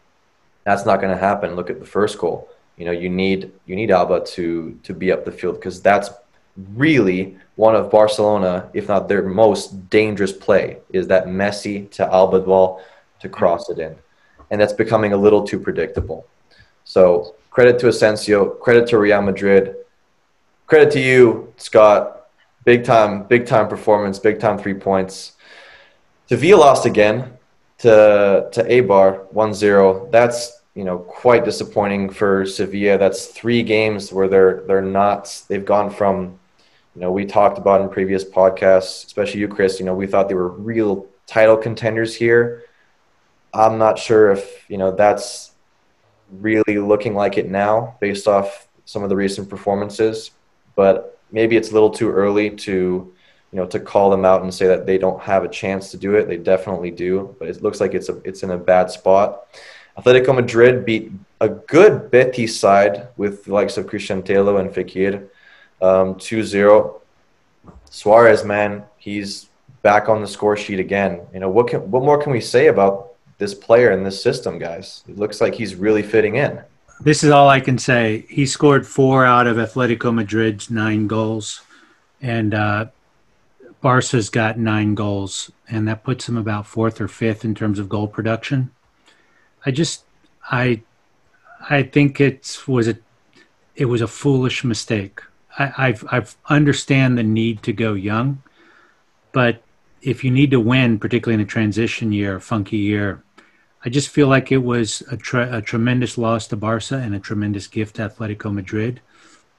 That's 0.64 0.86
not 0.86 1.00
going 1.00 1.12
to 1.12 1.20
happen. 1.20 1.56
Look 1.56 1.70
at 1.70 1.78
the 1.78 1.86
first 1.86 2.18
goal. 2.18 2.48
You 2.76 2.86
know, 2.86 2.92
you 2.92 3.08
need 3.08 3.52
you 3.66 3.76
need 3.76 3.90
Alba 3.90 4.24
to 4.24 4.78
to 4.82 4.94
be 4.94 5.12
up 5.12 5.24
the 5.24 5.30
field 5.32 5.56
because 5.56 5.80
that's 5.80 6.10
really 6.74 7.36
one 7.56 7.76
of 7.76 7.90
Barcelona, 7.90 8.68
if 8.74 8.88
not 8.88 9.08
their 9.08 9.22
most 9.22 9.90
dangerous 9.90 10.32
play, 10.32 10.78
is 10.90 11.06
that 11.08 11.26
Messi 11.26 11.88
to 11.92 12.04
Alba 12.12 12.40
ball 12.40 12.82
to 13.20 13.28
cross 13.28 13.70
it 13.70 13.78
in, 13.78 13.94
and 14.50 14.60
that's 14.60 14.72
becoming 14.72 15.12
a 15.12 15.16
little 15.16 15.44
too 15.46 15.60
predictable. 15.60 16.26
So 16.84 17.36
credit 17.50 17.78
to 17.80 17.88
Asensio, 17.88 18.48
credit 18.48 18.88
to 18.88 18.98
Real 18.98 19.22
Madrid, 19.22 19.76
credit 20.66 20.90
to 20.92 21.00
you, 21.00 21.52
Scott. 21.56 22.10
Big 22.64 22.82
time, 22.82 23.24
big 23.24 23.46
time 23.46 23.68
performance, 23.68 24.18
big 24.18 24.40
time 24.40 24.58
three 24.58 24.74
points. 24.74 25.32
Sevilla 26.26 26.60
lost 26.60 26.86
again 26.86 27.34
to 27.78 28.48
to 28.52 28.62
Eibar 28.64 29.32
1-0. 29.32 30.10
That's 30.10 30.62
you 30.74 30.84
know 30.84 30.98
quite 30.98 31.44
disappointing 31.44 32.10
for 32.10 32.46
Sevilla. 32.46 32.98
That's 32.98 33.26
three 33.26 33.62
games 33.62 34.12
where 34.12 34.28
they're 34.28 34.64
they're 34.66 34.82
not. 34.82 35.42
They've 35.48 35.64
gone 35.64 35.90
from 35.90 36.38
you 36.94 37.00
know 37.00 37.12
we 37.12 37.24
talked 37.24 37.58
about 37.58 37.80
in 37.80 37.88
previous 37.88 38.24
podcasts, 38.24 39.06
especially 39.06 39.40
you, 39.40 39.48
Chris. 39.48 39.78
You 39.78 39.86
know 39.86 39.94
we 39.94 40.06
thought 40.06 40.28
they 40.28 40.34
were 40.34 40.48
real 40.48 41.06
title 41.26 41.56
contenders 41.56 42.14
here. 42.14 42.64
I'm 43.52 43.78
not 43.78 43.98
sure 43.98 44.32
if 44.32 44.68
you 44.68 44.78
know 44.78 44.90
that's 44.90 45.52
really 46.32 46.78
looking 46.78 47.14
like 47.14 47.38
it 47.38 47.48
now 47.48 47.96
based 48.00 48.26
off 48.26 48.68
some 48.84 49.02
of 49.02 49.08
the 49.08 49.16
recent 49.16 49.48
performances, 49.48 50.32
but 50.74 51.18
maybe 51.30 51.56
it's 51.56 51.70
a 51.70 51.72
little 51.72 51.90
too 51.90 52.10
early 52.10 52.50
to 52.50 53.13
you 53.54 53.60
know, 53.60 53.66
to 53.66 53.78
call 53.78 54.10
them 54.10 54.24
out 54.24 54.42
and 54.42 54.52
say 54.52 54.66
that 54.66 54.84
they 54.84 54.98
don't 54.98 55.22
have 55.22 55.44
a 55.44 55.48
chance 55.48 55.92
to 55.92 55.96
do 55.96 56.16
it. 56.16 56.26
They 56.26 56.36
definitely 56.36 56.90
do, 56.90 57.36
but 57.38 57.46
it 57.46 57.62
looks 57.62 57.80
like 57.80 57.94
it's 57.94 58.08
a, 58.08 58.20
it's 58.24 58.42
in 58.42 58.50
a 58.50 58.58
bad 58.58 58.90
spot. 58.90 59.46
Atletico 59.96 60.34
Madrid 60.34 60.84
beat 60.84 61.12
a 61.40 61.48
good 61.48 62.10
Betis 62.10 62.58
side 62.58 63.06
with 63.16 63.44
the 63.44 63.54
likes 63.54 63.76
of 63.76 63.86
Cristian 63.86 64.24
Tello 64.24 64.56
and 64.56 64.70
Fekir 64.70 65.28
um, 65.80 66.16
2-0. 66.16 67.00
Suarez, 67.90 68.44
man, 68.44 68.82
he's 68.96 69.46
back 69.82 70.08
on 70.08 70.20
the 70.20 70.26
score 70.26 70.56
sheet 70.56 70.80
again. 70.80 71.20
You 71.32 71.38
know, 71.38 71.48
what 71.48 71.68
can, 71.68 71.88
what 71.92 72.02
more 72.02 72.20
can 72.20 72.32
we 72.32 72.40
say 72.40 72.66
about 72.66 73.12
this 73.38 73.54
player 73.54 73.92
in 73.92 74.02
this 74.02 74.20
system, 74.20 74.58
guys? 74.58 75.04
It 75.08 75.16
looks 75.16 75.40
like 75.40 75.54
he's 75.54 75.76
really 75.76 76.02
fitting 76.02 76.34
in. 76.34 76.60
This 77.02 77.22
is 77.22 77.30
all 77.30 77.48
I 77.48 77.60
can 77.60 77.78
say. 77.78 78.26
He 78.28 78.46
scored 78.46 78.84
four 78.84 79.24
out 79.24 79.46
of 79.46 79.58
Atletico 79.58 80.12
Madrid's 80.12 80.70
nine 80.70 81.06
goals. 81.06 81.60
And 82.20 82.54
uh, 82.54 82.86
Barca's 83.84 84.30
got 84.30 84.58
nine 84.58 84.94
goals, 84.94 85.52
and 85.68 85.86
that 85.86 86.04
puts 86.04 86.24
them 86.24 86.38
about 86.38 86.66
fourth 86.66 87.02
or 87.02 87.06
fifth 87.06 87.44
in 87.44 87.54
terms 87.54 87.78
of 87.78 87.86
goal 87.86 88.08
production. 88.08 88.70
I 89.66 89.72
just, 89.72 90.04
I, 90.50 90.80
I 91.68 91.82
think 91.82 92.18
it 92.18 92.62
was 92.66 92.88
a, 92.88 92.96
it 93.76 93.84
was 93.84 94.00
a 94.00 94.06
foolish 94.06 94.64
mistake. 94.64 95.20
I, 95.58 95.72
I've, 95.76 96.02
I've 96.10 96.34
understand 96.46 97.18
the 97.18 97.22
need 97.22 97.62
to 97.64 97.74
go 97.74 97.92
young, 97.92 98.42
but 99.32 99.62
if 100.00 100.24
you 100.24 100.30
need 100.30 100.52
to 100.52 100.60
win, 100.60 100.98
particularly 100.98 101.34
in 101.34 101.46
a 101.46 101.50
transition 101.50 102.10
year, 102.10 102.40
funky 102.40 102.78
year, 102.78 103.22
I 103.84 103.90
just 103.90 104.08
feel 104.08 104.28
like 104.28 104.50
it 104.50 104.64
was 104.64 105.02
a, 105.10 105.18
tre- 105.18 105.50
a 105.50 105.60
tremendous 105.60 106.16
loss 106.16 106.46
to 106.46 106.56
Barca 106.56 106.96
and 106.96 107.14
a 107.14 107.20
tremendous 107.20 107.66
gift 107.66 107.96
to 107.96 108.08
Atletico 108.08 108.50
Madrid. 108.50 109.02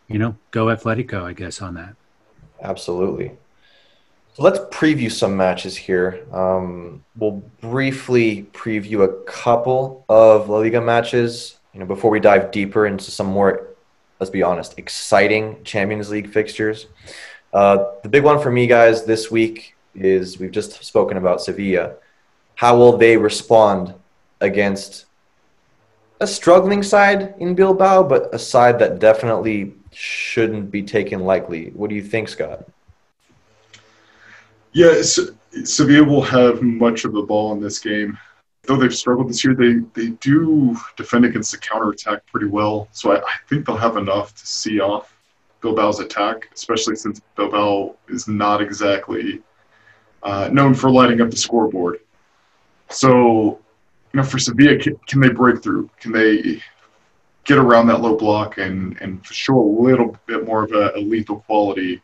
You 0.08 0.18
know, 0.18 0.36
go 0.50 0.66
Atletico, 0.66 1.22
I 1.22 1.34
guess, 1.34 1.62
on 1.62 1.76
that. 1.76 1.94
Absolutely. 2.64 3.34
Let's 4.38 4.60
preview 4.60 5.10
some 5.10 5.38
matches 5.38 5.78
here. 5.78 6.26
Um, 6.34 7.06
we'll 7.16 7.42
briefly 7.62 8.46
preview 8.52 9.06
a 9.06 9.24
couple 9.24 10.04
of 10.10 10.50
La 10.50 10.58
Liga 10.58 10.82
matches. 10.82 11.58
You 11.74 11.80
know, 11.80 11.86
before 11.86 12.12
we 12.12 12.20
dive 12.20 12.52
deeper 12.52 12.86
into 12.86 13.12
some 13.12 13.28
more, 13.28 13.70
let's 14.20 14.30
be 14.30 14.44
honest, 14.44 14.78
exciting 14.78 15.64
Champions 15.64 16.10
League 16.10 16.30
fixtures. 16.30 16.88
Uh, 17.54 17.92
the 18.04 18.10
big 18.10 18.26
one 18.26 18.42
for 18.42 18.52
me, 18.52 18.68
guys, 18.68 19.06
this 19.06 19.32
week 19.32 19.78
is 19.94 20.38
we've 20.38 20.52
just 20.52 20.84
spoken 20.84 21.16
about 21.16 21.40
Sevilla. 21.40 21.94
How 22.56 22.78
will 22.78 22.98
they 22.98 23.16
respond 23.16 23.94
against 24.42 25.06
a 26.20 26.28
struggling 26.28 26.84
side 26.84 27.36
in 27.40 27.56
Bilbao, 27.56 28.04
but 28.04 28.36
a 28.36 28.40
side 28.40 28.80
that 28.80 29.00
definitely 29.00 29.76
shouldn't 29.94 30.72
be 30.72 30.84
taken 30.84 31.22
lightly? 31.22 31.70
What 31.70 31.90
do 31.90 31.96
you 31.96 32.04
think, 32.04 32.28
Scott? 32.28 32.66
Yeah, 34.76 35.02
Sevilla 35.02 36.04
will 36.04 36.22
have 36.22 36.62
much 36.62 37.06
of 37.06 37.14
the 37.14 37.22
ball 37.22 37.54
in 37.54 37.62
this 37.62 37.80
game. 37.80 38.18
Though 38.64 38.76
they've 38.76 38.94
struggled 38.94 39.30
this 39.30 39.42
year, 39.42 39.56
they, 39.56 39.76
they 39.94 40.10
do 40.18 40.76
defend 40.98 41.24
against 41.24 41.52
the 41.52 41.60
counterattack 41.60 42.26
pretty 42.26 42.48
well. 42.48 42.90
So 42.92 43.14
I, 43.14 43.20
I 43.20 43.36
think 43.48 43.66
they'll 43.66 43.78
have 43.78 43.96
enough 43.96 44.36
to 44.36 44.46
see 44.46 44.82
off 44.82 45.16
Bilbao's 45.62 46.02
attack, 46.02 46.50
especially 46.54 46.98
since 46.98 47.22
Bilbao 47.38 47.96
is 48.10 48.28
not 48.28 48.62
exactly 48.62 49.42
uh, 50.24 50.50
known 50.52 50.74
for 50.74 50.92
lighting 50.92 51.22
up 51.22 51.32
the 51.32 51.38
scoreboard. 51.38 52.02
So, 52.90 53.62
you 54.12 54.18
know, 54.18 54.24
for 54.24 54.40
Sevilla, 54.40 54.78
can, 54.78 54.98
can, 55.08 55.22
they 55.22 55.30
break 55.30 55.64
through? 55.64 55.90
Can 56.02 56.12
they 56.12 56.62
get 57.46 57.58
around 57.58 57.88
that 57.88 58.02
low 58.02 58.18
block 58.18 58.58
and, 58.58 59.02
and 59.02 59.26
show 59.26 59.58
a 59.58 59.72
little 59.82 60.18
bit 60.26 60.46
more 60.46 60.66
of 60.66 60.74
a, 60.74 60.92
a 60.98 61.00
lethal 61.00 61.40
quality 61.48 62.02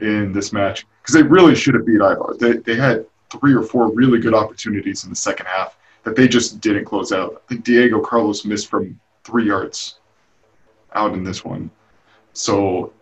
in 0.00 0.32
this 0.32 0.54
match? 0.54 0.86
Because 1.10 1.22
they 1.22 1.28
really 1.28 1.54
should 1.54 1.74
have 1.74 1.86
beat 1.86 2.00
Eibar. 2.00 2.38
They, 2.38 2.52
they 2.58 2.76
had 2.76 3.04
three 3.30 3.54
or 3.54 3.62
four 3.62 3.92
really 3.92 4.18
good 4.18 4.34
opportunities 4.34 5.04
in 5.04 5.10
the 5.10 5.16
second 5.16 5.46
half 5.46 5.76
that 6.04 6.14
they 6.14 6.28
just 6.28 6.60
didn't 6.60 6.84
close 6.84 7.12
out. 7.12 7.42
I 7.44 7.48
think 7.48 7.64
Diego 7.64 8.00
Carlos 8.00 8.44
missed 8.44 8.68
from 8.68 8.98
three 9.24 9.46
yards 9.46 9.98
out 10.94 11.12
in 11.12 11.24
this 11.24 11.44
one. 11.44 11.70
So, 12.32 12.92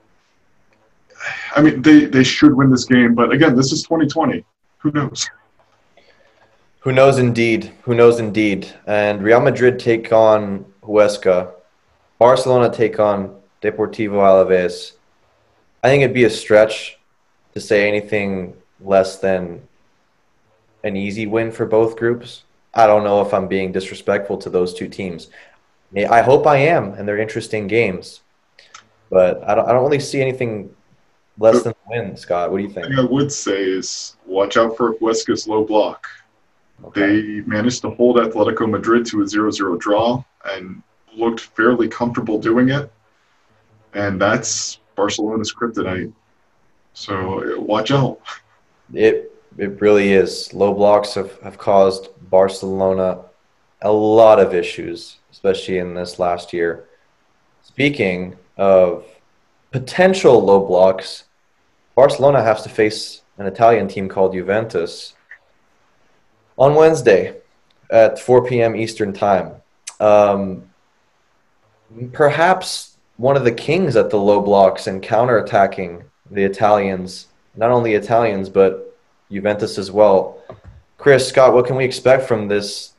I 1.55 1.61
mean, 1.61 1.83
they, 1.83 2.07
they 2.07 2.25
should 2.25 2.55
win 2.55 2.71
this 2.71 2.85
game. 2.85 3.15
But 3.15 3.31
again, 3.31 3.55
this 3.55 3.73
is 3.73 3.83
2020. 3.83 4.45
Who 4.79 4.91
knows? 4.93 5.29
Who 6.81 6.93
knows 6.93 7.19
indeed? 7.19 7.73
Who 7.83 7.95
knows 7.95 8.21
indeed? 8.21 8.73
And 8.87 9.23
Real 9.23 9.41
Madrid 9.41 9.79
take 9.79 10.13
on 10.13 10.65
Huesca. 10.83 11.53
Barcelona 12.19 12.71
take 12.73 12.99
on 12.99 13.37
Deportivo 13.63 14.23
Alaves. 14.23 14.93
I 15.83 15.89
think 15.89 16.03
it'd 16.03 16.15
be 16.15 16.25
a 16.25 16.31
stretch 16.31 16.98
to 17.59 17.67
say 17.67 17.89
anything 17.89 18.55
less 18.81 19.19
than 19.19 19.61
an 20.85 20.97
easy 20.97 21.27
win 21.27 21.51
for 21.51 21.67
both 21.67 21.97
groups. 21.97 22.45
I 22.73 22.87
don't 22.87 23.03
know 23.03 23.21
if 23.21 23.35
I'm 23.35 23.49
being 23.49 23.73
disrespectful 23.73 24.39
to 24.39 24.51
those 24.51 24.73
two 24.73 24.89
teams. 24.89 25.29
I 25.97 26.23
hope 26.23 26.47
I 26.47 26.59
am, 26.59 26.93
and 26.93 27.09
they're 27.09 27.19
interesting 27.19 27.67
games. 27.67 28.21
But 29.11 29.43
I 29.49 29.55
don't, 29.55 29.69
I 29.69 29.73
don't 29.73 29.83
really 29.83 30.01
see 30.01 30.21
anything 30.21 30.75
less 31.39 31.63
than 31.63 31.73
a 31.73 31.91
win, 31.91 32.17
Scott. 32.17 32.51
What 32.51 32.59
do 32.59 32.65
you 32.65 32.71
think? 32.71 32.87
I 32.97 33.05
would 33.05 33.33
say 33.33 33.63
is 33.63 34.17
watch 34.27 34.57
out 34.57 34.77
for 34.77 34.95
Huesca's 34.95 35.49
low 35.49 35.65
block. 35.65 36.07
Okay. 36.85 37.01
They 37.01 37.41
managed 37.41 37.81
to 37.83 37.91
hold 37.91 38.17
Atletico 38.17 38.71
Madrid 38.71 39.05
to 39.07 39.23
a 39.23 39.25
0-0 39.25 39.79
draw 39.81 40.23
and 40.45 40.83
looked 41.17 41.41
fairly 41.41 41.89
comfortable 41.89 42.39
doing 42.39 42.69
it. 42.69 42.93
And 43.95 44.21
that's 44.21 44.79
Barcelona's 44.95 45.53
kryptonite. 45.53 46.13
So 46.99 47.61
watch 47.61 47.93
out. 47.93 48.19
It 48.93 49.33
it 49.57 49.81
really 49.81 50.13
is. 50.13 50.53
Low 50.53 50.75
blocks 50.75 51.15
have, 51.15 51.41
have 51.43 51.57
caused 51.57 52.09
Barcelona 52.29 53.21
a 53.83 53.93
lot 53.93 54.41
of 54.41 54.53
issues, 54.53 55.19
especially 55.31 55.79
in 55.79 55.95
this 55.95 56.19
last 56.19 56.53
year. 56.53 56.89
Speaking 57.63 58.37
of 58.57 59.05
potential 59.71 60.45
low 60.45 60.67
blocks, 60.67 61.25
Barcelona 61.95 62.43
has 62.43 62.63
to 62.63 62.69
face 62.69 63.23
an 63.39 63.47
Italian 63.47 63.87
team 63.87 64.09
called 64.09 64.33
Juventus 64.33 65.15
on 66.59 66.75
Wednesday 66.75 67.37
at 67.91 68.19
4 68.19 68.45
p.m. 68.45 68.75
Eastern 68.75 69.13
Time. 69.13 69.53
Um, 70.01 70.69
perhaps 72.13 72.97
one 73.19 73.37
of 73.37 73.45
the 73.45 73.53
kings 73.53 73.95
at 73.95 74.11
the 74.11 74.19
low 74.19 74.41
blocks 74.41 74.89
and 74.89 75.01
counterattacking 75.01 76.03
the 76.31 76.45
Italians, 76.45 77.27
not 77.57 77.71
only 77.71 77.95
Italians, 77.95 78.49
but 78.49 78.97
Juventus 79.31 79.79
as 79.79 79.91
well. 79.91 80.43
Chris, 80.97 81.29
Scott, 81.29 81.55
what 81.55 81.67
can 81.67 81.77
we 81.77 81.85
expect 81.85 82.27
from 82.27 82.49
this 82.49 82.93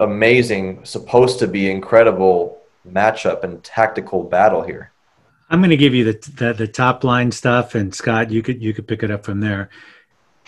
amazing, 0.00 0.84
supposed 0.84 1.38
to 1.38 1.46
be 1.46 1.70
incredible 1.70 2.60
matchup 2.90 3.44
and 3.44 3.62
tactical 3.62 4.22
battle 4.22 4.62
here? 4.62 4.90
I'm 5.50 5.60
going 5.60 5.70
to 5.70 5.76
give 5.76 5.94
you 5.94 6.04
the, 6.04 6.30
the 6.36 6.52
the 6.54 6.66
top 6.66 7.04
line 7.04 7.30
stuff, 7.30 7.74
and 7.74 7.94
Scott, 7.94 8.30
you 8.30 8.42
could 8.42 8.62
you 8.62 8.72
could 8.72 8.88
pick 8.88 9.02
it 9.02 9.10
up 9.10 9.22
from 9.22 9.40
there. 9.40 9.68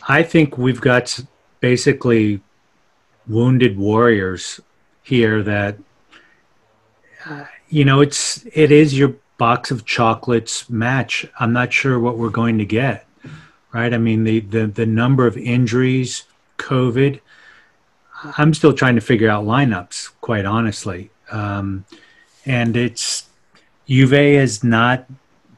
I 0.09 0.22
think 0.22 0.57
we've 0.57 0.80
got 0.80 1.20
basically 1.61 2.41
wounded 3.28 3.76
warriors 3.76 4.61
here 5.03 5.43
that 5.43 5.76
uh, 7.26 7.45
you 7.68 7.85
know 7.85 8.01
it's 8.01 8.47
it 8.55 8.72
is 8.72 8.99
your 8.99 9.14
box 9.39 9.70
of 9.70 9.85
chocolates 9.85 10.68
match. 10.70 11.26
I'm 11.39 11.53
not 11.53 11.72
sure 11.72 11.99
what 11.99 12.18
we're 12.18 12.30
going 12.30 12.59
to 12.59 12.64
get. 12.64 13.07
Right? 13.72 13.93
I 13.93 13.99
mean 13.99 14.24
the 14.24 14.41
the 14.41 14.66
the 14.66 14.87
number 14.87 15.26
of 15.26 15.37
injuries, 15.37 16.24
COVID. 16.59 17.20
I'm 18.39 18.55
still 18.55 18.72
trying 18.72 18.95
to 18.95 19.01
figure 19.01 19.28
out 19.28 19.45
lineups, 19.45 20.11
quite 20.20 20.47
honestly. 20.47 21.11
Um, 21.30 21.85
and 22.47 22.76
it's 22.76 23.28
Juve 23.87 24.12
has 24.12 24.64
not 24.64 25.07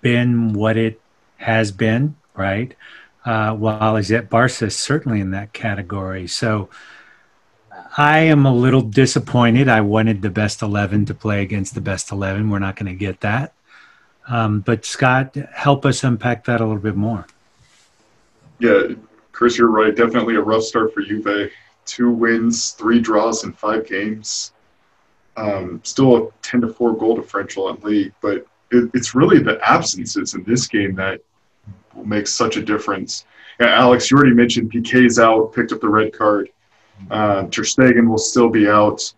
been 0.00 0.52
what 0.52 0.76
it 0.76 1.00
has 1.36 1.70
been, 1.72 2.16
right? 2.34 2.74
Uh, 3.24 3.54
while 3.54 3.96
is 3.96 4.10
at 4.12 4.30
Barca 4.30 4.66
is 4.66 4.76
certainly 4.76 5.20
in 5.20 5.32
that 5.32 5.52
category. 5.52 6.26
So 6.26 6.68
I 7.96 8.20
am 8.20 8.46
a 8.46 8.54
little 8.54 8.82
disappointed. 8.82 9.68
I 9.68 9.80
wanted 9.80 10.22
the 10.22 10.30
best 10.30 10.62
11 10.62 11.06
to 11.06 11.14
play 11.14 11.42
against 11.42 11.74
the 11.74 11.80
best 11.80 12.12
11. 12.12 12.50
We're 12.50 12.58
not 12.58 12.76
going 12.76 12.92
to 12.92 12.98
get 12.98 13.20
that. 13.22 13.54
Um, 14.28 14.60
but 14.60 14.84
Scott, 14.84 15.34
help 15.52 15.86
us 15.86 16.02
unpack 16.04 16.44
that 16.44 16.60
a 16.60 16.64
little 16.64 16.82
bit 16.82 16.96
more. 16.96 17.26
Yeah, 18.58 18.94
Chris, 19.32 19.58
you're 19.58 19.70
right. 19.70 19.94
Definitely 19.94 20.36
a 20.36 20.40
rough 20.40 20.62
start 20.62 20.92
for 20.94 21.02
Juve. 21.02 21.50
Two 21.84 22.10
wins, 22.10 22.72
three 22.72 23.00
draws 23.00 23.44
in 23.44 23.52
five 23.52 23.86
games. 23.86 24.52
Um, 25.36 25.80
still 25.84 26.16
a 26.16 26.30
10 26.42 26.62
to 26.62 26.68
4 26.68 26.96
goal 26.96 27.16
differential 27.16 27.68
in 27.68 27.80
league, 27.82 28.12
but 28.22 28.46
it, 28.70 28.90
it's 28.94 29.14
really 29.14 29.38
the 29.38 29.60
absences 29.62 30.34
in 30.34 30.42
this 30.44 30.66
game 30.66 30.94
that 30.96 31.20
will 31.94 32.06
make 32.06 32.26
such 32.26 32.56
a 32.56 32.62
difference. 32.62 33.26
Yeah, 33.60 33.68
Alex, 33.68 34.10
you 34.10 34.16
already 34.16 34.34
mentioned 34.34 34.72
Piqué's 34.72 35.18
out, 35.18 35.52
picked 35.54 35.72
up 35.72 35.80
the 35.80 35.88
red 35.88 36.12
card. 36.12 36.50
Uh, 37.10 37.42
Ter 37.44 37.62
Stegen 37.62 38.08
will 38.08 38.18
still 38.18 38.48
be 38.48 38.68
out. 38.68 39.12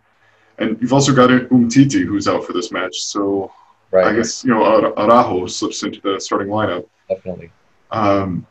And 0.59 0.81
you've 0.81 0.93
also 0.93 1.15
got 1.15 1.31
Umtiti, 1.31 2.05
who's 2.05 2.27
out 2.27 2.45
for 2.45 2.53
this 2.53 2.73
match. 2.73 2.97
So 2.97 3.53
Right. 3.91 4.07
I 4.07 4.17
guess, 4.17 4.45
you 4.45 4.51
know, 4.51 4.93
Araujo 4.97 5.47
slips 5.47 5.83
into 5.83 6.01
the 6.01 6.21
starting 6.21 6.49
lineup. 6.49 6.87
Definitely. 7.09 7.51
Um, 7.91 8.47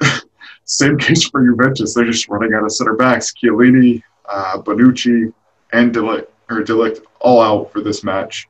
same 0.64 0.98
case 0.98 1.28
for 1.28 1.44
Juventus. 1.44 1.94
They're 1.94 2.04
just 2.04 2.28
running 2.28 2.52
out 2.54 2.64
of 2.64 2.72
center 2.72 2.94
backs. 2.94 3.32
Chiellini, 3.32 4.02
uh, 4.28 4.58
Bonucci, 4.58 5.32
and 5.72 5.92
De 5.92 6.00
Ligt, 6.00 6.26
or 6.50 6.62
De 6.62 6.72
Ligt 6.72 7.02
all 7.20 7.40
out 7.40 7.72
for 7.72 7.80
this 7.80 8.04
match. 8.04 8.46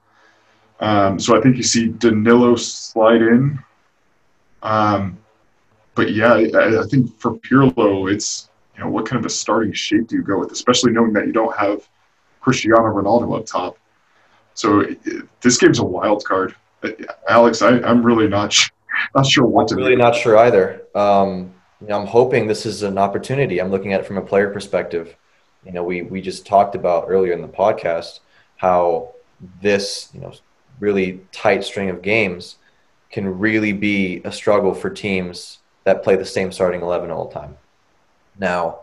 Um, 0.81 1.19
so 1.19 1.39
I 1.39 1.41
think 1.41 1.57
you 1.57 1.63
see 1.63 1.89
Danilo 1.89 2.57
slide 2.57 3.23
in. 3.23 3.59
Um, 4.63 5.19
but 5.95 6.13
yeah, 6.13 6.35
I, 6.35 6.81
I 6.81 6.87
think 6.91 7.17
for 7.19 7.37
Pirlo, 7.39 8.13
it's 8.13 8.51
you 8.77 8.83
know 8.83 8.91
what 8.91 9.07
kind 9.07 9.21
of 9.21 9.27
a 9.27 9.31
starting 9.31 9.73
shape 9.73 10.09
do 10.09 10.17
you 10.17 10.23
go 10.23 10.39
with, 10.39 10.51
especially 10.51 10.93
knowing 10.93 11.13
that 11.13 11.27
you 11.27 11.33
don't 11.33 11.57
have 11.57 11.89
Cristiano 12.41 12.83
Ronaldo 12.83 13.39
up 13.39 13.47
top. 13.47 13.79
So 14.55 14.81
it, 14.81 14.99
it- 15.05 15.25
this 15.41 15.59
game's 15.59 15.79
a 15.79 15.85
wild 15.85 16.25
card. 16.25 16.55
Uh, 16.83 16.91
Alex, 17.29 17.61
I, 17.63 17.79
I'm 17.81 18.03
really 18.05 18.29
not 18.29 18.53
sh- 18.53 18.71
not 19.15 19.27
sure 19.27 19.45
what 19.45 19.69
to 19.69 19.75
I'm 19.75 19.79
really 19.81 19.97
not 19.97 20.15
sure 20.15 20.37
either. 20.39 20.83
Um, 20.95 21.53
you 21.81 21.89
know, 21.89 22.01
I'm 22.01 22.07
hoping 22.07 22.47
this 22.47 22.65
is 22.65 22.83
an 22.83 22.97
opportunity. 22.97 23.61
I'm 23.61 23.71
looking 23.71 23.93
at 23.93 24.01
it 24.01 24.07
from 24.07 24.17
a 24.19 24.23
player 24.23 24.51
perspective. 24.51 25.15
You 25.67 25.73
know, 25.73 25.83
we 25.85 26.03
we 26.03 26.21
just 26.21 26.47
talked 26.47 26.75
about 26.75 27.07
earlier 27.09 27.33
in 27.33 27.43
the 27.43 27.49
podcast 27.49 28.21
how 28.57 29.13
this 29.61 30.09
you 30.15 30.21
know 30.21 30.33
really 30.81 31.21
tight 31.33 31.65
string 31.65 31.91
of 31.91 32.01
games 32.03 32.57
can 33.11 33.39
really 33.39 33.73
be 33.73 34.21
a 34.25 34.33
struggle 34.33 34.75
for 34.75 34.91
teams 34.91 35.59
that 35.85 36.03
play 36.03 36.17
the 36.17 36.25
same 36.25 36.51
starting 36.53 36.81
eleven 36.81 37.11
all 37.11 37.29
the 37.29 37.35
time. 37.35 37.57
Now, 38.39 38.81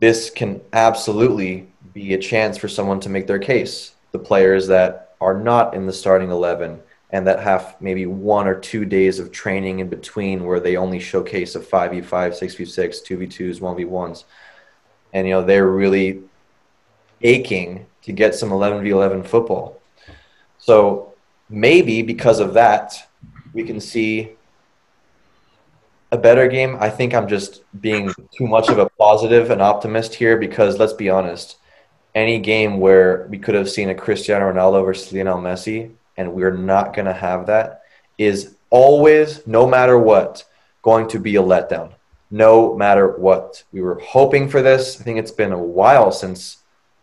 this 0.00 0.30
can 0.30 0.60
absolutely 0.72 1.68
be 1.92 2.14
a 2.14 2.18
chance 2.18 2.56
for 2.56 2.68
someone 2.68 3.00
to 3.00 3.08
make 3.08 3.26
their 3.26 3.38
case. 3.38 3.92
The 4.12 4.18
players 4.18 4.66
that 4.68 5.14
are 5.20 5.38
not 5.38 5.74
in 5.74 5.86
the 5.86 5.92
starting 5.92 6.30
eleven 6.30 6.80
and 7.10 7.26
that 7.26 7.40
have 7.40 7.76
maybe 7.80 8.06
one 8.06 8.46
or 8.46 8.54
two 8.54 8.84
days 8.84 9.18
of 9.18 9.32
training 9.32 9.78
in 9.78 9.88
between 9.88 10.44
where 10.44 10.60
they 10.60 10.76
only 10.76 11.00
showcase 11.00 11.54
a 11.54 11.60
5v5, 11.60 12.04
6v6, 12.04 13.02
2v2s, 13.06 13.60
1v1s. 13.60 14.24
And, 15.14 15.26
you 15.26 15.32
know, 15.32 15.42
they're 15.42 15.70
really 15.70 16.20
aching 17.22 17.86
to 18.02 18.12
get 18.12 18.34
some 18.34 18.50
11v11 18.50 19.26
football. 19.26 19.80
So 20.58 21.14
maybe 21.48 22.02
because 22.02 22.40
of 22.40 22.52
that, 22.54 23.08
we 23.54 23.64
can 23.64 23.80
see 23.80 24.32
a 26.12 26.18
better 26.18 26.46
game. 26.46 26.76
I 26.78 26.90
think 26.90 27.14
I'm 27.14 27.28
just 27.28 27.62
being 27.80 28.12
too 28.36 28.46
much 28.46 28.68
of 28.68 28.78
a 28.78 28.88
positive 28.90 29.50
and 29.50 29.62
optimist 29.62 30.14
here 30.14 30.36
because 30.36 30.78
let's 30.78 30.92
be 30.92 31.08
honest, 31.08 31.56
any 32.14 32.38
game 32.38 32.80
where 32.80 33.26
we 33.30 33.38
could 33.38 33.54
have 33.54 33.70
seen 33.70 33.90
a 33.90 33.94
Cristiano 33.94 34.52
Ronaldo 34.52 34.84
versus 34.84 35.12
Lionel 35.12 35.38
Messi 35.38 35.92
and 36.18 36.34
we're 36.34 36.56
not 36.56 36.94
going 36.94 37.06
to 37.06 37.12
have 37.12 37.46
that 37.46 37.82
is 38.18 38.56
always, 38.70 39.46
no 39.46 39.66
matter 39.66 39.96
what, 39.96 40.44
going 40.82 41.08
to 41.08 41.18
be 41.18 41.36
a 41.36 41.42
letdown. 41.42 41.92
No 42.30 42.76
matter 42.76 43.12
what. 43.16 43.62
We 43.72 43.80
were 43.80 44.00
hoping 44.00 44.48
for 44.48 44.60
this. 44.60 45.00
I 45.00 45.04
think 45.04 45.18
it's 45.18 45.30
been 45.30 45.52
a 45.52 45.58
while 45.58 46.12
since 46.12 46.58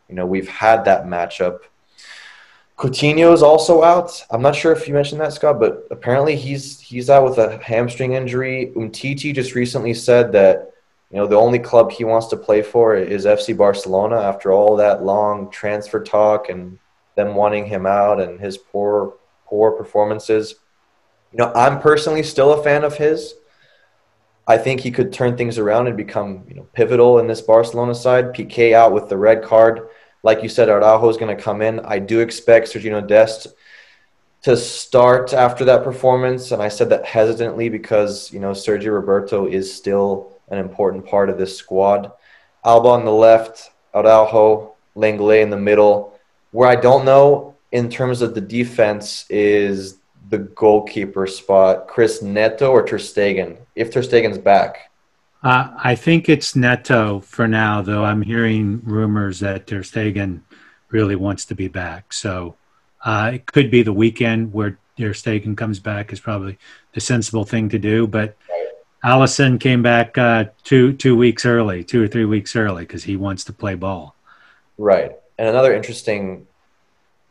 you 0.08 0.14
know 0.16 0.28
we've 0.28 0.48
had 0.48 0.86
that 0.86 1.06
matchup. 1.06 1.62
Coutinho 2.78 3.34
is 3.34 3.42
also 3.42 3.84
out. 3.84 4.24
I'm 4.30 4.42
not 4.42 4.56
sure 4.56 4.74
if 4.74 4.88
you 4.88 4.94
mentioned 4.94 5.22
that, 5.22 5.34
Scott, 5.34 5.60
but 5.60 5.88
apparently 5.90 6.36
he's 6.36 6.80
he's 6.80 7.10
out 7.10 7.24
with 7.24 7.40
a 7.40 7.58
hamstring 7.64 8.14
injury. 8.14 8.72
Umtiti 8.76 9.34
just 9.34 9.56
recently 9.56 9.96
said 9.96 10.32
that 10.34 10.75
you 11.16 11.22
know 11.22 11.28
the 11.28 11.38
only 11.38 11.60
club 11.60 11.94
he 11.94 12.04
wants 12.04 12.28
to 12.28 12.36
play 12.36 12.62
for 12.62 12.94
is 12.94 13.26
FC 13.26 13.56
Barcelona 13.56 14.18
after 14.18 14.52
all 14.52 14.76
that 14.76 15.02
long 15.02 15.50
transfer 15.50 16.04
talk 16.04 16.50
and 16.50 16.78
them 17.16 17.36
wanting 17.36 17.66
him 17.66 17.86
out 17.86 18.20
and 18.20 18.38
his 18.38 18.58
poor 18.58 19.14
poor 19.46 19.72
performances. 19.72 20.56
You 21.32 21.38
know, 21.38 21.54
I'm 21.56 21.80
personally 21.80 22.22
still 22.22 22.52
a 22.52 22.62
fan 22.62 22.84
of 22.84 22.98
his. 22.98 23.34
I 24.46 24.58
think 24.58 24.82
he 24.82 24.92
could 24.92 25.14
turn 25.14 25.38
things 25.38 25.58
around 25.58 25.88
and 25.88 25.96
become, 25.96 26.44
you 26.50 26.56
know, 26.56 26.68
pivotal 26.74 27.20
in 27.20 27.28
this 27.28 27.40
Barcelona 27.40 27.96
side. 27.96 28.34
Piqué 28.34 28.74
out 28.74 28.92
with 28.92 29.08
the 29.08 29.18
red 29.18 29.42
card. 29.42 29.88
Like 30.22 30.44
you 30.44 30.50
said, 30.50 30.68
Araujo 30.68 31.08
is 31.08 31.16
going 31.16 31.34
to 31.34 31.42
come 31.42 31.62
in. 31.62 31.80
I 31.80 31.98
do 32.00 32.20
expect 32.20 32.68
Sergio 32.68 33.08
Dest 33.08 33.48
to 34.42 34.58
start 34.58 35.32
after 35.32 35.64
that 35.64 35.86
performance, 35.86 36.52
and 36.52 36.62
I 36.62 36.68
said 36.68 36.90
that 36.90 37.06
hesitantly 37.06 37.70
because 37.70 38.34
you 38.34 38.42
know 38.42 38.52
Sergio 38.52 38.92
Roberto 38.92 39.48
is 39.48 39.74
still 39.74 40.35
an 40.50 40.58
important 40.58 41.06
part 41.06 41.30
of 41.30 41.38
this 41.38 41.58
squad. 41.58 42.12
Alba 42.64 42.90
on 42.90 43.06
the 43.06 43.12
left, 43.12 43.72
Araujo, 43.94 44.76
Lenglet 44.96 45.42
in 45.42 45.50
the 45.50 45.58
middle. 45.58 46.18
Where 46.52 46.70
I 46.70 46.76
don't 46.76 47.06
know 47.06 47.56
in 47.72 47.90
terms 47.90 48.22
of 48.22 48.34
the 48.34 48.42
defense 48.42 49.26
is 49.30 49.98
the 50.30 50.40
goalkeeper 50.40 51.28
spot, 51.28 51.88
Chris 51.88 52.22
Neto 52.22 52.72
or 52.72 52.86
Ter 52.86 52.98
Stegen, 52.98 53.58
if 53.76 53.92
Ter 53.92 54.02
Stegen's 54.02 54.38
back. 54.38 54.92
Uh, 55.44 55.72
I 55.78 55.94
think 55.94 56.28
it's 56.28 56.56
Neto 56.56 57.20
for 57.20 57.48
now, 57.48 57.82
though. 57.82 58.04
I'm 58.04 58.24
hearing 58.24 58.82
rumors 58.84 59.42
that 59.42 59.68
Ter 59.68 59.82
Stegen 59.82 60.42
really 60.90 61.16
wants 61.16 61.46
to 61.46 61.56
be 61.56 61.68
back. 61.68 62.14
So 62.14 62.56
uh, 63.04 63.32
it 63.36 63.46
could 63.46 63.70
be 63.70 63.84
the 63.84 63.94
weekend 63.94 64.54
where 64.54 64.80
Ter 64.98 65.12
Stegen 65.12 65.56
comes 65.56 65.80
back 65.80 66.12
is 66.12 66.20
probably 66.20 66.58
the 66.94 67.02
sensible 67.02 67.44
thing 67.44 67.70
to 67.70 67.78
do. 67.78 68.08
But 68.08 68.36
Alisson 69.06 69.60
came 69.60 69.84
back 69.84 70.18
uh, 70.18 70.46
two 70.64 70.94
two 70.94 71.16
weeks 71.16 71.46
early, 71.46 71.84
two 71.84 72.04
or 72.04 72.08
three 72.08 72.26
weeks 72.26 72.56
early, 72.56 72.84
because 72.84 73.04
he 73.04 73.16
wants 73.16 73.44
to 73.44 73.54
play 73.54 73.76
ball. 73.76 74.16
Right. 74.78 75.12
And 75.38 75.48
another 75.48 75.74
interesting 75.74 76.48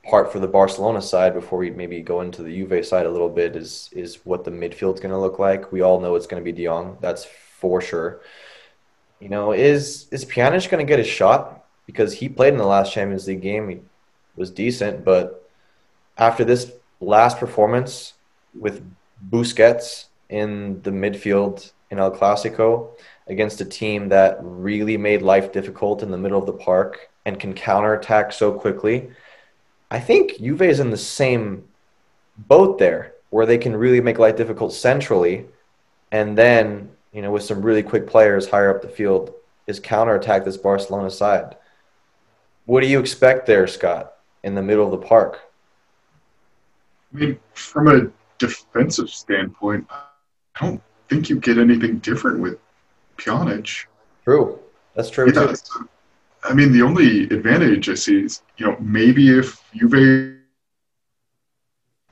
part 0.05 0.31
for 0.31 0.39
the 0.39 0.47
Barcelona 0.47 1.03
side 1.03 1.35
before 1.35 1.59
we 1.59 1.71
maybe 1.71 2.01
go 2.01 2.21
into 2.21 2.43
the 2.43 2.55
Juve 2.55 2.87
side 2.87 3.07
a 3.07 3.11
little 3.11 3.29
bit 3.29 3.57
is 3.57 3.91
is 3.93 4.25
what 4.25 4.45
the 4.45 4.53
midfield's 4.53 5.01
going 5.01 5.13
to 5.13 5.19
look 5.19 5.41
like. 5.41 5.73
We 5.73 5.81
all 5.81 6.01
know 6.01 6.15
it's 6.15 6.29
going 6.29 6.41
to 6.41 6.45
be 6.45 6.57
De 6.57 6.65
Jong. 6.65 6.97
That's 7.01 7.25
for 7.25 7.81
sure. 7.81 8.21
You 9.19 9.29
know, 9.29 9.53
is 9.53 10.07
is 10.13 10.25
Pjanic 10.25 10.71
going 10.71 10.85
to 10.85 10.89
get 10.89 11.01
a 11.01 11.05
shot 11.05 11.65
because 11.87 12.13
he 12.13 12.29
played 12.29 12.53
in 12.53 12.59
the 12.59 12.67
last 12.67 12.93
Champions 12.93 13.27
League 13.27 13.43
game? 13.43 13.69
He 13.69 13.81
was 14.37 14.51
decent, 14.51 15.05
but 15.05 15.51
after 16.19 16.45
this 16.45 16.71
last 17.01 17.39
performance 17.39 18.13
with 18.55 18.81
Busquets 19.29 20.07
in 20.35 20.83
the 20.83 20.91
midfield 20.91 21.71
in 21.93 22.01
El 22.01 22.11
Clasico 22.11 22.89
against 23.29 23.61
a 23.61 23.65
team 23.65 24.09
that 24.09 24.37
really 24.41 24.97
made 24.97 25.23
life 25.23 25.53
difficult 25.53 26.03
in 26.03 26.11
the 26.11 26.19
middle 26.19 26.41
of 26.41 26.47
the 26.47 26.53
park 26.53 27.09
and 27.25 27.39
can 27.39 27.55
counterattack 27.55 28.33
so 28.33 28.51
quickly. 28.51 29.11
I 29.93 30.01
think 30.01 30.39
Juve 30.39 30.63
is 30.63 30.81
in 30.81 30.91
the 30.91 30.97
same 30.97 31.69
boat 32.37 32.81
there 32.81 33.13
where 33.31 33.47
they 33.47 33.59
can 33.59 33.77
really 33.77 34.01
make 34.01 34.19
life 34.19 34.37
difficult 34.37 34.73
centrally 34.73 35.47
and 36.11 36.37
then, 36.37 36.91
you 37.13 37.23
know, 37.23 37.31
with 37.31 37.45
some 37.45 37.63
really 37.63 37.85
quick 37.85 38.09
players 38.09 38.49
higher 38.49 38.75
up 38.75 38.83
the 38.83 38.89
field 38.89 39.33
is 39.69 39.79
counterattack 39.79 40.45
this 40.45 40.57
Barcelona 40.57 41.11
side. 41.11 41.55
What 42.67 42.81
do 42.81 42.89
you 42.89 42.99
expect 42.99 43.47
there, 43.47 43.69
Scott, 43.69 44.15
in 44.43 44.57
the 44.57 44.63
middle 44.63 44.85
of 44.85 44.91
the 44.91 45.07
park? 45.07 45.43
I 47.15 47.19
mean, 47.19 47.39
from 47.53 47.87
a 47.87 48.11
defensive 48.39 49.11
standpoint, 49.11 49.87
I 50.57 50.67
don't 50.67 50.83
think 51.09 51.29
you 51.29 51.41
get 51.41 51.59
anything 51.59 51.99
different 51.99 52.41
with 52.41 52.59
Pjanic. 53.19 53.87
True. 54.25 54.59
That's 54.95 55.11
true 55.11 55.27
yeah, 55.27 55.49
too. 55.49 55.57
So, 55.57 55.89
I 56.45 56.55
mean, 56.55 56.73
the 56.73 56.83
only 56.83 57.25
advantage 57.25 57.89
I 57.89 57.95
see 57.95 58.23
is, 58.23 58.43
you 58.59 58.67
know, 58.67 58.77
maybe 58.81 59.37
if 59.37 59.63
Juve, 59.75 60.37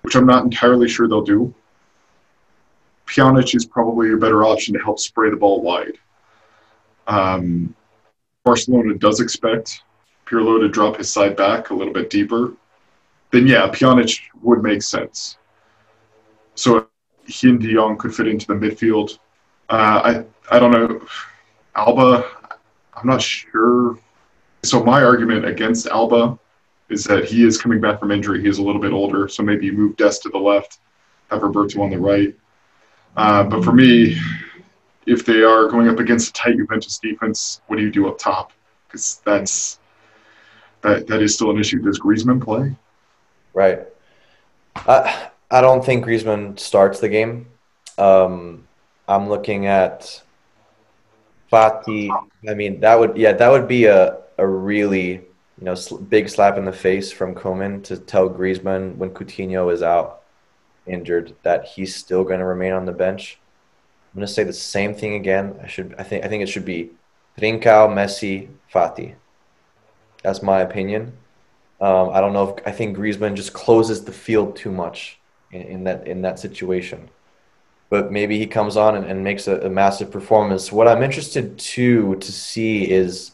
which 0.00 0.16
I'm 0.16 0.26
not 0.26 0.44
entirely 0.44 0.88
sure 0.88 1.08
they'll 1.08 1.22
do, 1.22 1.54
Pjanic 3.06 3.54
is 3.54 3.66
probably 3.66 4.12
a 4.12 4.16
better 4.16 4.44
option 4.44 4.74
to 4.74 4.80
help 4.80 4.98
spray 4.98 5.30
the 5.30 5.36
ball 5.36 5.60
wide. 5.60 5.98
Um, 7.06 7.74
Barcelona 8.44 8.94
does 8.94 9.20
expect 9.20 9.82
Pirlo 10.26 10.60
to 10.60 10.68
drop 10.68 10.96
his 10.96 11.12
side 11.12 11.36
back 11.36 11.70
a 11.70 11.74
little 11.74 11.92
bit 11.92 12.10
deeper. 12.10 12.54
Then, 13.30 13.46
yeah, 13.46 13.68
Pjanic 13.68 14.20
would 14.42 14.62
make 14.62 14.82
sense. 14.82 15.36
So 16.54 16.88
he 17.26 17.56
De 17.56 17.74
Jong 17.74 17.96
could 17.96 18.14
fit 18.14 18.28
into 18.28 18.46
the 18.46 18.54
midfield. 18.54 19.18
Uh, 19.68 20.24
I 20.50 20.56
I 20.56 20.58
don't 20.58 20.70
know. 20.70 21.00
Alba, 21.74 22.28
I'm 22.94 23.06
not 23.06 23.22
sure. 23.22 23.98
So 24.62 24.82
my 24.84 25.02
argument 25.02 25.44
against 25.44 25.86
Alba 25.86 26.38
is 26.88 27.04
that 27.04 27.24
he 27.24 27.44
is 27.44 27.60
coming 27.60 27.80
back 27.80 27.98
from 27.98 28.10
injury. 28.10 28.42
He 28.42 28.48
is 28.48 28.58
a 28.58 28.62
little 28.62 28.80
bit 28.80 28.92
older, 28.92 29.28
so 29.28 29.42
maybe 29.42 29.66
you 29.66 29.72
move 29.72 29.96
Dest 29.96 30.22
to 30.22 30.28
the 30.28 30.38
left, 30.38 30.78
have 31.30 31.42
Roberto 31.42 31.80
on 31.82 31.90
the 31.90 31.98
right. 31.98 32.34
Uh, 33.16 33.44
but 33.44 33.64
for 33.64 33.72
me, 33.72 34.16
if 35.06 35.24
they 35.24 35.42
are 35.42 35.68
going 35.68 35.88
up 35.88 35.98
against 35.98 36.30
a 36.30 36.32
tight 36.32 36.56
Juventus 36.56 36.98
defense, 36.98 37.60
what 37.66 37.76
do 37.76 37.82
you 37.82 37.90
do 37.90 38.08
up 38.08 38.18
top? 38.18 38.52
Because 38.86 39.20
that's 39.24 39.80
that 40.82 41.06
that 41.06 41.22
is 41.22 41.34
still 41.34 41.50
an 41.50 41.58
issue. 41.58 41.80
Does 41.80 41.98
Griezmann 41.98 42.42
play? 42.42 42.76
Right. 43.54 43.80
Uh, 44.86 45.28
I 45.52 45.60
don't 45.60 45.84
think 45.84 46.06
Griezmann 46.06 46.58
starts 46.58 46.98
the 46.98 47.10
game. 47.10 47.46
Um, 47.98 48.66
I'm 49.06 49.28
looking 49.28 49.66
at 49.66 50.22
Fati. 51.52 52.08
I 52.48 52.54
mean, 52.54 52.80
that 52.80 52.98
would 52.98 53.18
yeah, 53.18 53.34
that 53.34 53.50
would 53.50 53.68
be 53.68 53.84
a 53.84 54.22
a 54.38 54.46
really 54.46 55.10
you 55.10 55.64
know 55.64 55.76
big 56.08 56.30
slap 56.30 56.56
in 56.56 56.64
the 56.64 56.72
face 56.72 57.12
from 57.12 57.34
Koeman 57.34 57.84
to 57.84 57.98
tell 57.98 58.30
Griezmann 58.30 58.96
when 58.96 59.10
Coutinho 59.10 59.70
is 59.70 59.82
out 59.82 60.22
injured 60.86 61.34
that 61.42 61.66
he's 61.66 61.94
still 61.94 62.24
going 62.24 62.40
to 62.40 62.46
remain 62.46 62.72
on 62.72 62.86
the 62.86 62.92
bench. 62.92 63.38
I'm 64.12 64.20
going 64.20 64.26
to 64.26 64.32
say 64.32 64.44
the 64.44 64.54
same 64.54 64.94
thing 64.94 65.14
again. 65.16 65.60
I 65.62 65.66
should 65.66 65.94
I 65.98 66.02
think 66.02 66.24
I 66.24 66.28
think 66.28 66.42
it 66.42 66.48
should 66.48 66.64
be 66.64 66.92
Trincao, 67.38 67.92
Messi, 67.92 68.48
Fati. 68.72 69.16
That's 70.22 70.42
my 70.42 70.60
opinion. 70.60 71.12
Um, 71.78 72.08
I 72.08 72.22
don't 72.22 72.32
know 72.32 72.56
if 72.56 72.66
I 72.66 72.70
think 72.70 72.96
Griezmann 72.96 73.34
just 73.34 73.52
closes 73.52 74.02
the 74.02 74.12
field 74.12 74.56
too 74.56 74.72
much 74.72 75.18
in, 75.52 75.62
in 75.62 75.84
that 75.84 76.06
in 76.06 76.22
that 76.22 76.38
situation. 76.38 77.08
But 77.90 78.10
maybe 78.10 78.38
he 78.38 78.46
comes 78.46 78.76
on 78.76 78.96
and, 78.96 79.04
and 79.04 79.22
makes 79.22 79.46
a, 79.46 79.60
a, 79.60 79.68
massive 79.68 80.10
performance. 80.10 80.72
What 80.72 80.88
I'm 80.88 81.02
interested 81.02 81.58
to 81.58 82.16
to 82.16 82.32
see 82.32 82.90
is 82.90 83.32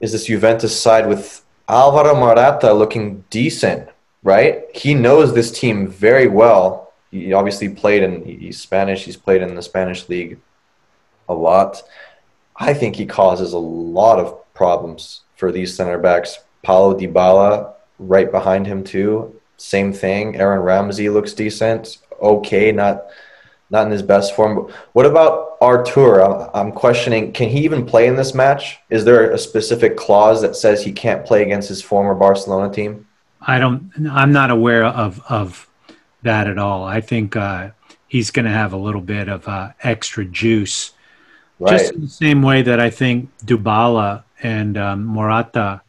is 0.00 0.12
this 0.12 0.26
Juventus 0.26 0.80
side 0.80 1.08
with 1.08 1.44
Alvaro 1.68 2.14
Morata 2.14 2.72
looking 2.72 3.24
decent, 3.30 3.88
right? 4.22 4.64
He 4.72 4.94
knows 4.94 5.34
this 5.34 5.50
team 5.50 5.88
very 5.88 6.28
well. 6.28 6.92
He 7.10 7.32
obviously 7.32 7.68
played 7.68 8.02
in 8.02 8.24
he's 8.24 8.60
Spanish. 8.60 9.04
He's 9.04 9.16
played 9.16 9.42
in 9.42 9.54
the 9.54 9.62
Spanish 9.62 10.08
league 10.08 10.38
a 11.28 11.34
lot. 11.34 11.82
I 12.56 12.74
think 12.74 12.96
he 12.96 13.06
causes 13.06 13.52
a 13.52 13.58
lot 13.58 14.18
of 14.18 14.34
problems 14.54 15.22
for 15.36 15.52
these 15.52 15.74
center 15.74 15.98
backs. 15.98 16.38
Paulo 16.62 16.98
Dybala 16.98 17.74
right 17.98 18.30
behind 18.30 18.66
him 18.66 18.82
too 18.84 19.37
same 19.58 19.92
thing. 19.92 20.36
Aaron 20.36 20.60
Ramsey 20.60 21.10
looks 21.10 21.34
decent. 21.34 21.98
Okay, 22.20 22.72
not 22.72 23.06
not 23.70 23.84
in 23.84 23.92
his 23.92 24.02
best 24.02 24.34
form. 24.34 24.72
What 24.92 25.04
about 25.04 25.58
Arthur? 25.60 26.20
I'm, 26.20 26.48
I'm 26.54 26.72
questioning. 26.72 27.32
Can 27.32 27.50
he 27.50 27.60
even 27.64 27.84
play 27.84 28.06
in 28.06 28.16
this 28.16 28.34
match? 28.34 28.78
Is 28.88 29.04
there 29.04 29.30
a 29.30 29.38
specific 29.38 29.96
clause 29.96 30.40
that 30.40 30.56
says 30.56 30.82
he 30.82 30.92
can't 30.92 31.26
play 31.26 31.42
against 31.42 31.68
his 31.68 31.82
former 31.82 32.14
Barcelona 32.14 32.72
team? 32.72 33.06
I 33.40 33.58
don't. 33.58 33.92
I'm 34.10 34.32
not 34.32 34.50
aware 34.50 34.84
of 34.84 35.20
of 35.28 35.68
that 36.22 36.46
at 36.46 36.58
all. 36.58 36.84
I 36.84 37.00
think 37.00 37.36
uh, 37.36 37.70
he's 38.06 38.30
going 38.30 38.46
to 38.46 38.50
have 38.50 38.72
a 38.72 38.76
little 38.76 39.00
bit 39.00 39.28
of 39.28 39.46
uh, 39.46 39.72
extra 39.82 40.24
juice, 40.24 40.92
right. 41.58 41.78
just 41.78 41.92
in 41.92 42.00
the 42.02 42.08
same 42.08 42.42
way 42.42 42.62
that 42.62 42.80
I 42.80 42.90
think 42.90 43.30
Dybala 43.44 44.24
and 44.42 44.78
um, 44.78 45.04
Morata 45.04 45.82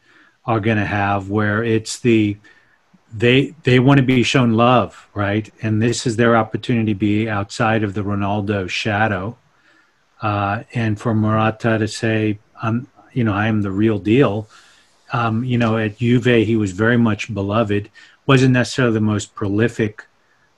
are 0.44 0.60
going 0.60 0.76
to 0.76 0.84
have, 0.84 1.28
where 1.28 1.64
it's 1.64 2.00
the 2.00 2.36
they 3.12 3.54
they 3.64 3.78
want 3.80 3.98
to 3.98 4.06
be 4.06 4.22
shown 4.22 4.52
love, 4.52 5.08
right? 5.14 5.52
And 5.62 5.82
this 5.82 6.06
is 6.06 6.16
their 6.16 6.36
opportunity 6.36 6.92
to 6.92 6.98
be 6.98 7.28
outside 7.28 7.82
of 7.82 7.94
the 7.94 8.02
Ronaldo 8.02 8.68
shadow, 8.68 9.36
uh, 10.22 10.62
and 10.74 10.98
for 11.00 11.14
Morata 11.14 11.78
to 11.78 11.88
say, 11.88 12.38
"I'm, 12.62 12.86
you 13.12 13.24
know, 13.24 13.34
I 13.34 13.48
am 13.48 13.62
the 13.62 13.70
real 13.72 13.98
deal." 13.98 14.48
Um, 15.12 15.42
you 15.44 15.58
know, 15.58 15.76
at 15.76 15.98
Juve, 15.98 16.46
he 16.46 16.56
was 16.56 16.72
very 16.72 16.96
much 16.96 17.34
beloved. 17.34 17.90
wasn't 18.26 18.52
necessarily 18.52 18.94
the 18.94 19.00
most 19.00 19.34
prolific 19.34 20.04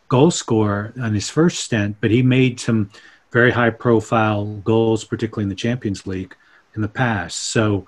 goal 0.09 0.31
scorer 0.31 0.93
on 1.01 1.15
his 1.15 1.31
first 1.31 1.61
stint, 1.61 1.97
but 2.03 2.11
he 2.11 2.23
made 2.23 2.61
some 2.61 2.91
very 3.31 3.51
high-profile 3.51 4.45
goals, 4.63 5.05
particularly 5.05 5.45
in 5.45 5.49
the 5.49 5.55
Champions 5.55 6.07
League 6.07 6.37
in 6.75 6.83
the 6.83 6.89
past. 6.89 7.39
So 7.39 7.87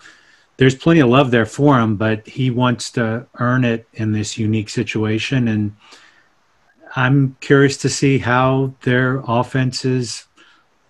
there's 0.57 0.75
plenty 0.75 1.01
of 1.01 1.09
love 1.09 1.31
there 1.31 1.47
for 1.47 1.79
him, 1.79 1.97
but 1.97 2.27
he 2.27 2.51
wants 2.51 2.91
to 2.93 3.27
earn 3.39 3.65
it 3.65 3.89
in 3.95 4.13
this 4.13 4.39
unique 4.39 4.69
situation. 4.69 5.49
And 5.49 5.75
I'm 6.95 7.37
curious 7.41 7.77
to 7.79 7.89
see 7.89 8.19
how 8.19 8.75
their 8.83 9.23
offense 9.27 9.85
is 9.85 10.27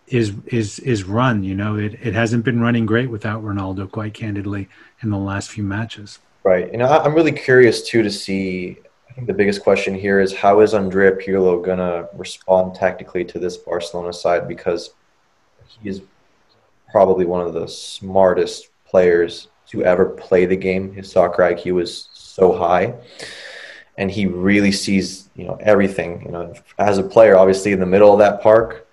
is 0.08 0.34
is 0.46 0.78
is 0.80 1.04
run. 1.04 1.42
You 1.42 1.54
know, 1.54 1.76
it, 1.76 1.94
it 2.02 2.14
hasn't 2.14 2.44
been 2.44 2.60
running 2.60 2.84
great 2.84 3.08
without 3.08 3.42
Ronaldo, 3.42 3.90
quite 3.90 4.12
candidly, 4.12 4.68
in 5.02 5.10
the 5.10 5.18
last 5.18 5.50
few 5.50 5.64
matches. 5.64 6.18
Right. 6.42 6.68
And 6.68 6.78
know, 6.78 6.88
I'm 6.88 7.14
really 7.14 7.32
curious 7.32 7.82
too 7.82 8.02
to 8.02 8.10
see. 8.10 8.78
I 9.08 9.14
think 9.14 9.28
the 9.28 9.34
biggest 9.34 9.62
question 9.62 9.94
here 9.94 10.20
is 10.20 10.34
how 10.34 10.60
is 10.60 10.74
Andrea 10.74 11.12
Pirlo 11.12 11.64
gonna 11.64 12.08
respond 12.14 12.74
tactically 12.74 13.24
to 13.26 13.38
this 13.38 13.56
Barcelona 13.56 14.12
side 14.12 14.48
because 14.48 14.90
he 15.66 15.88
is 15.88 16.02
probably 16.90 17.24
one 17.24 17.46
of 17.46 17.54
the 17.54 17.66
smartest 17.66 18.70
players 18.84 19.48
to 19.68 19.84
ever 19.84 20.06
play 20.06 20.46
the 20.46 20.56
game. 20.56 20.92
His 20.92 21.10
soccer 21.10 21.42
IQ 21.42 21.82
is 21.82 22.08
so 22.12 22.56
high, 22.56 22.94
and 23.96 24.10
he 24.10 24.26
really 24.26 24.72
sees 24.72 25.28
you 25.34 25.44
know 25.44 25.58
everything. 25.60 26.22
You 26.24 26.32
know, 26.32 26.54
as 26.78 26.98
a 26.98 27.02
player, 27.02 27.36
obviously 27.36 27.72
in 27.72 27.80
the 27.80 27.86
middle 27.86 28.12
of 28.12 28.18
that 28.18 28.42
park. 28.42 28.86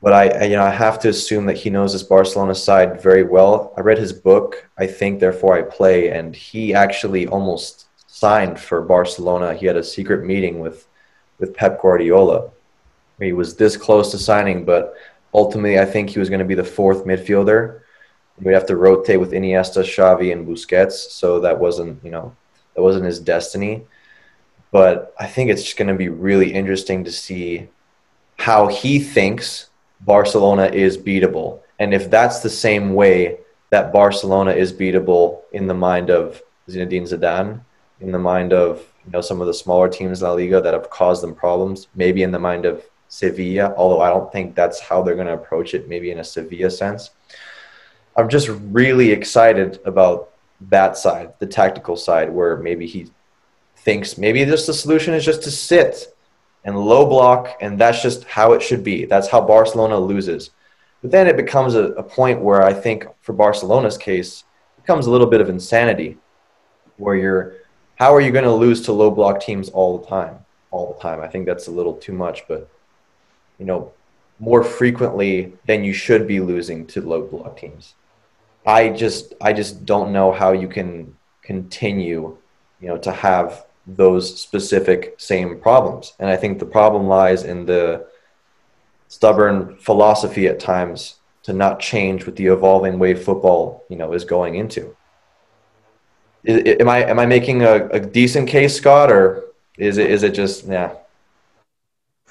But 0.00 0.12
I, 0.12 0.28
I, 0.28 0.44
you 0.44 0.56
know, 0.56 0.62
I 0.62 0.70
have 0.70 1.00
to 1.00 1.08
assume 1.08 1.46
that 1.46 1.56
he 1.56 1.70
knows 1.70 1.92
this 1.92 2.04
Barcelona 2.04 2.54
side 2.54 3.02
very 3.02 3.24
well. 3.24 3.74
I 3.76 3.80
read 3.80 3.98
his 3.98 4.12
book, 4.12 4.68
I 4.78 4.86
think, 4.86 5.18
therefore 5.18 5.58
I 5.58 5.62
play, 5.62 6.10
and 6.10 6.36
he 6.36 6.72
actually 6.72 7.26
almost 7.26 7.86
signed 8.06 8.60
for 8.60 8.80
Barcelona. 8.80 9.54
He 9.54 9.66
had 9.66 9.76
a 9.76 9.82
secret 9.82 10.24
meeting 10.24 10.60
with, 10.60 10.86
with 11.40 11.52
Pep 11.52 11.82
Guardiola. 11.82 12.50
He 13.18 13.32
was 13.32 13.56
this 13.56 13.76
close 13.76 14.12
to 14.12 14.18
signing, 14.18 14.64
but 14.64 14.94
ultimately, 15.34 15.80
I 15.80 15.84
think 15.84 16.10
he 16.10 16.20
was 16.20 16.28
going 16.28 16.38
to 16.38 16.44
be 16.44 16.54
the 16.54 16.62
fourth 16.62 17.04
midfielder 17.04 17.80
we'd 18.42 18.52
have 18.52 18.66
to 18.66 18.76
rotate 18.76 19.20
with 19.20 19.32
Iniesta, 19.32 19.82
Xavi, 19.82 20.32
and 20.32 20.46
Busquets. 20.46 20.92
So 20.92 21.40
that 21.40 21.58
wasn't, 21.58 22.02
you 22.04 22.10
know, 22.10 22.34
that 22.74 22.82
wasn't 22.82 23.06
his 23.06 23.18
destiny. 23.18 23.86
But 24.70 25.14
I 25.18 25.26
think 25.26 25.50
it's 25.50 25.62
just 25.62 25.76
going 25.76 25.88
to 25.88 25.94
be 25.94 26.08
really 26.08 26.52
interesting 26.52 27.04
to 27.04 27.12
see 27.12 27.68
how 28.38 28.68
he 28.68 28.98
thinks 28.98 29.70
Barcelona 30.00 30.66
is 30.66 30.96
beatable. 30.96 31.60
And 31.78 31.94
if 31.94 32.10
that's 32.10 32.40
the 32.40 32.50
same 32.50 32.94
way 32.94 33.38
that 33.70 33.92
Barcelona 33.92 34.52
is 34.52 34.72
beatable 34.72 35.42
in 35.52 35.66
the 35.66 35.74
mind 35.74 36.10
of 36.10 36.42
Zinedine 36.68 37.08
Zidane, 37.08 37.60
in 38.00 38.12
the 38.12 38.18
mind 38.18 38.52
of 38.52 38.84
you 39.04 39.12
know 39.12 39.20
some 39.20 39.40
of 39.40 39.46
the 39.46 39.54
smaller 39.54 39.88
teams 39.88 40.20
in 40.20 40.28
La 40.28 40.34
Liga 40.34 40.60
that 40.60 40.74
have 40.74 40.90
caused 40.90 41.22
them 41.22 41.34
problems, 41.34 41.88
maybe 41.94 42.22
in 42.22 42.30
the 42.30 42.38
mind 42.38 42.64
of 42.64 42.84
Sevilla, 43.08 43.74
although 43.76 44.00
I 44.00 44.10
don't 44.10 44.30
think 44.30 44.54
that's 44.54 44.80
how 44.80 45.02
they're 45.02 45.14
going 45.14 45.26
to 45.26 45.32
approach 45.32 45.74
it, 45.74 45.88
maybe 45.88 46.10
in 46.10 46.18
a 46.18 46.24
Sevilla 46.24 46.70
sense. 46.70 47.10
I'm 48.18 48.28
just 48.28 48.48
really 48.48 49.12
excited 49.12 49.78
about 49.84 50.30
that 50.62 50.96
side, 50.96 51.34
the 51.38 51.46
tactical 51.46 51.94
side, 51.94 52.28
where 52.32 52.56
maybe 52.56 52.84
he 52.84 53.12
thinks 53.76 54.18
maybe 54.18 54.44
just 54.44 54.66
the 54.66 54.74
solution 54.74 55.14
is 55.14 55.24
just 55.24 55.44
to 55.44 55.52
sit 55.52 56.16
and 56.64 56.76
low 56.76 57.06
block, 57.06 57.56
and 57.60 57.78
that's 57.78 58.02
just 58.02 58.24
how 58.24 58.54
it 58.54 58.60
should 58.60 58.82
be. 58.82 59.04
That's 59.04 59.28
how 59.28 59.40
Barcelona 59.40 60.00
loses. 60.00 60.50
But 61.00 61.12
then 61.12 61.28
it 61.28 61.36
becomes 61.36 61.76
a, 61.76 61.92
a 61.92 62.02
point 62.02 62.40
where 62.40 62.64
I 62.64 62.72
think 62.72 63.06
for 63.20 63.34
Barcelona's 63.34 63.96
case, 63.96 64.42
it 64.76 64.82
becomes 64.82 65.06
a 65.06 65.12
little 65.12 65.28
bit 65.28 65.40
of 65.40 65.48
insanity 65.48 66.18
where 66.96 67.14
you're 67.14 67.54
how 67.94 68.12
are 68.12 68.20
you 68.20 68.32
going 68.32 68.44
to 68.44 68.52
lose 68.52 68.82
to 68.82 68.92
low 68.92 69.12
block 69.12 69.40
teams 69.40 69.68
all 69.68 69.96
the 69.96 70.06
time? 70.08 70.38
All 70.72 70.92
the 70.92 71.00
time. 71.00 71.20
I 71.20 71.28
think 71.28 71.46
that's 71.46 71.68
a 71.68 71.70
little 71.70 71.94
too 71.94 72.12
much, 72.12 72.48
but 72.48 72.68
you 73.60 73.64
know, 73.64 73.92
more 74.40 74.64
frequently 74.64 75.52
than 75.66 75.84
you 75.84 75.92
should 75.92 76.26
be 76.26 76.40
losing 76.40 76.84
to 76.88 77.00
low 77.00 77.22
block 77.22 77.56
teams. 77.56 77.94
I 78.68 78.90
just 78.90 79.32
I 79.40 79.54
just 79.54 79.86
don't 79.86 80.12
know 80.12 80.30
how 80.30 80.52
you 80.52 80.68
can 80.68 81.16
continue, 81.42 82.36
you 82.80 82.88
know, 82.88 82.98
to 82.98 83.10
have 83.10 83.64
those 83.86 84.38
specific 84.38 85.14
same 85.16 85.58
problems. 85.58 86.12
And 86.18 86.28
I 86.28 86.36
think 86.36 86.58
the 86.58 86.66
problem 86.66 87.06
lies 87.06 87.44
in 87.44 87.64
the 87.64 88.06
stubborn 89.08 89.76
philosophy 89.78 90.46
at 90.48 90.60
times 90.60 91.16
to 91.44 91.54
not 91.54 91.80
change 91.80 92.26
with 92.26 92.36
the 92.36 92.48
evolving 92.48 92.98
way 92.98 93.14
football, 93.14 93.84
you 93.88 93.96
know, 93.96 94.12
is 94.12 94.26
going 94.26 94.56
into. 94.56 94.94
Am 96.46 96.90
I 96.90 96.98
am 97.04 97.18
I 97.18 97.24
making 97.24 97.62
a, 97.62 97.88
a 97.88 97.98
decent 98.00 98.48
case, 98.50 98.76
Scott, 98.76 99.10
or 99.10 99.44
is 99.78 99.96
it 99.96 100.10
is 100.10 100.22
it 100.22 100.34
just 100.34 100.66
yeah? 100.66 100.92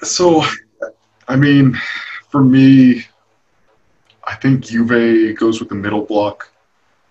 So, 0.02 0.44
I 1.26 1.34
mean, 1.34 1.76
for 2.30 2.44
me, 2.44 3.06
I 4.28 4.34
think 4.36 4.60
Juve 4.60 5.34
goes 5.36 5.58
with 5.58 5.70
the 5.70 5.74
middle 5.74 6.04
block. 6.04 6.50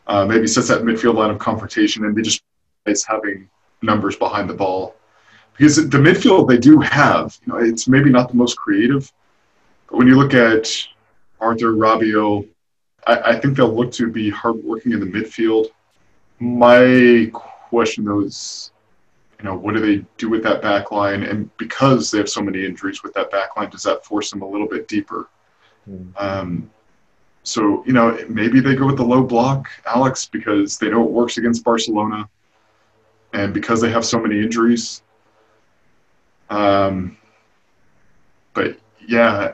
Uh, 0.05 0.23
maybe 0.23 0.47
sets 0.47 0.69
that 0.69 0.83
midfield 0.83 1.15
line 1.15 1.31
of 1.31 1.39
confrontation, 1.39 2.05
and 2.05 2.15
they 2.15 2.21
just 2.21 2.43
is 2.85 3.03
having 3.03 3.49
numbers 3.81 4.15
behind 4.15 4.49
the 4.49 4.53
ball 4.53 4.95
because 5.53 5.75
the 5.75 5.97
midfield 5.97 6.47
they 6.47 6.57
do 6.57 6.79
have. 6.79 7.37
You 7.45 7.53
know, 7.53 7.59
it's 7.59 7.87
maybe 7.87 8.09
not 8.09 8.29
the 8.29 8.35
most 8.35 8.55
creative, 8.55 9.11
but 9.89 9.97
when 9.97 10.07
you 10.07 10.15
look 10.15 10.33
at 10.33 10.71
Arthur 11.41 11.73
Rabiot, 11.73 12.47
I, 13.05 13.19
I 13.31 13.39
think 13.39 13.57
they'll 13.57 13.73
look 13.73 13.91
to 13.93 14.09
be 14.09 14.29
hardworking 14.29 14.93
in 14.93 14.99
the 14.99 15.05
midfield. 15.05 15.67
My 16.39 17.29
question 17.33 18.05
though 18.05 18.21
is, 18.21 18.71
you 19.39 19.45
know, 19.45 19.55
what 19.55 19.73
do 19.73 19.81
they 19.81 20.05
do 20.17 20.29
with 20.29 20.43
that 20.43 20.61
back 20.61 20.91
line? 20.91 21.23
And 21.23 21.49
because 21.57 22.11
they 22.11 22.19
have 22.19 22.29
so 22.29 22.41
many 22.41 22.63
injuries 22.65 23.03
with 23.03 23.13
that 23.15 23.31
back 23.31 23.57
line, 23.57 23.69
does 23.69 23.83
that 23.83 24.05
force 24.05 24.29
them 24.29 24.43
a 24.43 24.47
little 24.47 24.67
bit 24.67 24.87
deeper? 24.87 25.27
Mm-hmm. 25.89 26.11
Um, 26.17 26.69
so, 27.47 27.81
you 27.85 27.93
know, 27.93 28.19
maybe 28.27 28.59
they 28.59 28.75
go 28.75 28.85
with 28.85 28.97
the 28.97 29.05
low 29.05 29.23
block, 29.23 29.69
Alex, 29.85 30.27
because 30.27 30.77
they 30.77 30.89
know 30.89 31.01
it 31.05 31.09
works 31.09 31.37
against 31.37 31.63
Barcelona 31.63 32.27
and 33.31 33.53
because 33.53 33.79
they 33.79 33.89
have 33.89 34.03
so 34.03 34.19
many 34.19 34.41
injuries. 34.41 35.01
Um, 36.49 37.17
but 38.53 38.77
yeah, 39.07 39.53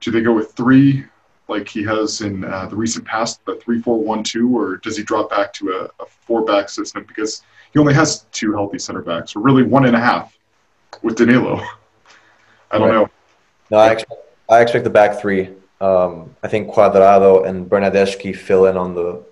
do 0.00 0.10
they 0.10 0.20
go 0.20 0.34
with 0.34 0.52
three 0.52 1.06
like 1.48 1.66
he 1.66 1.82
has 1.84 2.20
in 2.20 2.44
uh, 2.44 2.66
the 2.66 2.76
recent 2.76 3.06
past, 3.06 3.42
the 3.46 3.56
three 3.56 3.80
four 3.80 3.98
one 3.98 4.22
two, 4.22 4.54
or 4.54 4.76
does 4.76 4.98
he 4.98 5.02
drop 5.02 5.30
back 5.30 5.50
to 5.54 5.70
a, 5.70 6.02
a 6.02 6.06
four 6.06 6.44
back 6.44 6.68
system 6.68 7.04
because 7.08 7.42
he 7.72 7.78
only 7.78 7.94
has 7.94 8.26
two 8.32 8.52
healthy 8.52 8.78
center 8.78 9.00
backs, 9.00 9.34
or 9.34 9.40
really 9.40 9.62
one 9.62 9.86
and 9.86 9.96
a 9.96 10.00
half 10.00 10.38
with 11.00 11.16
Danilo? 11.16 11.56
I 12.70 12.76
don't 12.76 12.88
right. 12.88 12.94
know. 12.96 13.10
No, 13.70 13.78
I 13.78 13.92
expect, 13.92 14.22
I 14.50 14.60
expect 14.60 14.84
the 14.84 14.90
back 14.90 15.18
three. 15.18 15.48
Um, 15.80 16.36
I 16.42 16.48
think 16.48 16.72
Cuadrado 16.72 17.46
and 17.46 17.68
Bernardeschi 17.68 18.36
fill 18.36 18.66
in 18.66 18.76
on 18.76 18.94
the 18.94 19.24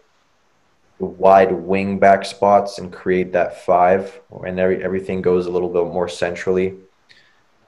the 0.99 1.05
wide 1.05 1.53
wing 1.53 1.99
back 1.99 2.25
spots 2.25 2.79
and 2.79 2.93
create 2.93 3.33
that 3.33 3.65
five, 3.65 4.21
and 4.45 4.59
every, 4.59 4.83
everything 4.83 5.23
goes 5.23 5.47
a 5.47 5.51
little 5.51 5.69
bit 5.69 5.93
more 5.93 6.09
centrally. 6.09 6.75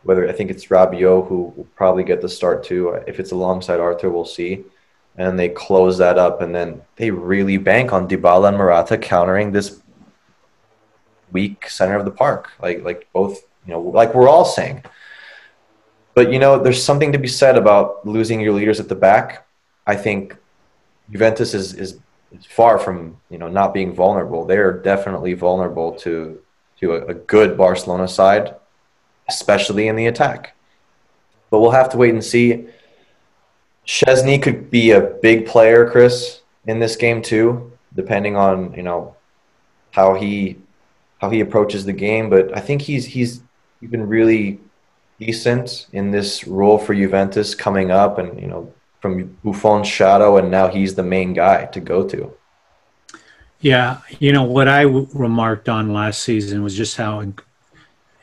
Whether 0.03 0.29
I 0.29 0.33
think 0.33 0.51
it's 0.51 0.67
Rabiot 0.67 1.29
who 1.29 1.53
will 1.57 1.69
probably 1.77 2.03
get 2.03 2.21
the 2.21 2.29
start 2.29 2.65
too. 2.65 2.89
If 3.07 3.21
it's 3.21 3.31
alongside 3.31 3.79
Arthur, 3.79 4.11
we'll 4.11 4.25
see. 4.25 4.65
And 5.17 5.39
they 5.39 5.49
close 5.49 5.99
that 5.99 6.19
up, 6.19 6.41
and 6.41 6.55
then 6.55 6.83
they 6.97 7.11
really 7.11 7.57
bank 7.57 7.93
on 7.93 8.09
Dybala 8.09 8.49
and 8.49 8.57
Morata 8.57 8.97
countering 8.97 9.53
this 9.53 9.81
weak 11.31 11.69
center 11.69 11.97
of 11.97 12.05
the 12.05 12.11
park, 12.11 12.51
like 12.61 12.83
like 12.83 13.09
both 13.13 13.43
you 13.67 13.73
know, 13.73 13.81
like 13.81 14.15
we're 14.15 14.29
all 14.29 14.45
saying. 14.45 14.83
But 16.21 16.35
you 16.35 16.39
know, 16.39 16.63
there's 16.63 16.85
something 16.85 17.13
to 17.13 17.19
be 17.19 17.29
said 17.29 17.57
about 17.57 18.07
losing 18.07 18.43
your 18.43 18.53
leaders 18.53 18.79
at 18.79 18.91
the 18.91 18.95
back. 18.95 19.47
I 19.87 19.97
think 19.97 20.37
Juventus 21.11 21.55
is 21.55 21.73
is 21.73 21.99
far 22.47 22.79
from 22.79 23.17
you 23.31 23.39
know 23.39 23.49
not 23.49 23.73
being 23.73 23.95
vulnerable. 23.95 24.45
They 24.45 24.59
are 24.59 24.71
definitely 24.71 25.33
vulnerable 25.33 25.93
to 26.01 26.39
to 26.81 26.93
a, 26.93 27.07
a 27.07 27.15
good 27.15 27.57
Barcelona 27.57 28.07
side, 28.07 28.55
especially 29.31 29.89
in 29.89 29.97
the 29.97 30.09
attack. 30.09 30.55
But 31.49 31.61
we'll 31.61 31.71
have 31.71 31.89
to 31.93 31.97
wait 31.97 32.13
and 32.13 32.23
see. 32.23 32.67
Szczesny 33.87 34.43
could 34.43 34.71
be 34.71 34.91
a 34.91 35.01
big 35.01 35.47
player, 35.47 35.89
Chris, 35.89 36.43
in 36.67 36.81
this 36.81 36.97
game 36.97 37.23
too, 37.23 37.73
depending 37.95 38.37
on 38.37 38.75
you 38.75 38.83
know 38.83 39.17
how 39.93 40.13
he 40.17 40.59
how 41.17 41.31
he 41.31 41.41
approaches 41.41 41.87
the 41.87 41.95
game. 41.95 42.29
But 42.29 42.55
I 42.55 42.61
think 42.61 42.83
he's 42.83 43.07
he's 43.07 43.41
he's 43.81 43.89
been 43.89 44.07
really 44.07 44.61
decent 45.21 45.87
in 45.93 46.11
this 46.11 46.47
role 46.47 46.79
for 46.79 46.95
Juventus 46.95 47.55
coming 47.55 47.91
up, 47.91 48.19
and 48.19 48.41
you 48.41 48.49
know 48.49 48.73
from 49.01 49.37
Buffon's 49.45 49.87
shadow, 49.87 50.39
and 50.39 50.51
now 50.51 50.69
he's 50.69 50.95
the 50.95 51.03
main 51.03 51.33
guy 51.35 51.67
to 51.67 51.81
go 51.81 52.07
to. 52.09 52.33
Yeah, 53.61 53.99
you 54.19 54.33
know 54.33 54.43
what 54.43 54.69
I 54.69 54.85
w- 54.85 55.09
remarked 55.13 55.69
on 55.69 55.93
last 55.93 56.23
season 56.23 56.63
was 56.63 56.77
just 56.77 56.97
how, 56.97 57.21
in- 57.21 57.39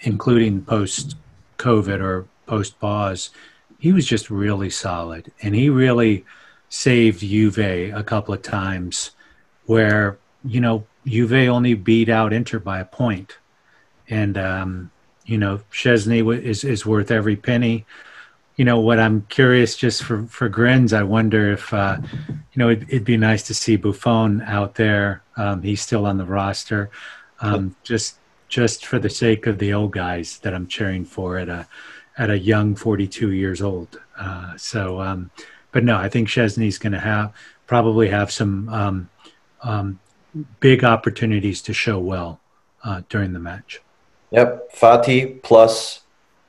including 0.02 0.64
post 0.64 1.16
COVID 1.58 2.02
or 2.02 2.28
post 2.48 2.80
pause, 2.80 3.30
he 3.80 3.94
was 3.94 4.06
just 4.06 4.30
really 4.30 4.70
solid, 4.70 5.32
and 5.42 5.56
he 5.56 5.70
really 5.70 6.26
saved 6.70 7.22
Juve 7.22 7.60
a 7.60 8.04
couple 8.04 8.34
of 8.34 8.42
times, 8.42 9.12
where 9.66 10.18
you 10.44 10.60
know 10.60 10.86
Juve 11.06 11.50
only 11.50 11.76
beat 11.76 12.10
out 12.10 12.34
Inter 12.34 12.60
by 12.60 12.80
a 12.80 12.86
point, 12.86 13.38
and 14.10 14.38
um, 14.38 14.92
you 15.28 15.38
know 15.38 15.62
Szczesny 15.72 16.42
is 16.42 16.64
is 16.64 16.86
worth 16.86 17.12
every 17.12 17.36
penny 17.36 17.86
you 18.58 18.66
know 18.66 18.80
what 18.80 19.00
I'm 19.00 19.22
curious 19.30 19.78
just 19.78 20.04
for 20.04 20.26
for 20.26 20.50
grins. 20.50 20.92
I 20.92 21.04
wonder 21.04 21.54
if 21.54 21.72
uh, 21.74 22.00
you 22.28 22.36
know 22.56 22.70
it'd, 22.70 22.90
it'd, 22.90 23.06
be 23.06 23.16
nice 23.16 23.44
to 23.44 23.54
see 23.54 23.78
Buffon 23.78 24.42
out 24.42 24.76
there. 24.76 25.22
Um, 25.38 25.62
he's 25.62 25.82
still 25.82 26.08
on 26.08 26.18
the 26.18 26.26
roster, 26.26 26.90
um, 27.40 27.76
just 27.84 28.18
just 28.50 28.86
for 28.88 28.98
the 28.98 29.12
sake 29.12 29.46
of 29.46 29.60
the 29.60 29.74
old 29.74 29.94
guys 29.94 30.40
that 30.40 30.56
I'm 30.56 30.68
cheering 30.68 31.06
for 31.06 31.38
at 31.38 31.50
a 31.50 31.68
at 32.18 32.32
a 32.32 32.40
young 32.40 32.76
42 32.76 33.32
years 33.32 33.62
old. 33.62 34.02
Uh, 34.18 34.58
so, 34.58 35.00
um, 35.02 35.30
but 35.72 35.84
no, 35.84 35.96
I 35.96 36.10
think 36.10 36.28
Szczesny's 36.28 36.80
going 36.80 36.94
to 36.94 37.00
have 37.00 37.34
probably 37.68 38.10
have 38.10 38.32
some 38.32 38.70
um, 38.70 39.10
um, 39.62 40.00
big 40.60 40.84
opportunities 40.84 41.62
to 41.62 41.74
show 41.74 42.00
well 42.00 42.40
uh, 42.84 43.04
during 43.08 43.34
the 43.34 43.40
match. 43.40 43.82
Yep, 44.32 44.74
Fati 44.74 45.42
plus 45.42 46.02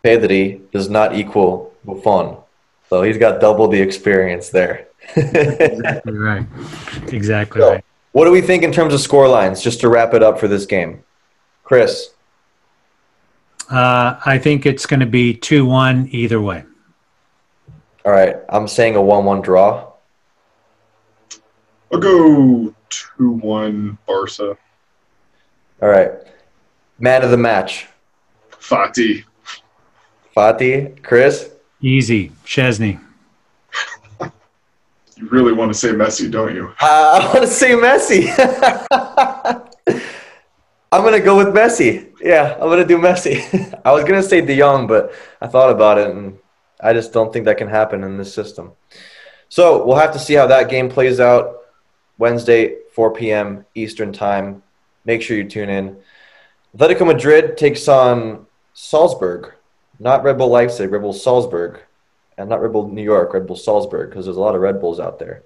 Pedri 0.05 0.61
does 0.73 0.89
not 0.89 1.15
equal 1.15 1.73
Buffon. 1.85 2.37
So 2.89 3.03
he's 3.03 3.19
got 3.19 3.41
double 3.41 3.69
the 3.69 3.81
experience 3.81 4.49
there. 4.49 4.89
exactly 5.17 6.13
right. 6.17 6.47
Exactly 7.09 7.61
so, 7.61 7.71
right. 7.73 7.85
What 8.13 8.25
do 8.25 8.31
we 8.31 8.41
think 8.41 8.63
in 8.63 8.73
terms 8.73 8.95
of 8.95 9.01
score 9.01 9.29
lines, 9.29 9.63
just 9.63 9.81
to 9.81 9.89
wrap 9.89 10.15
it 10.15 10.23
up 10.23 10.39
for 10.39 10.49
this 10.49 10.67
game? 10.67 11.05
Chris? 11.63 12.11
Uh, 13.71 14.19
I 14.25 14.39
think 14.39 14.65
it's 14.65 14.87
going 14.87 15.01
to 15.01 15.07
be 15.07 15.35
2 15.35 15.67
1 15.67 16.09
either 16.11 16.41
way. 16.41 16.65
All 18.05 18.13
right. 18.13 18.37
I'm 18.49 18.67
saying 18.67 18.97
a 18.97 19.03
1 19.03 19.25
1 19.25 19.43
draw. 19.43 19.93
I'll 21.93 21.99
go 21.99 22.75
2 22.89 23.31
1 23.31 23.99
Barca. 24.07 24.57
All 25.83 25.89
right. 25.89 26.13
Man 26.99 27.23
of 27.23 27.31
the 27.31 27.37
match. 27.37 27.87
Fati. 28.51 29.25
Fati. 30.37 31.01
Chris? 31.03 31.51
Easy. 31.81 32.33
Szczesny. 32.45 32.99
you 35.17 35.29
really 35.31 35.53
want 35.53 35.73
to 35.73 35.79
say 35.79 35.89
Messi, 35.91 36.29
don't 36.31 36.55
you? 36.55 36.73
Uh, 36.81 37.21
I 37.23 37.27
want 37.27 37.41
to 37.41 37.47
say 37.47 37.71
Messi. 37.71 38.29
I'm 40.91 41.03
going 41.03 41.13
to 41.13 41.21
go 41.21 41.37
with 41.37 41.49
Messi. 41.49 42.11
Yeah, 42.21 42.55
I'm 42.55 42.69
going 42.69 42.79
to 42.81 42.87
do 42.87 42.99
Messi. 42.99 43.81
I 43.85 43.93
was 43.93 44.03
going 44.03 44.21
to 44.21 44.29
say 44.29 44.41
De 44.41 44.57
Jong, 44.59 44.89
but 44.89 45.13
I 45.41 45.47
thought 45.47 45.71
about 45.71 45.99
it 45.99 46.11
and 46.11 46.39
I 46.81 46.93
just 46.93 47.13
don't 47.13 47.33
think 47.33 47.45
that 47.45 47.59
can 47.59 47.69
happen 47.69 48.03
in 48.03 48.17
this 48.17 48.35
system. 48.35 48.73
So 49.49 49.85
we'll 49.85 49.97
have 49.97 50.13
to 50.15 50.19
see 50.19 50.35
how 50.35 50.47
that 50.49 50.69
game 50.69 50.89
plays 50.89 51.21
out 51.21 51.59
Wednesday, 52.19 52.77
4 52.93 53.13
p.m. 53.15 53.65
Eastern 53.75 54.13
Time. 54.13 54.63
Make 55.05 55.23
sure 55.23 55.37
you 55.37 55.49
tune 55.49 55.69
in. 55.69 55.97
Atletico 56.77 57.07
Madrid 57.07 57.57
takes 57.57 57.89
on 57.89 58.47
Salzburg, 58.75 59.53
not 59.99 60.23
Red 60.23 60.39
Bull 60.39 60.49
Leipzig, 60.49 60.91
Red 60.91 61.03
Bull 61.03 61.13
Salzburg, 61.13 61.81
and 62.37 62.49
not 62.49 62.61
Red 62.61 62.73
Bull 62.73 62.89
New 62.89 63.03
York, 63.03 63.33
Red 63.33 63.47
Bull 63.47 63.57
Salzburg, 63.57 64.11
because 64.11 64.27
there's 64.27 64.37
a 64.37 64.41
lot 64.41 64.55
of 64.55 64.61
Red 64.61 64.81
Bulls 64.81 65.01
out 65.01 65.19
there. 65.19 65.43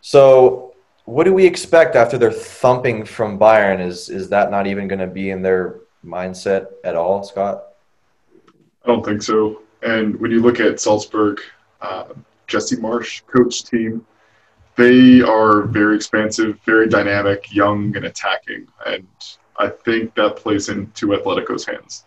So, 0.00 0.74
what 1.04 1.24
do 1.24 1.34
we 1.34 1.46
expect 1.46 1.96
after 1.96 2.16
their 2.16 2.32
thumping 2.32 3.04
from 3.04 3.38
Bayern? 3.38 3.80
Is 3.80 4.08
is 4.08 4.28
that 4.30 4.50
not 4.50 4.66
even 4.66 4.88
going 4.88 4.98
to 5.00 5.06
be 5.06 5.30
in 5.30 5.42
their 5.42 5.80
mindset 6.04 6.68
at 6.82 6.96
all, 6.96 7.22
Scott? 7.22 7.64
I 8.84 8.88
don't 8.88 9.04
think 9.04 9.22
so. 9.22 9.62
And 9.82 10.18
when 10.18 10.30
you 10.30 10.40
look 10.40 10.60
at 10.60 10.80
Salzburg, 10.80 11.40
uh, 11.82 12.06
Jesse 12.46 12.76
Marsch 12.76 13.22
coach 13.26 13.64
team, 13.64 14.04
they 14.76 15.20
are 15.20 15.62
very 15.62 15.94
expansive, 15.96 16.58
very 16.64 16.88
dynamic, 16.88 17.54
young, 17.54 17.94
and 17.96 18.06
attacking. 18.06 18.66
And 18.86 19.06
I 19.56 19.68
think 19.68 20.14
that 20.14 20.36
plays 20.36 20.68
into 20.68 21.08
Atletico's 21.08 21.64
hands. 21.64 22.04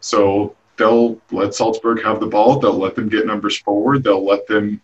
So 0.00 0.56
they'll 0.76 1.20
let 1.30 1.54
Salzburg 1.54 2.02
have 2.02 2.20
the 2.20 2.26
ball. 2.26 2.58
They'll 2.58 2.78
let 2.78 2.94
them 2.94 3.08
get 3.08 3.26
numbers 3.26 3.58
forward. 3.58 4.02
They'll 4.02 4.24
let 4.24 4.46
them 4.46 4.80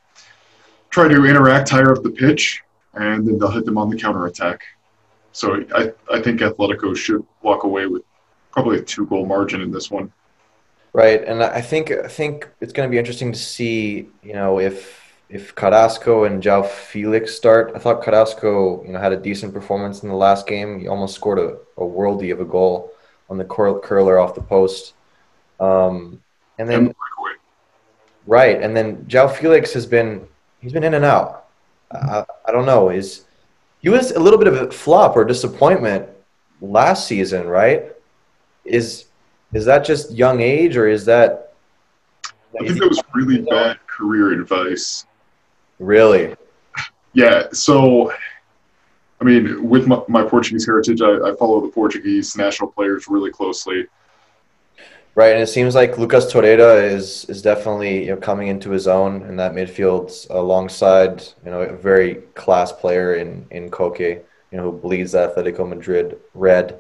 try 0.90 1.08
to 1.08 1.24
interact 1.24 1.68
higher 1.68 1.92
up 1.92 2.02
the 2.02 2.10
pitch, 2.10 2.62
and 2.94 3.26
then 3.26 3.38
they'll 3.38 3.50
hit 3.50 3.64
them 3.64 3.78
on 3.78 3.90
the 3.90 3.96
counter 3.96 4.26
attack. 4.26 4.62
So 5.32 5.64
I, 5.74 5.92
I 6.12 6.20
think 6.20 6.40
Atletico 6.40 6.96
should 6.96 7.24
walk 7.42 7.64
away 7.64 7.86
with 7.86 8.02
probably 8.50 8.78
a 8.78 8.82
two 8.82 9.06
goal 9.06 9.26
margin 9.26 9.60
in 9.60 9.70
this 9.70 9.90
one. 9.90 10.12
Right, 10.92 11.22
and 11.22 11.42
I 11.42 11.60
think 11.60 11.90
I 11.92 12.08
think 12.08 12.48
it's 12.60 12.72
going 12.72 12.88
to 12.88 12.90
be 12.90 12.98
interesting 12.98 13.30
to 13.32 13.38
see, 13.38 14.08
you 14.22 14.32
know, 14.32 14.58
if 14.58 14.97
if 15.28 15.54
Carrasco 15.54 16.24
and 16.24 16.42
João 16.42 16.64
Félix 16.64 17.30
start. 17.30 17.72
I 17.74 17.78
thought 17.78 18.02
Carrasco, 18.02 18.82
you 18.84 18.92
know, 18.92 18.98
had 18.98 19.12
a 19.12 19.16
decent 19.16 19.52
performance 19.52 20.02
in 20.02 20.08
the 20.08 20.14
last 20.14 20.46
game. 20.46 20.80
He 20.80 20.88
almost 20.88 21.14
scored 21.14 21.38
a, 21.38 21.58
a 21.76 21.84
worldie 21.84 22.32
of 22.32 22.40
a 22.40 22.44
goal 22.44 22.92
on 23.28 23.36
the 23.36 23.44
curler 23.44 24.18
off 24.18 24.34
the 24.34 24.40
post. 24.40 24.94
Um, 25.60 26.22
and 26.58 26.68
then, 26.68 26.94
right, 28.26 28.60
and 28.60 28.76
then 28.76 29.04
João 29.04 29.30
Félix 29.30 29.72
has 29.74 29.86
been 29.86 30.26
he's 30.60 30.72
been 30.72 30.84
in 30.84 30.94
and 30.94 31.04
out. 31.04 31.46
I, 31.92 32.24
I 32.46 32.52
don't 32.52 32.66
know. 32.66 32.88
Is 32.88 33.24
he 33.80 33.88
was 33.90 34.12
a 34.12 34.18
little 34.18 34.38
bit 34.38 34.48
of 34.48 34.54
a 34.54 34.70
flop 34.70 35.14
or 35.14 35.24
disappointment 35.24 36.08
last 36.60 37.06
season, 37.06 37.46
right? 37.46 37.92
Is 38.64 39.06
is 39.52 39.64
that 39.66 39.84
just 39.84 40.10
young 40.10 40.40
age 40.40 40.76
or 40.76 40.88
is 40.88 41.04
that? 41.04 41.52
I 42.58 42.66
think 42.66 42.78
that 42.78 42.88
was 42.88 43.02
really 43.14 43.42
bad 43.42 43.78
career 43.86 44.32
advice. 44.32 45.06
Really? 45.78 46.34
Yeah. 47.12 47.48
So, 47.52 48.12
I 49.20 49.24
mean, 49.24 49.68
with 49.68 49.86
my, 49.86 50.00
my 50.08 50.22
Portuguese 50.22 50.66
heritage, 50.66 51.00
I, 51.00 51.16
I, 51.28 51.34
follow 51.36 51.60
the 51.60 51.68
Portuguese 51.68 52.36
national 52.36 52.70
players 52.70 53.06
really 53.08 53.30
closely. 53.30 53.86
Right, 55.14 55.32
and 55.32 55.42
it 55.42 55.48
seems 55.48 55.74
like 55.74 55.98
Lucas 55.98 56.32
Torreira 56.32 56.80
is 56.80 57.24
is 57.24 57.42
definitely 57.42 58.04
you 58.04 58.14
know, 58.14 58.16
coming 58.18 58.46
into 58.46 58.70
his 58.70 58.86
own 58.86 59.22
in 59.22 59.34
that 59.36 59.52
midfield 59.52 60.30
alongside 60.30 61.22
you 61.44 61.50
know 61.50 61.62
a 61.62 61.76
very 61.76 62.16
class 62.36 62.70
player 62.70 63.14
in 63.14 63.44
in 63.50 63.68
Koke, 63.68 63.98
you 63.98 64.56
know 64.56 64.70
who 64.70 64.78
bleeds 64.78 65.14
Atletico 65.14 65.68
Madrid 65.68 66.18
red. 66.34 66.78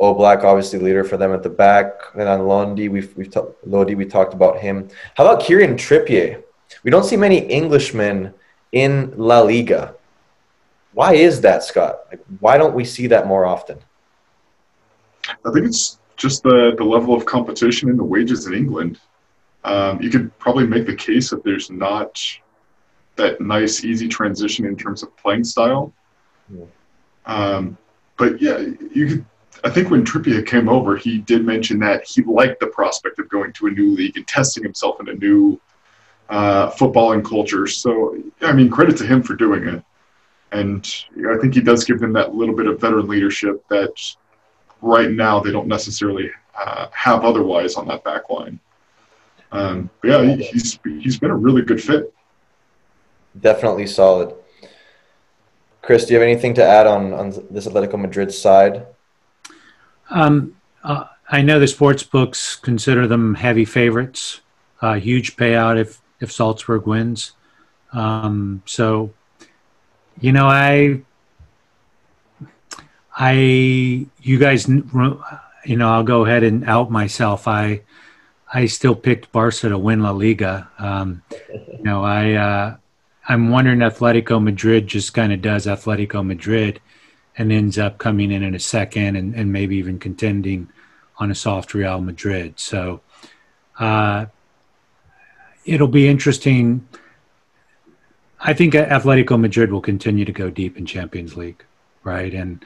Oblak, 0.00 0.44
obviously 0.44 0.78
leader 0.78 1.04
for 1.04 1.16
them 1.16 1.32
at 1.32 1.42
the 1.42 1.50
back. 1.50 1.92
And 2.14 2.28
on 2.28 2.46
Lodi, 2.46 2.88
we've 2.88 3.14
we've 3.16 3.32
Lodi, 3.66 3.94
we 3.94 4.06
talked 4.06 4.32
about 4.32 4.58
him. 4.58 4.88
How 5.14 5.26
about 5.26 5.42
Kieran 5.42 5.76
Trippier? 5.76 6.42
We 6.82 6.90
don't 6.90 7.04
see 7.04 7.16
many 7.16 7.50
Englishmen 7.52 8.34
in 8.72 9.12
La 9.16 9.40
Liga. 9.40 9.94
Why 10.92 11.14
is 11.14 11.40
that, 11.40 11.64
Scott? 11.64 12.00
Like, 12.10 12.24
why 12.40 12.58
don't 12.58 12.74
we 12.74 12.84
see 12.84 13.06
that 13.08 13.26
more 13.26 13.44
often? 13.44 13.78
I 15.28 15.50
think 15.52 15.66
it's 15.66 15.98
just 16.16 16.42
the, 16.42 16.74
the 16.76 16.84
level 16.84 17.14
of 17.14 17.26
competition 17.26 17.90
and 17.90 17.98
the 17.98 18.04
wages 18.04 18.46
in 18.46 18.54
England. 18.54 19.00
Um, 19.64 20.00
you 20.00 20.10
could 20.10 20.36
probably 20.38 20.66
make 20.66 20.86
the 20.86 20.94
case 20.94 21.30
that 21.30 21.42
there's 21.42 21.70
not 21.70 22.20
that 23.16 23.40
nice, 23.40 23.84
easy 23.84 24.08
transition 24.08 24.66
in 24.66 24.76
terms 24.76 25.02
of 25.02 25.16
playing 25.16 25.44
style. 25.44 25.92
Yeah. 26.52 26.64
Um, 27.26 27.78
but 28.16 28.40
yeah, 28.40 28.58
you 28.92 29.06
could. 29.06 29.24
I 29.62 29.70
think 29.70 29.90
when 29.90 30.04
Trippier 30.04 30.46
came 30.46 30.68
over, 30.68 30.96
he 30.96 31.18
did 31.18 31.44
mention 31.46 31.78
that 31.78 32.06
he 32.06 32.22
liked 32.22 32.60
the 32.60 32.66
prospect 32.66 33.18
of 33.18 33.28
going 33.30 33.52
to 33.54 33.68
a 33.68 33.70
new 33.70 33.94
league 33.94 34.16
and 34.16 34.26
testing 34.26 34.62
himself 34.62 35.00
in 35.00 35.08
a 35.08 35.14
new 35.14 35.58
uh, 36.28 36.70
footballing 36.70 37.24
culture. 37.24 37.66
So, 37.66 38.16
I 38.42 38.52
mean, 38.52 38.70
credit 38.70 38.96
to 38.98 39.06
him 39.06 39.22
for 39.22 39.34
doing 39.34 39.66
it. 39.68 39.82
And 40.52 41.04
I 41.28 41.36
think 41.38 41.54
he 41.54 41.60
does 41.60 41.84
give 41.84 41.98
them 41.98 42.12
that 42.12 42.34
little 42.34 42.54
bit 42.54 42.66
of 42.66 42.80
veteran 42.80 43.08
leadership 43.08 43.64
that 43.68 43.94
right 44.80 45.10
now 45.10 45.40
they 45.40 45.50
don't 45.50 45.66
necessarily 45.66 46.30
uh, 46.56 46.86
have 46.92 47.24
otherwise 47.24 47.74
on 47.74 47.88
that 47.88 48.04
back 48.04 48.30
line. 48.30 48.60
Um, 49.50 49.90
but 50.00 50.10
yeah, 50.10 50.34
he's 50.34 50.78
he's 50.84 51.18
been 51.18 51.30
a 51.30 51.36
really 51.36 51.62
good 51.62 51.82
fit. 51.82 52.12
Definitely 53.40 53.86
solid. 53.86 54.34
Chris, 55.82 56.06
do 56.06 56.14
you 56.14 56.20
have 56.20 56.26
anything 56.26 56.54
to 56.54 56.64
add 56.64 56.86
on 56.86 57.12
on 57.12 57.30
this 57.50 57.66
Atletico 57.66 58.00
Madrid 58.00 58.32
side? 58.32 58.86
Um, 60.10 60.56
uh, 60.82 61.04
I 61.28 61.42
know 61.42 61.58
the 61.58 61.66
sports 61.66 62.02
books 62.02 62.56
consider 62.56 63.06
them 63.06 63.34
heavy 63.34 63.64
favorites, 63.64 64.40
uh, 64.80 64.94
huge 64.94 65.36
payout 65.36 65.80
if 65.80 66.00
if 66.24 66.32
Salzburg 66.32 66.86
wins. 66.86 67.32
Um, 67.92 68.62
so, 68.66 69.12
you 70.20 70.32
know, 70.32 70.46
I 70.48 71.02
I, 73.16 74.06
you 74.22 74.38
guys, 74.38 74.68
you 74.68 75.76
know, 75.76 75.88
I'll 75.88 76.02
go 76.02 76.24
ahead 76.24 76.42
and 76.42 76.68
out 76.68 76.90
myself. 76.90 77.46
I, 77.46 77.82
I 78.52 78.66
still 78.66 78.96
picked 78.96 79.30
Barca 79.30 79.68
to 79.68 79.78
win 79.78 80.02
La 80.02 80.10
Liga. 80.10 80.68
Um, 80.78 81.22
you 81.48 81.84
know, 81.84 82.04
I, 82.04 82.32
uh, 82.32 82.76
I'm 83.28 83.50
wondering 83.50 83.78
Atletico 83.78 84.42
Madrid 84.42 84.88
just 84.88 85.14
kind 85.14 85.32
of 85.32 85.40
does 85.40 85.66
Atletico 85.66 86.26
Madrid 86.26 86.80
and 87.38 87.52
ends 87.52 87.78
up 87.78 87.98
coming 87.98 88.30
in 88.32 88.42
in 88.42 88.54
a 88.54 88.60
second 88.60 89.16
and, 89.16 89.34
and 89.34 89.52
maybe 89.52 89.76
even 89.76 89.98
contending 89.98 90.68
on 91.18 91.30
a 91.30 91.34
soft 91.34 91.72
Real 91.74 92.00
Madrid. 92.00 92.58
So, 92.58 93.00
uh, 93.78 94.26
it'll 95.64 95.88
be 95.88 96.08
interesting. 96.08 96.86
I 98.40 98.52
think 98.52 98.74
Atletico 98.74 99.40
Madrid 99.40 99.72
will 99.72 99.80
continue 99.80 100.24
to 100.24 100.32
go 100.32 100.50
deep 100.50 100.76
in 100.76 100.86
Champions 100.86 101.36
League, 101.36 101.64
right? 102.02 102.32
And 102.34 102.64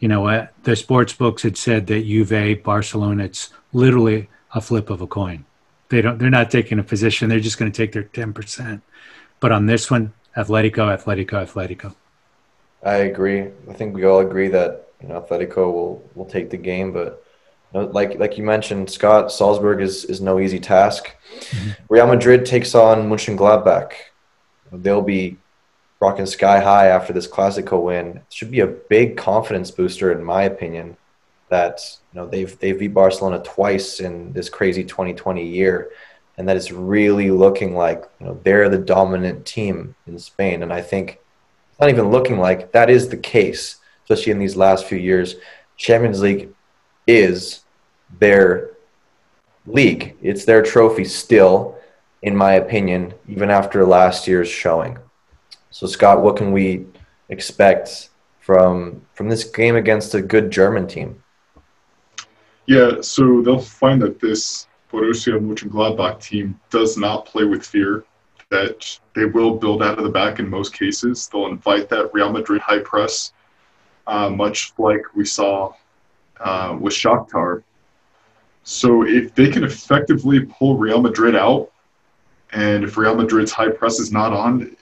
you 0.00 0.08
know, 0.08 0.26
uh, 0.26 0.46
the 0.62 0.74
sports 0.74 1.12
books 1.12 1.42
had 1.42 1.56
said 1.56 1.86
that 1.88 2.06
Juve, 2.06 2.62
Barcelona, 2.62 3.24
it's 3.24 3.50
literally 3.72 4.28
a 4.54 4.60
flip 4.60 4.90
of 4.90 5.02
a 5.02 5.06
coin. 5.06 5.44
They 5.90 6.00
don't, 6.00 6.18
they're 6.18 6.30
not 6.30 6.50
taking 6.50 6.78
a 6.78 6.82
position. 6.82 7.28
They're 7.28 7.38
just 7.38 7.58
going 7.58 7.70
to 7.70 7.76
take 7.76 7.92
their 7.92 8.04
10%. 8.04 8.80
But 9.40 9.52
on 9.52 9.66
this 9.66 9.90
one, 9.90 10.12
Atletico, 10.36 10.96
Atletico, 10.96 11.46
Atletico. 11.46 11.94
I 12.82 12.96
agree. 12.96 13.48
I 13.68 13.72
think 13.74 13.94
we 13.94 14.04
all 14.04 14.20
agree 14.20 14.48
that, 14.48 14.88
you 15.02 15.08
know, 15.08 15.20
Atletico 15.20 15.70
will, 15.72 16.10
will 16.14 16.24
take 16.24 16.48
the 16.48 16.56
game, 16.56 16.92
but 16.92 17.22
like, 17.72 18.18
like 18.18 18.36
you 18.36 18.44
mentioned, 18.44 18.90
Scott, 18.90 19.30
Salzburg 19.30 19.80
is, 19.80 20.04
is 20.04 20.20
no 20.20 20.40
easy 20.40 20.58
task. 20.58 21.14
Mm-hmm. 21.50 21.70
Real 21.88 22.06
Madrid 22.06 22.44
takes 22.44 22.74
on 22.74 23.08
Mönchengladbach. 23.08 23.92
They'll 24.72 25.02
be 25.02 25.36
rocking 26.00 26.26
sky 26.26 26.60
high 26.60 26.88
after 26.88 27.12
this 27.12 27.28
Clasico 27.28 27.84
win. 27.84 28.16
It 28.16 28.24
should 28.30 28.50
be 28.50 28.60
a 28.60 28.66
big 28.66 29.16
confidence 29.16 29.70
booster, 29.70 30.10
in 30.12 30.24
my 30.24 30.44
opinion, 30.44 30.96
that 31.48 31.80
you 32.12 32.20
know 32.20 32.26
they've 32.26 32.58
they've 32.58 32.78
beat 32.78 32.94
Barcelona 32.94 33.42
twice 33.42 34.00
in 34.00 34.32
this 34.32 34.48
crazy 34.48 34.84
2020 34.84 35.46
year, 35.46 35.90
and 36.38 36.48
that 36.48 36.56
it's 36.56 36.72
really 36.72 37.30
looking 37.30 37.74
like 37.74 38.08
you 38.20 38.26
know 38.26 38.40
they're 38.44 38.68
the 38.68 38.78
dominant 38.78 39.44
team 39.44 39.94
in 40.06 40.18
Spain. 40.18 40.62
And 40.62 40.72
I 40.72 40.80
think 40.80 41.20
it's 41.70 41.80
not 41.80 41.90
even 41.90 42.10
looking 42.10 42.38
like 42.38 42.72
that 42.72 42.90
is 42.90 43.08
the 43.08 43.16
case, 43.16 43.76
especially 44.04 44.32
in 44.32 44.38
these 44.38 44.56
last 44.56 44.86
few 44.86 44.98
years. 44.98 45.36
Champions 45.76 46.20
League 46.20 46.50
is 47.10 47.60
their 48.18 48.70
league. 49.66 50.16
It's 50.22 50.44
their 50.44 50.62
trophy 50.62 51.04
still, 51.04 51.76
in 52.22 52.36
my 52.36 52.52
opinion, 52.52 53.14
even 53.28 53.50
after 53.50 53.84
last 53.84 54.28
year's 54.28 54.48
showing. 54.48 54.98
So 55.70 55.86
Scott, 55.86 56.22
what 56.22 56.36
can 56.36 56.52
we 56.52 56.86
expect 57.28 58.10
from 58.40 59.02
from 59.14 59.28
this 59.28 59.44
game 59.44 59.76
against 59.76 60.14
a 60.14 60.22
good 60.22 60.50
German 60.50 60.86
team? 60.86 61.22
Yeah, 62.66 63.00
so 63.00 63.42
they'll 63.42 63.58
find 63.58 64.00
that 64.02 64.20
this 64.20 64.68
Borussia 64.92 65.38
Mönchengladbach 65.38 66.20
team 66.20 66.58
does 66.70 66.96
not 66.96 67.26
play 67.26 67.44
with 67.44 67.64
fear. 67.64 68.04
That 68.50 68.98
they 69.14 69.26
will 69.26 69.54
build 69.54 69.80
out 69.82 69.98
of 69.98 70.04
the 70.04 70.10
back 70.10 70.40
in 70.40 70.48
most 70.48 70.72
cases. 70.74 71.28
They'll 71.28 71.46
invite 71.46 71.88
that 71.90 72.10
Real 72.12 72.32
Madrid 72.32 72.60
high 72.60 72.80
press, 72.80 73.32
uh, 74.08 74.28
much 74.28 74.72
like 74.76 75.02
we 75.14 75.24
saw 75.24 75.72
uh, 76.40 76.76
with 76.80 76.94
Shakhtar. 76.94 77.62
So 78.64 79.06
if 79.06 79.34
they 79.34 79.50
can 79.50 79.64
effectively 79.64 80.40
pull 80.40 80.76
Real 80.76 81.00
Madrid 81.00 81.36
out, 81.36 81.70
And 82.52 82.84
if 82.84 82.96
Real 82.96 83.14
Madrid's 83.14 83.52
high 83.52 83.70
press 83.70 84.00
is 84.00 84.10
not 84.10 84.32
on, 84.32 84.76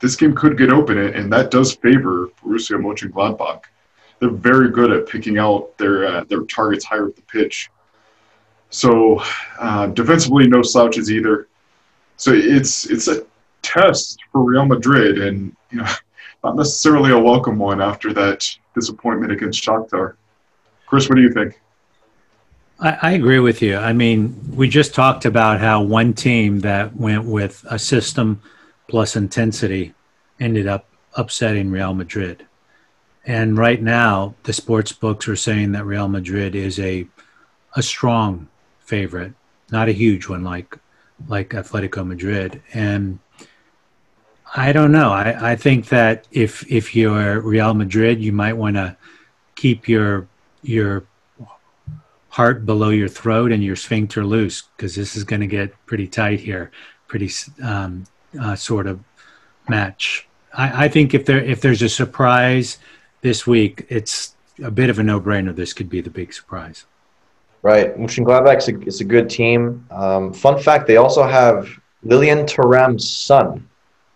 this 0.00 0.14
game 0.16 0.34
could 0.34 0.56
get 0.56 0.70
open, 0.70 0.98
and 0.98 1.32
that 1.32 1.50
does 1.50 1.74
favor 1.74 2.28
Borussia 2.42 2.78
Mönchengladbach. 2.78 3.62
They're 4.20 4.30
very 4.30 4.70
good 4.70 4.92
at 4.92 5.08
picking 5.08 5.38
out 5.38 5.76
their 5.78 6.06
uh, 6.06 6.24
their 6.24 6.42
targets 6.42 6.84
higher 6.84 7.06
up 7.08 7.16
the 7.16 7.22
pitch. 7.22 7.70
So 8.70 9.20
uh, 9.58 9.88
defensively, 9.88 10.46
no 10.46 10.62
slouches 10.62 11.10
either. 11.10 11.48
So 12.16 12.32
it's 12.32 12.86
it's 12.86 13.08
a 13.08 13.24
test 13.62 14.18
for 14.32 14.42
Real 14.42 14.64
Madrid, 14.64 15.20
and 15.20 15.54
you 15.70 15.78
know, 15.78 15.86
not 16.44 16.56
necessarily 16.56 17.10
a 17.12 17.18
welcome 17.18 17.58
one 17.58 17.80
after 17.80 18.12
that 18.14 18.48
disappointment 18.74 19.32
against 19.32 19.62
Shakhtar. 19.62 20.14
Chris, 20.86 21.08
what 21.08 21.16
do 21.16 21.22
you 21.22 21.32
think? 21.32 21.60
I, 22.78 22.98
I 23.02 23.10
agree 23.12 23.40
with 23.40 23.62
you. 23.62 23.76
I 23.76 23.92
mean, 23.92 24.38
we 24.54 24.68
just 24.68 24.94
talked 24.94 25.24
about 25.24 25.60
how 25.60 25.82
one 25.82 26.12
team 26.12 26.60
that 26.60 26.94
went 26.96 27.24
with 27.24 27.64
a 27.68 27.78
system 27.78 28.40
plus 28.88 29.16
intensity 29.16 29.94
ended 30.38 30.66
up 30.66 30.86
upsetting 31.14 31.70
Real 31.70 31.94
Madrid. 31.94 32.46
And 33.24 33.58
right 33.58 33.82
now, 33.82 34.34
the 34.44 34.52
sports 34.52 34.92
books 34.92 35.26
are 35.26 35.36
saying 35.36 35.72
that 35.72 35.84
Real 35.84 36.08
Madrid 36.08 36.54
is 36.54 36.78
a 36.78 37.06
a 37.74 37.82
strong 37.82 38.48
favorite, 38.80 39.34
not 39.70 39.88
a 39.88 39.92
huge 39.92 40.28
one 40.28 40.44
like 40.44 40.78
like 41.28 41.50
Atletico 41.50 42.06
Madrid. 42.06 42.62
And 42.72 43.18
I 44.54 44.72
don't 44.72 44.92
know. 44.92 45.10
I, 45.10 45.52
I 45.52 45.56
think 45.56 45.88
that 45.88 46.28
if 46.30 46.70
if 46.70 46.94
you're 46.94 47.40
Real 47.40 47.74
Madrid, 47.74 48.22
you 48.22 48.32
might 48.32 48.52
want 48.52 48.76
to 48.76 48.96
keep 49.56 49.88
your 49.88 50.28
your 50.62 51.04
heart 52.36 52.66
below 52.66 52.90
your 52.90 53.08
throat 53.08 53.50
and 53.50 53.64
your 53.64 53.76
sphincter 53.76 54.24
loose 54.24 54.64
because 54.76 54.94
this 54.94 55.16
is 55.16 55.24
going 55.24 55.40
to 55.40 55.46
get 55.46 55.72
pretty 55.86 56.06
tight 56.06 56.38
here, 56.38 56.70
pretty 57.08 57.30
um, 57.62 58.04
uh, 58.40 58.54
sort 58.54 58.86
of 58.86 59.00
match. 59.68 60.28
I, 60.52 60.84
I 60.84 60.88
think 60.88 61.14
if 61.14 61.24
there 61.24 61.42
if 61.42 61.60
there's 61.60 61.82
a 61.82 61.88
surprise 61.88 62.78
this 63.22 63.46
week, 63.46 63.86
it's 63.88 64.36
a 64.62 64.70
bit 64.70 64.90
of 64.90 64.98
a 64.98 65.02
no 65.02 65.20
brainer. 65.20 65.54
This 65.54 65.72
could 65.72 65.88
be 65.88 66.00
the 66.00 66.10
big 66.10 66.32
surprise. 66.32 66.84
Right, 67.62 67.96
Mönchengladbach 67.98 68.86
is 68.86 69.00
a, 69.00 69.04
good 69.04 69.28
team. 69.28 69.86
Um, 69.90 70.32
fun 70.32 70.60
fact: 70.62 70.86
they 70.86 70.98
also 70.98 71.22
have 71.26 71.68
Lilian 72.04 72.46
Thuram's 72.46 73.08
son, 73.08 73.66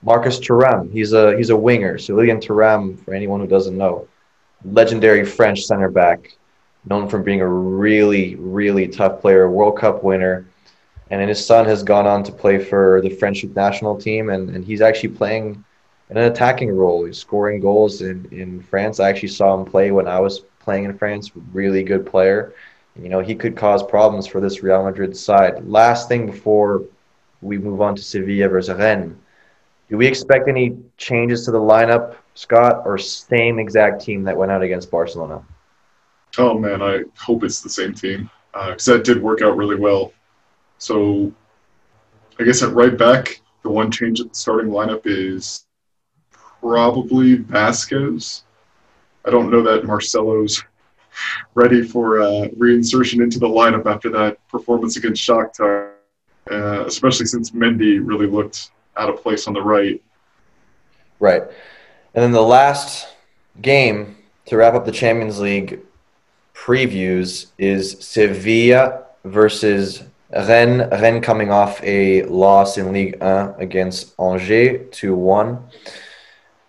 Marcus 0.02 0.38
Thuram. 0.38 0.92
He's 0.92 1.12
a 1.12 1.36
he's 1.36 1.50
a 1.50 1.56
winger. 1.56 1.98
So 1.98 2.14
Lilian 2.14 2.38
Thuram, 2.38 3.02
for 3.04 3.14
anyone 3.14 3.40
who 3.40 3.46
doesn't 3.46 3.76
know, 3.76 4.06
legendary 4.64 5.24
French 5.24 5.62
center 5.62 5.88
back 5.88 6.36
known 6.86 7.08
for 7.08 7.18
being 7.18 7.40
a 7.40 7.48
really, 7.48 8.36
really 8.36 8.88
tough 8.88 9.20
player, 9.20 9.50
World 9.50 9.78
Cup 9.78 10.02
winner. 10.02 10.46
And 11.10 11.28
his 11.28 11.44
son 11.44 11.66
has 11.66 11.82
gone 11.82 12.06
on 12.06 12.22
to 12.24 12.32
play 12.32 12.58
for 12.58 13.00
the 13.02 13.10
French 13.10 13.42
national 13.44 14.00
team, 14.00 14.30
and, 14.30 14.50
and 14.50 14.64
he's 14.64 14.80
actually 14.80 15.10
playing 15.10 15.64
in 16.08 16.16
an 16.16 16.30
attacking 16.30 16.70
role. 16.70 17.04
He's 17.04 17.18
scoring 17.18 17.60
goals 17.60 18.00
in, 18.00 18.26
in 18.30 18.62
France. 18.62 19.00
I 19.00 19.08
actually 19.08 19.28
saw 19.28 19.58
him 19.58 19.64
play 19.64 19.90
when 19.90 20.06
I 20.06 20.20
was 20.20 20.40
playing 20.60 20.84
in 20.84 20.96
France. 20.96 21.32
Really 21.52 21.82
good 21.82 22.06
player. 22.06 22.54
You 23.00 23.08
know, 23.08 23.20
he 23.20 23.34
could 23.34 23.56
cause 23.56 23.82
problems 23.82 24.26
for 24.26 24.40
this 24.40 24.62
Real 24.62 24.84
Madrid 24.84 25.16
side. 25.16 25.66
Last 25.66 26.08
thing 26.08 26.26
before 26.26 26.82
we 27.40 27.58
move 27.58 27.80
on 27.80 27.96
to 27.96 28.02
Sevilla 28.02 28.48
versus 28.48 28.76
Rennes. 28.76 29.16
Do 29.88 29.96
we 29.96 30.06
expect 30.06 30.48
any 30.48 30.76
changes 30.96 31.44
to 31.44 31.50
the 31.50 31.58
lineup, 31.58 32.14
Scott, 32.34 32.82
or 32.84 32.98
same 32.98 33.58
exact 33.58 34.02
team 34.02 34.24
that 34.24 34.36
went 34.36 34.52
out 34.52 34.62
against 34.62 34.90
Barcelona? 34.90 35.42
Oh 36.38 36.58
man, 36.58 36.82
I 36.82 37.02
hope 37.16 37.44
it's 37.44 37.60
the 37.60 37.68
same 37.68 37.92
team 37.92 38.30
because 38.52 38.88
uh, 38.88 38.94
that 38.94 39.04
did 39.04 39.22
work 39.22 39.42
out 39.42 39.56
really 39.56 39.76
well. 39.76 40.12
So 40.78 41.32
I 42.38 42.44
guess 42.44 42.62
at 42.62 42.72
right 42.72 42.96
back, 42.96 43.40
the 43.62 43.68
one 43.68 43.90
change 43.90 44.20
at 44.20 44.28
the 44.28 44.34
starting 44.34 44.70
lineup 44.70 45.02
is 45.04 45.66
probably 46.30 47.38
Vázquez. 47.38 48.42
I 49.24 49.30
don't 49.30 49.50
know 49.50 49.62
that 49.62 49.84
Marcelo's 49.84 50.64
ready 51.54 51.82
for 51.82 52.20
uh, 52.22 52.48
reinsertion 52.58 53.22
into 53.22 53.38
the 53.38 53.48
lineup 53.48 53.86
after 53.86 54.08
that 54.10 54.38
performance 54.48 54.96
against 54.96 55.26
Shakhtar, 55.26 55.92
uh, 56.50 56.84
especially 56.86 57.26
since 57.26 57.50
Mendy 57.50 58.00
really 58.02 58.26
looked 58.26 58.70
out 58.96 59.10
of 59.10 59.22
place 59.22 59.46
on 59.46 59.54
the 59.54 59.62
right. 59.62 60.02
Right. 61.18 61.42
And 62.14 62.24
then 62.24 62.32
the 62.32 62.42
last 62.42 63.06
game 63.62 64.16
to 64.46 64.56
wrap 64.56 64.74
up 64.74 64.84
the 64.84 64.92
Champions 64.92 65.38
League 65.38 65.80
previews 66.54 67.46
is 67.56 67.96
Sevilla 68.00 69.04
versus 69.24 70.02
Rennes. 70.32 70.88
Rennes 70.90 71.24
coming 71.24 71.50
off 71.50 71.82
a 71.84 72.22
loss 72.24 72.78
in 72.78 72.92
Ligue 72.92 73.20
1 73.20 73.54
against 73.58 74.14
Angers 74.18 74.88
2 74.90 75.14
1. 75.14 75.64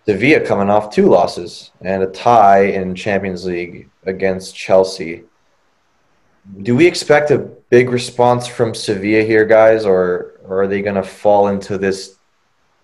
Sevilla 0.06 0.44
coming 0.44 0.68
off 0.68 0.92
two 0.92 1.08
losses 1.08 1.70
and 1.80 2.02
a 2.02 2.08
tie 2.08 2.64
in 2.64 2.94
Champions 2.94 3.44
League 3.44 3.88
against 4.04 4.54
Chelsea. 4.54 5.22
Do 6.62 6.74
we 6.74 6.86
expect 6.86 7.30
a 7.30 7.38
big 7.38 7.90
response 7.90 8.48
from 8.48 8.74
Sevilla 8.74 9.22
here, 9.22 9.44
guys, 9.44 9.84
or, 9.84 10.40
or 10.44 10.62
are 10.62 10.66
they 10.66 10.82
going 10.82 10.96
to 10.96 11.04
fall 11.04 11.48
into 11.48 11.78
this 11.78 12.16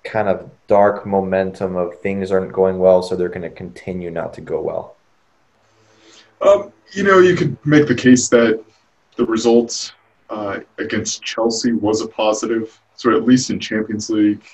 kind 0.05 0.29
of 0.29 0.49
dark 0.69 1.05
momentum 1.07 1.77
of 1.77 1.99
things 2.01 2.31
aren't 2.31 2.53
going 2.53 2.79
well, 2.79 3.03
so 3.03 3.17
they're 3.17 3.29
going 3.29 3.43
to 3.43 3.51
continue 3.51 4.11
not 4.11 4.33
to 4.35 4.41
go 4.41 4.61
well? 4.61 4.97
Um, 6.41 6.73
you 6.93 7.03
know, 7.03 7.19
you 7.19 7.35
could 7.35 7.57
make 7.67 7.89
the 7.89 7.95
case 7.95 8.29
that 8.29 8.63
the 9.17 9.27
results 9.27 9.93
uh, 10.31 10.61
against 10.79 11.23
Chelsea 11.23 11.73
was 11.73 12.01
a 12.01 12.07
positive. 12.07 12.81
So 12.95 13.17
at 13.17 13.25
least 13.25 13.51
in 13.51 13.59
Champions 13.59 14.11
League, 14.11 14.45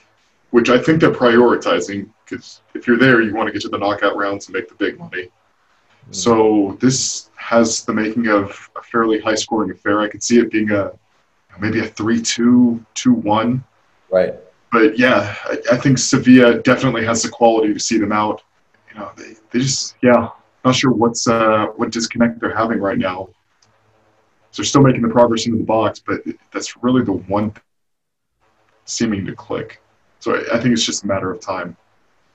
which 0.51 0.71
I 0.71 0.79
think 0.79 1.01
they're 1.01 1.11
prioritizing, 1.11 2.09
because 2.25 2.61
if 2.75 2.87
you're 2.87 2.99
there, 2.99 3.21
you 3.21 3.35
want 3.35 3.49
to 3.49 3.53
get 3.53 3.63
to 3.63 3.69
the 3.69 3.79
knockout 3.79 4.17
rounds 4.17 4.47
and 4.47 4.55
make 4.55 4.69
the 4.69 4.75
big 4.77 4.99
money. 4.99 5.25
Mm-hmm. 5.25 6.13
So 6.13 6.79
this 6.81 7.31
has 7.37 7.85
the 7.85 7.93
making 7.93 8.29
of 8.29 8.71
a 8.77 8.83
fairly 8.83 9.21
high-scoring 9.21 9.71
affair. 9.71 10.01
I 10.01 10.09
could 10.09 10.23
see 10.23 10.39
it 10.39 10.51
being 10.51 10.71
a 10.71 10.93
maybe 11.61 11.81
a 11.81 11.89
3-2, 11.89 12.85
2-1. 12.95 13.63
Right. 14.11 14.35
But 14.75 14.99
yeah, 14.99 15.37
I, 15.45 15.59
I 15.71 15.77
think 15.77 15.99
Sevilla 15.99 16.59
definitely 16.59 17.05
has 17.07 17.23
the 17.23 17.29
quality 17.29 17.73
to 17.73 17.79
see 17.79 17.97
them 17.97 18.11
out. 18.11 18.43
You 18.93 18.99
know, 18.99 19.13
they, 19.17 19.35
they 19.53 19.61
just 19.61 19.95
yeah, 20.03 20.31
not 20.65 20.75
sure 20.75 20.91
what's 20.91 21.29
uh, 21.29 21.67
what 21.77 21.93
disconnect 21.93 22.41
they're 22.41 22.57
having 22.57 22.81
right 22.81 22.99
now. 22.99 23.29
So 24.51 24.63
they're 24.63 24.65
still 24.65 24.83
making 24.83 25.03
the 25.03 25.11
progress 25.11 25.47
into 25.47 25.59
the 25.59 25.65
box, 25.65 26.03
but 26.05 26.23
that's 26.53 26.83
really 26.83 27.05
the 27.05 27.13
one 27.13 27.55
seeming 28.85 29.25
to 29.27 29.33
click. 29.37 29.81
So 30.19 30.35
I, 30.35 30.57
I 30.57 30.61
think 30.61 30.73
it's 30.73 30.85
just 30.85 31.05
a 31.05 31.07
matter 31.07 31.31
of 31.31 31.39
time. 31.39 31.77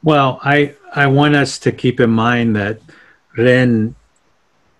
Well, 0.01 0.39
I 0.41 0.75
I 0.95 1.07
want 1.07 1.35
us 1.35 1.59
to 1.59 1.73
keep 1.73 1.99
in 1.99 2.09
mind 2.09 2.55
that 2.55 2.79
Rennes 3.37 3.95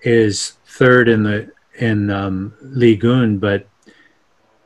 is 0.03 0.53
third 0.65 1.09
in 1.09 1.23
the 1.23 1.51
in 1.77 2.09
um, 2.09 2.53
Ligue 2.61 3.03
1, 3.03 3.37
but 3.37 3.67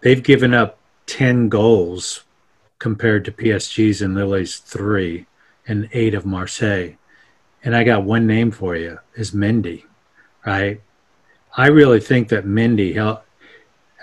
they've 0.01 0.21
given 0.21 0.53
up 0.53 0.77
ten 1.07 1.49
goals 1.49 2.23
compared 2.83 3.23
to 3.23 3.31
PSG's 3.31 4.01
and 4.01 4.13
Lille's 4.13 4.57
three 4.57 5.25
and 5.65 5.87
eight 5.93 6.13
of 6.13 6.25
Marseille 6.25 6.91
and 7.63 7.75
I 7.75 7.83
got 7.83 8.03
one 8.03 8.27
name 8.27 8.51
for 8.51 8.75
you 8.75 8.99
is 9.15 9.31
Mendy, 9.31 9.83
right? 10.45 10.81
I 11.55 11.67
really 11.67 11.99
think 11.99 12.27
that 12.29 12.45
Mendy 12.45 12.93
helped. 12.93 13.25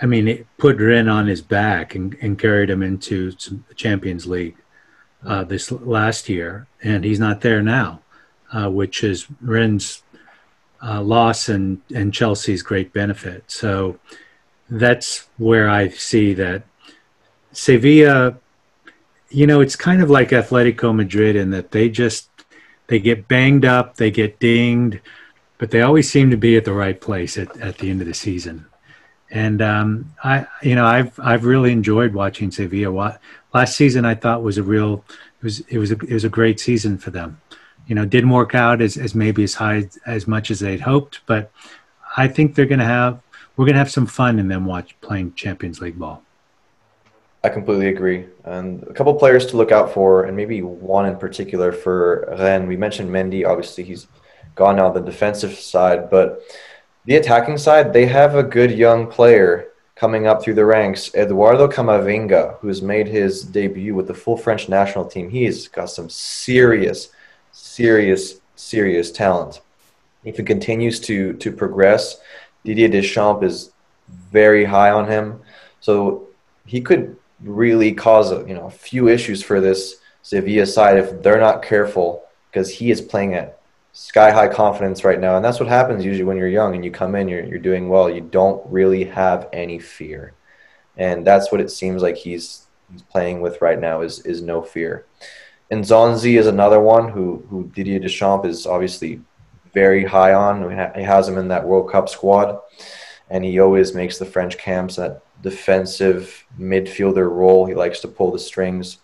I 0.01 0.07
mean, 0.07 0.27
it 0.27 0.47
put 0.57 0.79
Rennes 0.79 1.07
on 1.07 1.27
his 1.27 1.41
back 1.41 1.93
and, 1.93 2.17
and 2.21 2.39
carried 2.39 2.71
him 2.71 2.81
into 2.81 3.31
the 3.31 3.75
Champions 3.75 4.25
League 4.25 4.57
uh, 5.23 5.43
this 5.43 5.71
last 5.71 6.27
year, 6.27 6.65
and 6.81 7.03
he's 7.03 7.19
not 7.19 7.41
there 7.41 7.61
now, 7.61 8.01
uh, 8.51 8.67
which 8.67 9.03
is 9.03 9.27
Rennes' 9.41 10.01
uh, 10.81 11.01
loss 11.01 11.49
and 11.49 11.81
and 11.93 12.11
Chelsea's 12.11 12.63
great 12.63 12.91
benefit. 12.93 13.43
So 13.51 13.99
that's 14.71 15.27
where 15.37 15.69
I 15.69 15.89
see 15.89 16.33
that 16.33 16.63
Sevilla. 17.51 18.37
You 19.31 19.47
know, 19.47 19.61
it's 19.61 19.75
kind 19.75 20.01
of 20.03 20.09
like 20.09 20.29
Atletico 20.29 20.93
Madrid 20.93 21.35
in 21.35 21.51
that 21.51 21.71
they 21.71 21.89
just 21.89 22.29
they 22.87 22.99
get 22.99 23.27
banged 23.27 23.65
up, 23.65 23.95
they 23.95 24.11
get 24.11 24.39
dinged, 24.39 24.99
but 25.57 25.71
they 25.71 25.81
always 25.81 26.11
seem 26.11 26.29
to 26.31 26.37
be 26.37 26.57
at 26.57 26.65
the 26.65 26.73
right 26.73 26.99
place 26.99 27.37
at, 27.37 27.55
at 27.61 27.77
the 27.77 27.89
end 27.89 28.01
of 28.01 28.07
the 28.07 28.13
season. 28.13 28.65
And 29.29 29.61
um, 29.61 30.13
I, 30.23 30.45
you 30.61 30.75
know, 30.75 30.85
I've 30.85 31.17
I've 31.19 31.45
really 31.45 31.71
enjoyed 31.71 32.13
watching 32.13 32.51
Sevilla. 32.51 33.19
Last 33.53 33.77
season, 33.77 34.03
I 34.03 34.15
thought 34.15 34.43
was 34.43 34.57
a 34.57 34.63
real 34.63 35.05
it 35.39 35.43
was 35.43 35.59
it 35.61 35.77
was 35.77 35.91
a, 35.91 35.95
it 35.95 36.13
was 36.13 36.25
a 36.25 36.29
great 36.29 36.59
season 36.59 36.97
for 36.97 37.11
them. 37.11 37.39
You 37.87 37.95
know, 37.95 38.05
didn't 38.05 38.29
work 38.29 38.53
out 38.53 38.81
as, 38.81 38.97
as 38.97 39.15
maybe 39.15 39.43
as 39.43 39.53
high 39.53 39.89
as 40.05 40.27
much 40.27 40.51
as 40.51 40.59
they'd 40.59 40.81
hoped, 40.81 41.21
but 41.25 41.51
I 42.17 42.27
think 42.27 42.55
they're 42.55 42.65
going 42.65 42.79
to 42.79 42.85
have 42.85 43.21
we're 43.55 43.65
going 43.65 43.75
to 43.75 43.79
have 43.79 43.91
some 43.91 44.07
fun 44.07 44.39
in 44.39 44.47
them 44.47 44.65
watch 44.65 44.99
playing 45.01 45.33
Champions 45.33 45.79
League 45.79 45.99
ball. 45.99 46.23
I 47.43 47.49
completely 47.49 47.87
agree. 47.87 48.27
And 48.43 48.83
a 48.83 48.93
couple 48.93 49.13
players 49.15 49.47
to 49.47 49.57
look 49.57 49.71
out 49.71 49.93
for, 49.93 50.25
and 50.25 50.37
maybe 50.37 50.61
one 50.61 51.07
in 51.07 51.17
particular 51.17 51.71
for 51.71 52.35
Rennes. 52.37 52.67
We 52.67 52.77
mentioned 52.77 53.09
Mendy. 53.09 53.45
Obviously, 53.47 53.83
he's 53.83 54.07
gone 54.55 54.75
now 54.75 54.91
the 54.91 55.01
defensive 55.01 55.53
side, 55.53 56.09
but 56.09 56.41
the 57.05 57.15
attacking 57.15 57.57
side, 57.57 57.93
they 57.93 58.05
have 58.05 58.35
a 58.35 58.43
good 58.43 58.71
young 58.71 59.07
player 59.07 59.69
coming 59.95 60.27
up 60.27 60.41
through 60.41 60.55
the 60.55 60.65
ranks, 60.65 61.13
Eduardo 61.15 61.67
Camavinga, 61.67 62.57
who's 62.59 62.81
made 62.81 63.07
his 63.07 63.43
debut 63.43 63.93
with 63.93 64.07
the 64.07 64.13
full 64.13 64.37
French 64.37 64.69
national 64.69 65.05
team. 65.05 65.29
He's 65.29 65.67
got 65.67 65.89
some 65.89 66.09
serious, 66.09 67.09
serious, 67.51 68.39
serious 68.55 69.11
talent. 69.11 69.61
If 70.23 70.37
he 70.37 70.43
continues 70.43 70.99
to 71.01 71.33
to 71.33 71.51
progress, 71.51 72.19
Didier 72.63 72.89
Deschamps 72.89 73.43
is 73.43 73.71
very 74.31 74.65
high 74.65 74.91
on 74.91 75.07
him, 75.07 75.41
so 75.79 76.27
he 76.65 76.81
could 76.81 77.15
really 77.43 77.93
cause 77.93 78.31
a, 78.31 78.45
you 78.47 78.53
know 78.53 78.67
a 78.67 78.71
few 78.71 79.07
issues 79.07 79.41
for 79.43 79.59
this 79.59 79.97
Sevilla 80.21 80.65
side 80.65 80.97
if 80.97 81.21
they're 81.21 81.39
not 81.39 81.63
careful 81.63 82.23
because 82.49 82.69
he 82.69 82.91
is 82.91 83.01
playing 83.01 83.33
at 83.33 83.59
sky 83.93 84.31
high 84.31 84.47
confidence 84.47 85.03
right 85.03 85.19
now. 85.19 85.35
And 85.35 85.43
that's 85.43 85.59
what 85.59 85.69
happens 85.69 86.05
usually 86.05 86.23
when 86.23 86.37
you're 86.37 86.47
young 86.47 86.75
and 86.75 86.83
you 86.83 86.91
come 86.91 87.15
in, 87.15 87.27
you're, 87.27 87.43
you're 87.43 87.59
doing 87.59 87.89
well. 87.89 88.09
You 88.09 88.21
don't 88.21 88.65
really 88.69 89.03
have 89.05 89.49
any 89.53 89.79
fear. 89.79 90.33
And 90.97 91.25
that's 91.25 91.51
what 91.51 91.61
it 91.61 91.71
seems 91.71 92.01
like 92.01 92.15
he's, 92.15 92.67
he's 92.91 93.01
playing 93.01 93.41
with 93.41 93.61
right 93.61 93.79
now 93.79 94.01
is, 94.01 94.19
is 94.25 94.41
no 94.41 94.61
fear. 94.61 95.05
And 95.69 95.83
Nzonzi 95.83 96.37
is 96.37 96.47
another 96.47 96.79
one 96.79 97.09
who, 97.09 97.45
who 97.49 97.71
Didier 97.73 97.99
Deschamps 97.99 98.47
is 98.47 98.67
obviously 98.67 99.21
very 99.73 100.03
high 100.03 100.33
on. 100.33 100.69
He 100.95 101.03
has 101.03 101.27
him 101.27 101.37
in 101.37 101.47
that 101.47 101.65
World 101.65 101.89
Cup 101.89 102.09
squad. 102.09 102.59
And 103.29 103.45
he 103.45 103.59
always 103.59 103.93
makes 103.93 104.17
the 104.17 104.25
French 104.25 104.57
camps 104.57 104.97
that 104.97 105.21
defensive 105.41 106.45
midfielder 106.59 107.29
role. 107.29 107.65
He 107.65 107.75
likes 107.75 107.99
to 108.01 108.07
pull 108.07 108.31
the 108.31 108.39
strings, 108.39 108.97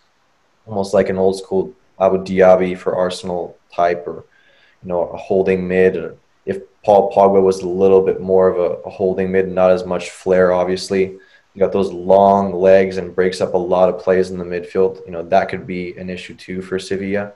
almost 0.66 0.94
like 0.94 1.10
an 1.10 1.18
old 1.18 1.38
school 1.38 1.74
Abou 2.00 2.20
Diaby 2.20 2.78
for 2.78 2.96
Arsenal 2.96 3.58
type 3.72 4.08
or– 4.08 4.26
you 4.84 4.90
know, 4.90 5.04
a 5.10 5.18
holding 5.18 5.68
mid. 5.68 6.18
If 6.46 6.62
Paul 6.84 7.12
Pogba 7.12 7.42
was 7.42 7.62
a 7.62 7.68
little 7.68 8.02
bit 8.02 8.22
more 8.22 8.48
of 8.48 8.58
a, 8.58 8.82
a 8.84 8.90
holding 8.90 9.32
mid, 9.32 9.50
not 9.50 9.72
as 9.72 9.86
much 9.86 10.12
flair, 10.12 10.54
obviously. 10.54 11.18
You 11.54 11.60
got 11.60 11.72
those 11.72 11.92
long 11.92 12.54
legs 12.54 12.98
and 12.98 13.16
breaks 13.16 13.42
up 13.42 13.54
a 13.54 13.58
lot 13.58 13.90
of 13.90 14.00
plays 14.00 14.30
in 14.30 14.38
the 14.38 14.46
midfield. 14.46 15.04
You 15.06 15.12
know, 15.12 15.24
that 15.24 15.50
could 15.50 15.66
be 15.66 15.98
an 15.98 16.10
issue 16.10 16.36
too 16.36 16.62
for 16.62 16.78
Sevilla. 16.78 17.34